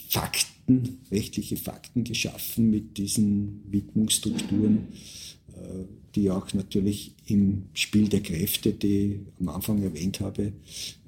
Fakten, 0.09 0.54
rechtliche 1.11 1.57
Fakten 1.57 2.05
geschaffen 2.05 2.71
mit 2.71 2.99
diesen 2.99 3.63
Widmungsstrukturen, 3.71 4.89
äh, 5.49 5.85
die 6.15 6.31
auch 6.31 6.53
natürlich 6.55 7.13
im 7.27 7.65
Spiel 7.75 8.09
der 8.09 8.23
Kräfte, 8.23 8.73
die 8.73 9.05
ich 9.07 9.21
am 9.41 9.49
Anfang 9.49 9.83
erwähnt 9.83 10.21
habe, 10.21 10.53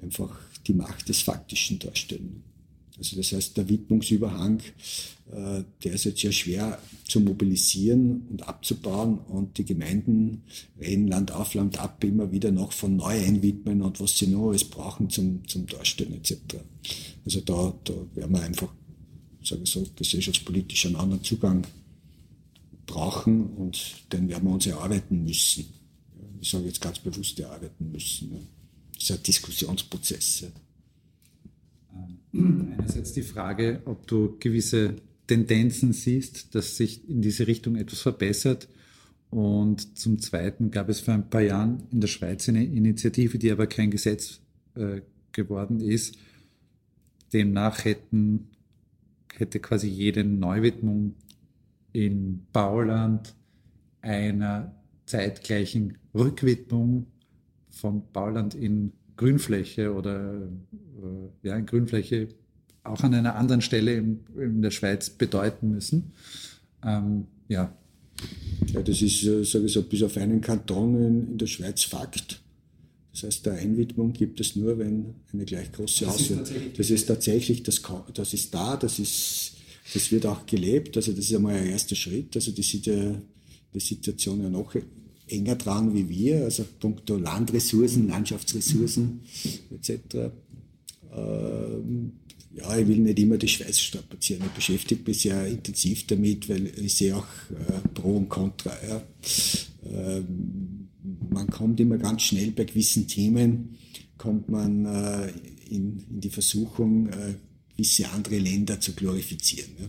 einfach 0.01 0.37
die 0.67 0.73
Macht 0.73 1.09
des 1.09 1.21
Faktischen 1.21 1.79
darstellen. 1.79 2.43
Also 2.97 3.15
das 3.15 3.31
heißt, 3.31 3.57
der 3.57 3.69
Widmungsüberhang, 3.69 4.59
äh, 5.31 5.63
der 5.83 5.93
ist 5.93 6.05
jetzt 6.05 6.21
sehr 6.21 6.31
schwer 6.31 6.79
zu 7.07 7.19
mobilisieren 7.19 8.25
und 8.29 8.47
abzubauen 8.47 9.19
und 9.19 9.57
die 9.57 9.65
Gemeinden 9.65 10.41
reden 10.79 11.07
Land 11.07 11.31
auf, 11.31 11.53
Land 11.53 11.79
ab 11.79 12.03
immer 12.03 12.31
wieder 12.31 12.51
noch 12.51 12.71
von 12.71 12.95
neuen 12.95 13.41
Widmen 13.43 13.81
und 13.81 13.99
was 13.99 14.17
sie 14.17 14.27
noch 14.27 14.49
alles 14.49 14.63
brauchen 14.63 15.09
zum, 15.09 15.47
zum 15.47 15.67
Darstellen 15.67 16.13
etc. 16.13 16.33
Also 17.23 17.41
da, 17.41 17.73
da 17.83 17.93
werden 18.15 18.33
wir 18.33 18.41
einfach 18.41 18.73
sage 19.47 19.63
ich 19.63 19.69
so, 19.69 19.85
gesellschaftspolitisch 19.95 20.85
einen 20.85 20.95
anderen 20.95 21.23
Zugang 21.23 21.65
brauchen 22.85 23.47
und 23.47 24.11
den 24.11 24.29
werden 24.29 24.45
wir 24.45 24.53
uns 24.53 24.65
erarbeiten 24.65 25.23
müssen. 25.23 25.65
Ich 26.39 26.49
sage 26.49 26.65
jetzt 26.65 26.81
ganz 26.81 26.99
bewusst 26.99 27.39
erarbeiten 27.39 27.91
müssen. 27.91 28.47
Das 28.93 29.03
ist 29.03 29.11
ein 29.11 29.23
Diskussionsprozess. 29.23 30.45
Ähm, 32.33 32.73
einerseits 32.77 33.13
die 33.13 33.23
Frage, 33.23 33.81
ob 33.85 34.07
du 34.07 34.37
gewisse 34.39 34.95
Tendenzen 35.27 35.93
siehst, 35.93 36.55
dass 36.55 36.77
sich 36.77 37.07
in 37.09 37.21
diese 37.21 37.47
Richtung 37.47 37.75
etwas 37.75 38.01
verbessert. 38.01 38.67
Und 39.29 39.97
zum 39.97 40.19
Zweiten 40.19 40.71
gab 40.71 40.87
es 40.87 41.01
vor 41.01 41.13
ein 41.13 41.29
paar 41.29 41.41
Jahren 41.41 41.83
in 41.91 41.99
der 41.99 42.07
Schweiz 42.07 42.47
eine 42.47 42.63
Initiative, 42.63 43.37
die 43.37 43.51
aber 43.51 43.67
kein 43.67 43.91
Gesetz 43.91 44.39
äh, 44.75 45.01
geworden 45.33 45.81
ist. 45.81 46.15
Demnach 47.33 47.83
hätten 47.83 48.49
hätte 49.35 49.59
quasi 49.59 49.87
jede 49.87 50.23
Neuwidmung 50.23 51.15
in 51.93 52.45
Bauland 52.53 53.35
einer 54.01 54.75
zeitgleichen 55.05 55.97
Rückwidmung 56.13 57.07
von 57.69 58.03
Bauland 58.11 58.55
in 58.55 58.93
Grünfläche 59.15 59.93
oder 59.93 60.33
äh, 60.33 61.47
ja, 61.47 61.55
in 61.55 61.65
Grünfläche 61.65 62.29
auch 62.83 63.01
an 63.01 63.13
einer 63.13 63.35
anderen 63.35 63.61
Stelle 63.61 63.95
in, 63.95 64.19
in 64.37 64.61
der 64.61 64.71
Schweiz 64.71 65.09
bedeuten 65.09 65.71
müssen. 65.71 66.13
Ähm, 66.85 67.25
ja. 67.47 67.73
ja, 68.67 68.81
das 68.81 69.01
ist, 69.01 69.23
äh, 69.23 69.43
sage 69.43 69.65
ich 69.65 69.73
so, 69.73 69.83
bis 69.83 70.03
auf 70.03 70.17
einen 70.17 70.41
Kanton 70.41 70.95
in, 70.95 71.31
in 71.31 71.37
der 71.37 71.47
Schweiz 71.47 71.83
Fakt. 71.83 72.41
Das 73.17 73.23
heißt, 73.23 73.47
der 73.47 73.53
Einwidmung 73.53 74.13
gibt 74.13 74.39
es 74.39 74.55
nur, 74.55 74.77
wenn 74.77 75.15
eine 75.33 75.43
gleich 75.43 75.71
große 75.71 76.07
Auswirkung. 76.07 76.45
Das 76.77 76.91
ist 76.91 77.07
tatsächlich, 77.07 77.63
das, 77.63 77.81
das 78.13 78.33
ist 78.35 78.53
da, 78.53 78.77
das 78.77 78.99
ist, 78.99 79.53
das 79.91 80.11
wird 80.11 80.27
auch 80.27 80.45
gelebt. 80.45 80.95
Also 80.97 81.13
das 81.13 81.25
ist 81.25 81.33
einmal 81.33 81.55
ein 81.55 81.65
erster 81.65 81.95
Schritt. 81.95 82.35
Also 82.35 82.51
die 82.51 82.61
sieht 82.61 82.85
ja 82.85 83.19
die 83.73 83.79
Situation 83.79 84.43
ja 84.43 84.49
noch 84.51 84.75
enger 85.27 85.55
dran 85.55 85.95
wie 85.95 86.07
wir, 86.07 86.43
also 86.43 86.63
punkto 86.79 87.17
Landressourcen, 87.17 88.07
Landschaftsressourcen 88.07 89.21
etc. 89.71 90.31
Ähm, 91.11 92.11
ja, 92.53 92.77
ich 92.77 92.87
will 92.87 92.99
nicht 92.99 93.17
immer 93.17 93.37
die 93.37 93.47
Schweiz 93.47 93.79
strapazieren. 93.79 94.43
Ich 94.45 94.51
beschäftige 94.51 95.01
mich 95.03 95.21
sehr 95.21 95.47
intensiv 95.47 96.05
damit, 96.05 96.47
weil 96.49 96.67
ich 96.67 96.95
sehe 96.95 97.15
auch 97.15 97.25
äh, 97.49 97.87
Pro 97.95 98.17
und 98.17 98.29
Contra. 98.29 98.71
Ja. 98.87 99.03
Ähm, 99.83 100.86
man 101.31 101.47
kommt 101.47 101.79
immer 101.79 101.97
ganz 101.97 102.23
schnell 102.23 102.51
bei 102.51 102.65
gewissen 102.65 103.07
Themen, 103.07 103.77
kommt 104.17 104.49
man 104.49 104.85
äh, 104.85 105.29
in, 105.69 106.03
in, 106.09 106.21
die 106.21 106.29
Versuchung, 106.29 107.07
äh, 107.09 107.35
gewisse 107.75 108.09
andere 108.09 108.39
Länder 108.39 108.79
zu 108.79 108.93
glorifizieren. 108.93 109.71
Ja. 109.79 109.87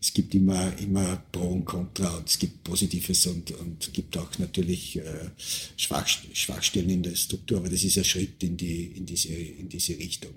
Es 0.00 0.12
gibt 0.12 0.34
immer, 0.34 0.76
immer 0.78 1.22
Pro 1.30 1.46
und 1.52 1.64
Contra 1.64 2.16
und 2.16 2.28
es 2.28 2.36
gibt 2.36 2.64
Positives 2.64 3.24
und, 3.28 3.52
und 3.52 3.92
gibt 3.92 4.18
auch 4.18 4.36
natürlich 4.40 4.96
äh, 4.96 5.30
Schwach, 5.76 6.08
Schwachstellen 6.32 6.90
in 6.90 7.04
der 7.04 7.14
Struktur, 7.14 7.58
aber 7.58 7.68
das 7.68 7.84
ist 7.84 7.98
ein 7.98 8.04
Schritt 8.04 8.42
in, 8.42 8.56
die, 8.56 8.86
in, 8.86 9.06
diese, 9.06 9.32
in 9.32 9.68
diese 9.68 9.96
Richtung. 9.96 10.34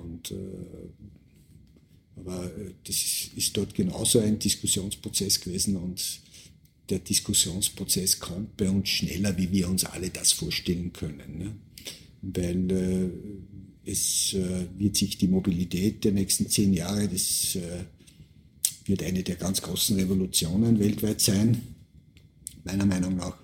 Und, 0.00 0.30
äh, 0.30 0.36
aber 2.14 2.44
äh, 2.44 2.74
das 2.84 2.94
ist, 2.94 3.30
ist 3.34 3.56
dort 3.56 3.74
genauso 3.74 4.20
ein 4.20 4.38
Diskussionsprozess 4.38 5.40
gewesen 5.40 5.76
und 5.76 6.21
der 6.92 6.98
Diskussionsprozess 6.98 8.20
kommt 8.20 8.58
bei 8.58 8.68
uns 8.68 8.90
schneller, 8.90 9.36
wie 9.38 9.50
wir 9.50 9.68
uns 9.68 9.86
alle 9.86 10.10
das 10.10 10.32
vorstellen 10.32 10.92
können. 10.92 11.38
Ne? 11.38 11.56
Weil 12.20 12.70
äh, 12.70 13.90
es 13.90 14.34
äh, 14.34 14.66
wird 14.76 14.98
sich 14.98 15.16
die 15.16 15.28
Mobilität 15.28 16.04
der 16.04 16.12
nächsten 16.12 16.50
zehn 16.50 16.74
Jahre, 16.74 17.08
das 17.08 17.56
äh, 17.56 17.84
wird 18.84 19.02
eine 19.02 19.22
der 19.22 19.36
ganz 19.36 19.62
großen 19.62 19.96
Revolutionen 19.96 20.78
weltweit 20.78 21.22
sein, 21.22 21.62
meiner 22.62 22.84
Meinung 22.84 23.16
nach. 23.16 23.38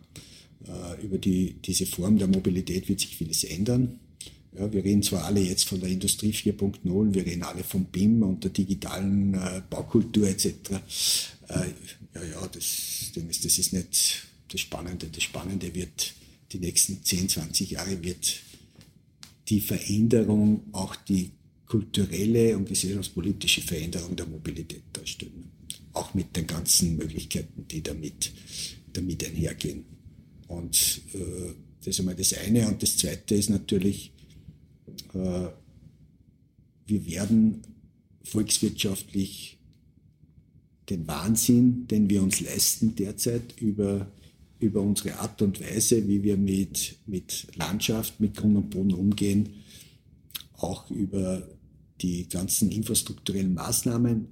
Äh, 0.67 1.03
über 1.03 1.17
die, 1.17 1.55
diese 1.55 1.87
Form 1.87 2.19
der 2.19 2.29
Mobilität 2.29 2.87
wird 2.87 3.01
sich 3.01 3.17
vieles 3.17 3.45
ändern. 3.45 3.99
Ja, 4.59 4.71
wir 4.71 4.85
reden 4.85 5.03
zwar 5.03 5.25
alle 5.25 5.41
jetzt 5.41 5.65
von 5.65 5.81
der 5.81 5.89
Industrie 5.89 6.33
4.0, 6.33 7.15
wir 7.15 7.25
reden 7.25 7.45
alle 7.45 7.65
vom 7.65 7.87
BIM 7.87 8.23
und 8.23 8.45
der 8.45 8.51
digitalen 8.51 9.33
äh, 9.33 9.63
Baukultur 9.71 10.29
etc. 10.29 10.51
Ja, 12.15 12.25
ja, 12.25 12.47
das, 12.49 13.13
das 13.15 13.59
ist 13.59 13.73
nicht 13.73 14.27
das 14.49 14.61
Spannende. 14.61 15.09
Das 15.09 15.23
Spannende 15.23 15.75
wird 15.75 16.15
die 16.53 16.59
nächsten 16.59 17.03
10, 17.05 17.29
20 17.29 17.71
Jahre 17.71 18.03
wird 18.03 18.41
die 19.49 19.61
Veränderung, 19.61 20.63
auch 20.73 20.97
die 20.97 21.31
kulturelle 21.67 22.57
und 22.57 22.69
gesellschaftspolitische 22.69 23.61
Veränderung 23.61 24.17
der 24.17 24.27
Mobilität 24.27 24.83
darstellen. 24.93 25.51
Auch 25.93 26.15
mit 26.15 26.35
den 26.37 26.47
ganzen 26.47 26.97
Möglichkeiten, 26.97 27.67
die 27.69 27.83
damit, 27.83 28.33
damit 28.93 29.25
einhergehen. 29.25 29.85
Und 30.47 31.03
äh, 31.13 31.53
das 31.81 31.89
ist 31.89 32.01
einmal 32.01 32.15
das 32.15 32.33
eine. 32.33 32.69
Und 32.69 32.83
das 32.83 32.97
zweite 32.97 33.35
ist 33.35 33.51
natürlich, 33.51 34.13
äh, 35.15 35.49
wir 36.87 37.07
werden 37.07 37.63
volkswirtschaftlich 38.23 39.58
den 40.91 41.07
Wahnsinn, 41.07 41.87
den 41.87 42.09
wir 42.09 42.23
uns 42.23 42.41
leisten 42.41 42.95
derzeit 42.95 43.61
über, 43.61 44.11
über 44.59 44.81
unsere 44.81 45.19
Art 45.19 45.43
und 45.43 45.61
Weise, 45.61 46.07
wie 46.09 46.23
wir 46.23 46.37
mit, 46.37 46.97
mit 47.07 47.47
Landschaft, 47.57 48.21
mit 48.21 48.37
Grund 48.37 48.57
und 48.57 48.71
Boden 48.71 48.95
umgehen, 48.95 49.51
auch 50.55 50.91
über 50.91 51.47
die 52.01 52.29
ganzen 52.29 52.71
infrastrukturellen 52.71 53.55
Maßnahmen 53.55 54.29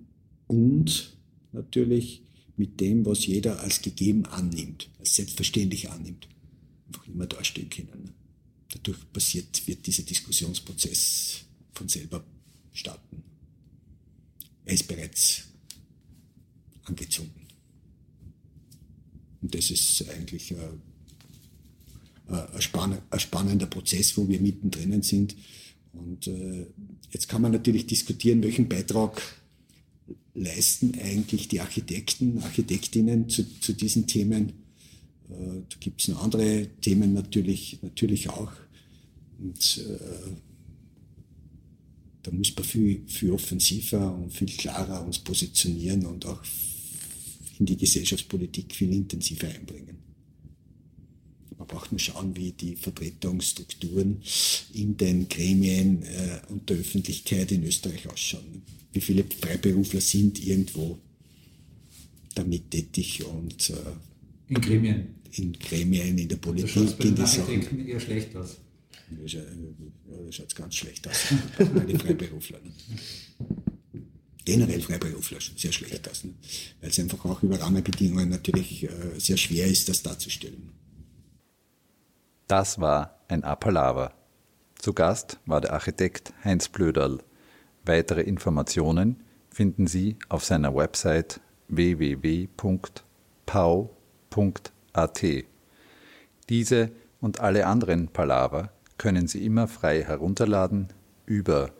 und 0.47 1.17
natürlich 1.53 2.23
mit 2.57 2.81
dem, 2.81 3.05
was 3.05 3.27
jeder 3.27 3.61
als 3.61 3.83
gegeben 3.83 4.25
annimmt, 4.27 4.89
als 4.99 5.17
selbstverständlich 5.17 5.91
annimmt, 5.91 6.29
einfach 6.87 7.07
immer 7.07 7.27
dastehen 7.27 7.69
können. 7.69 8.11
Dadurch 8.73 8.99
passiert, 9.13 9.67
wird 9.67 9.87
dieser 9.87 10.05
Diskussionsprozess 10.05 11.45
von 11.73 11.89
selber 11.89 12.25
starten. 12.73 13.23
Er 14.65 14.75
ist 14.75 14.89
bereits 14.89 15.45
angezogen. 16.87 17.47
Und 19.43 19.55
das 19.55 19.71
ist 19.71 20.09
eigentlich 20.11 20.55
ein, 20.55 20.81
ein, 22.29 23.21
spannender 23.21 23.67
Prozess, 23.67 24.17
wo 24.17 24.27
wir 24.29 24.41
mittendrin 24.41 25.03
sind 25.03 25.37
und 25.97 26.27
äh, 26.27 26.67
jetzt 27.11 27.29
kann 27.29 27.43
man 27.43 27.53
natürlich 27.53 27.87
diskutieren, 27.87 28.43
welchen 28.43 28.69
Beitrag 28.69 29.23
leisten 30.35 30.93
eigentlich 31.01 31.49
die 31.49 31.61
Architekten, 31.61 32.43
Architektinnen 32.43 33.29
zu, 33.29 33.45
zu 33.61 33.73
diesen 33.73 34.07
Themen. 34.07 34.51
Äh, 35.31 35.63
da 35.69 35.77
gibt 35.81 36.03
es 36.03 36.09
noch 36.09 36.23
andere 36.23 36.69
Themen 36.81 37.15
natürlich, 37.15 37.79
natürlich 37.83 38.29
auch. 38.31 38.53
Und 39.39 39.85
äh, 39.89 40.31
da 42.23 42.31
muss 42.33 42.55
man 42.55 42.65
viel, 42.65 43.03
viel 43.07 43.31
offensiver 43.31 44.15
und 44.15 44.33
viel 44.33 44.49
klarer 44.49 45.05
uns 45.07 45.19
positionieren 45.19 46.05
und 46.07 46.27
auch 46.27 46.43
in 47.59 47.67
die 47.67 47.77
Gesellschaftspolitik 47.77 48.75
viel 48.75 48.93
intensiver 48.93 49.49
einbringen. 49.49 49.97
Man 51.59 51.67
braucht 51.67 51.91
nur 51.91 51.99
schauen, 51.99 52.37
wie 52.37 52.53
die 52.53 52.77
Vertretungsstrukturen 52.77 54.21
in 54.75 54.97
den 54.97 55.29
Gremien 55.29 56.03
äh, 56.03 56.41
und 56.49 56.69
der 56.69 56.77
Öffentlichkeit 56.77 57.51
in 57.51 57.65
Österreich 57.65 58.09
ausschauen. 58.09 58.63
Wie 58.93 59.01
viele 59.01 59.25
Freiberufler 59.25 60.01
sind 60.01 60.45
irgendwo 60.45 60.99
damit 62.35 62.71
tätig 62.71 63.25
und 63.25 63.71
äh, 63.71 63.75
in 64.49 64.61
Gremien. 64.61 65.07
In 65.33 65.53
Gremien, 65.55 66.19
in 66.19 66.29
der 66.29 66.37
Politik. 66.37 66.75
Das 66.75 66.85
schaut 66.85 66.99
bei 66.99 67.05
den 67.05 67.21
Architekten 67.21 67.89
eher 67.89 68.01
schlecht 68.01 68.37
aus. 68.37 68.57
Ja, 69.27 69.41
da 69.41 70.33
schaut 70.33 70.49
es 70.49 70.55
ganz 70.55 70.75
schlecht 70.75 71.07
aus. 71.09 71.35
bei 71.59 71.85
den 71.85 71.99
Freiberuflern. 71.99 72.63
Generell 74.47 74.81
Freiberufler 74.81 75.39
sehr 75.57 75.73
schlecht 75.73 76.09
aus. 76.09 76.23
Ne? 76.23 76.35
Weil 76.81 76.91
es 76.91 76.99
einfach 77.01 77.23
auch 77.25 77.43
über 77.43 77.61
Rahmenbedingungen 77.61 78.29
natürlich 78.29 78.85
äh, 78.85 78.89
sehr 79.19 79.37
schwer 79.37 79.67
ist, 79.67 79.89
das 79.89 80.03
darzustellen. 80.05 80.71
Das 82.47 82.81
war 82.81 83.19
ein 83.27 83.43
Appalava. 83.43 84.15
Zu 84.79 84.93
Gast 84.93 85.41
war 85.47 85.61
der 85.61 85.73
Architekt 85.73 86.33
Heinz 86.45 86.69
Blöderl. 86.69 87.19
Weitere 87.85 88.21
Informationen 88.21 89.25
finden 89.51 89.89
Sie 89.89 90.17
auf 90.29 90.45
seiner 90.45 90.77
Website 90.77 91.41
www.pau.at. 91.67 92.55
Diese 96.49 96.93
und 97.21 97.41
alle 97.41 97.67
anderen 97.67 98.09
Palaver 98.09 98.71
können 98.97 99.27
Sie 99.27 99.45
immer 99.45 99.67
frei 99.67 100.05
herunterladen 100.05 100.93
über 101.27 101.73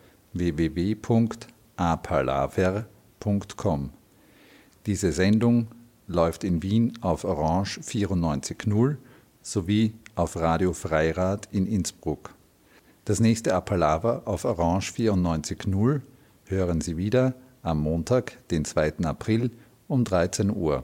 www.apalaver.com. 1.77 3.91
Diese 4.85 5.11
Sendung 5.11 5.67
läuft 6.07 6.43
in 6.43 6.63
Wien 6.63 6.93
auf 7.01 7.23
Orange 7.23 7.79
94.0 7.81 8.97
sowie 9.41 9.93
auf 10.15 10.35
Radio 10.35 10.73
Freirad 10.73 11.47
in 11.51 11.67
Innsbruck. 11.67 12.33
Das 13.05 13.19
nächste 13.19 13.53
Appalava 13.53 14.23
auf 14.25 14.45
Orange 14.45 14.91
94.0 14.91 16.01
hören 16.45 16.81
Sie 16.81 16.97
wieder 16.97 17.35
am 17.61 17.81
Montag, 17.81 18.37
den 18.49 18.65
2. 18.65 18.99
April 19.03 19.51
um 19.87 20.03
13 20.03 20.55
Uhr. 20.55 20.83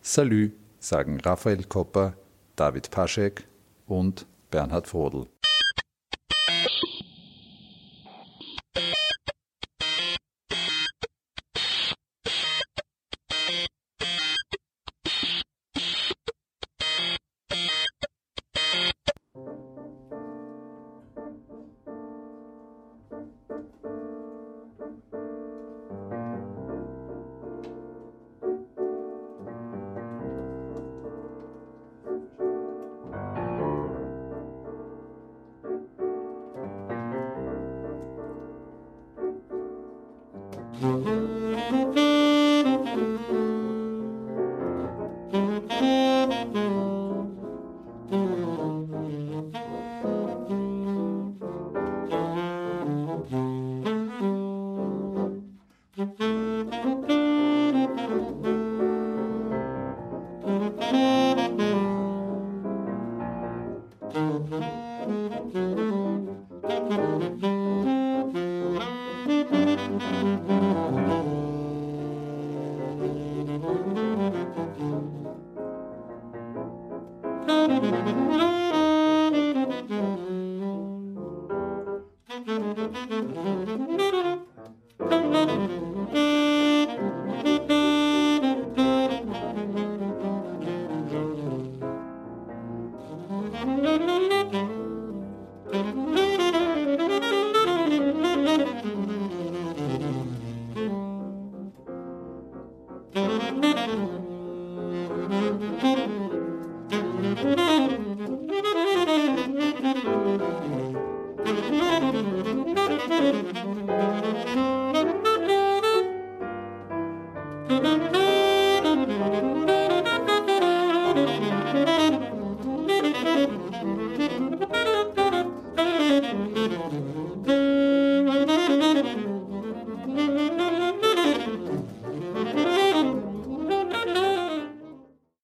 Salü, 0.00 0.52
sagen 0.78 1.20
Raphael 1.20 1.64
Kopper, 1.64 2.14
David 2.56 2.90
Paschek 2.90 3.46
und 3.86 4.26
Bernhard 4.50 4.88
Frodel. 4.88 5.26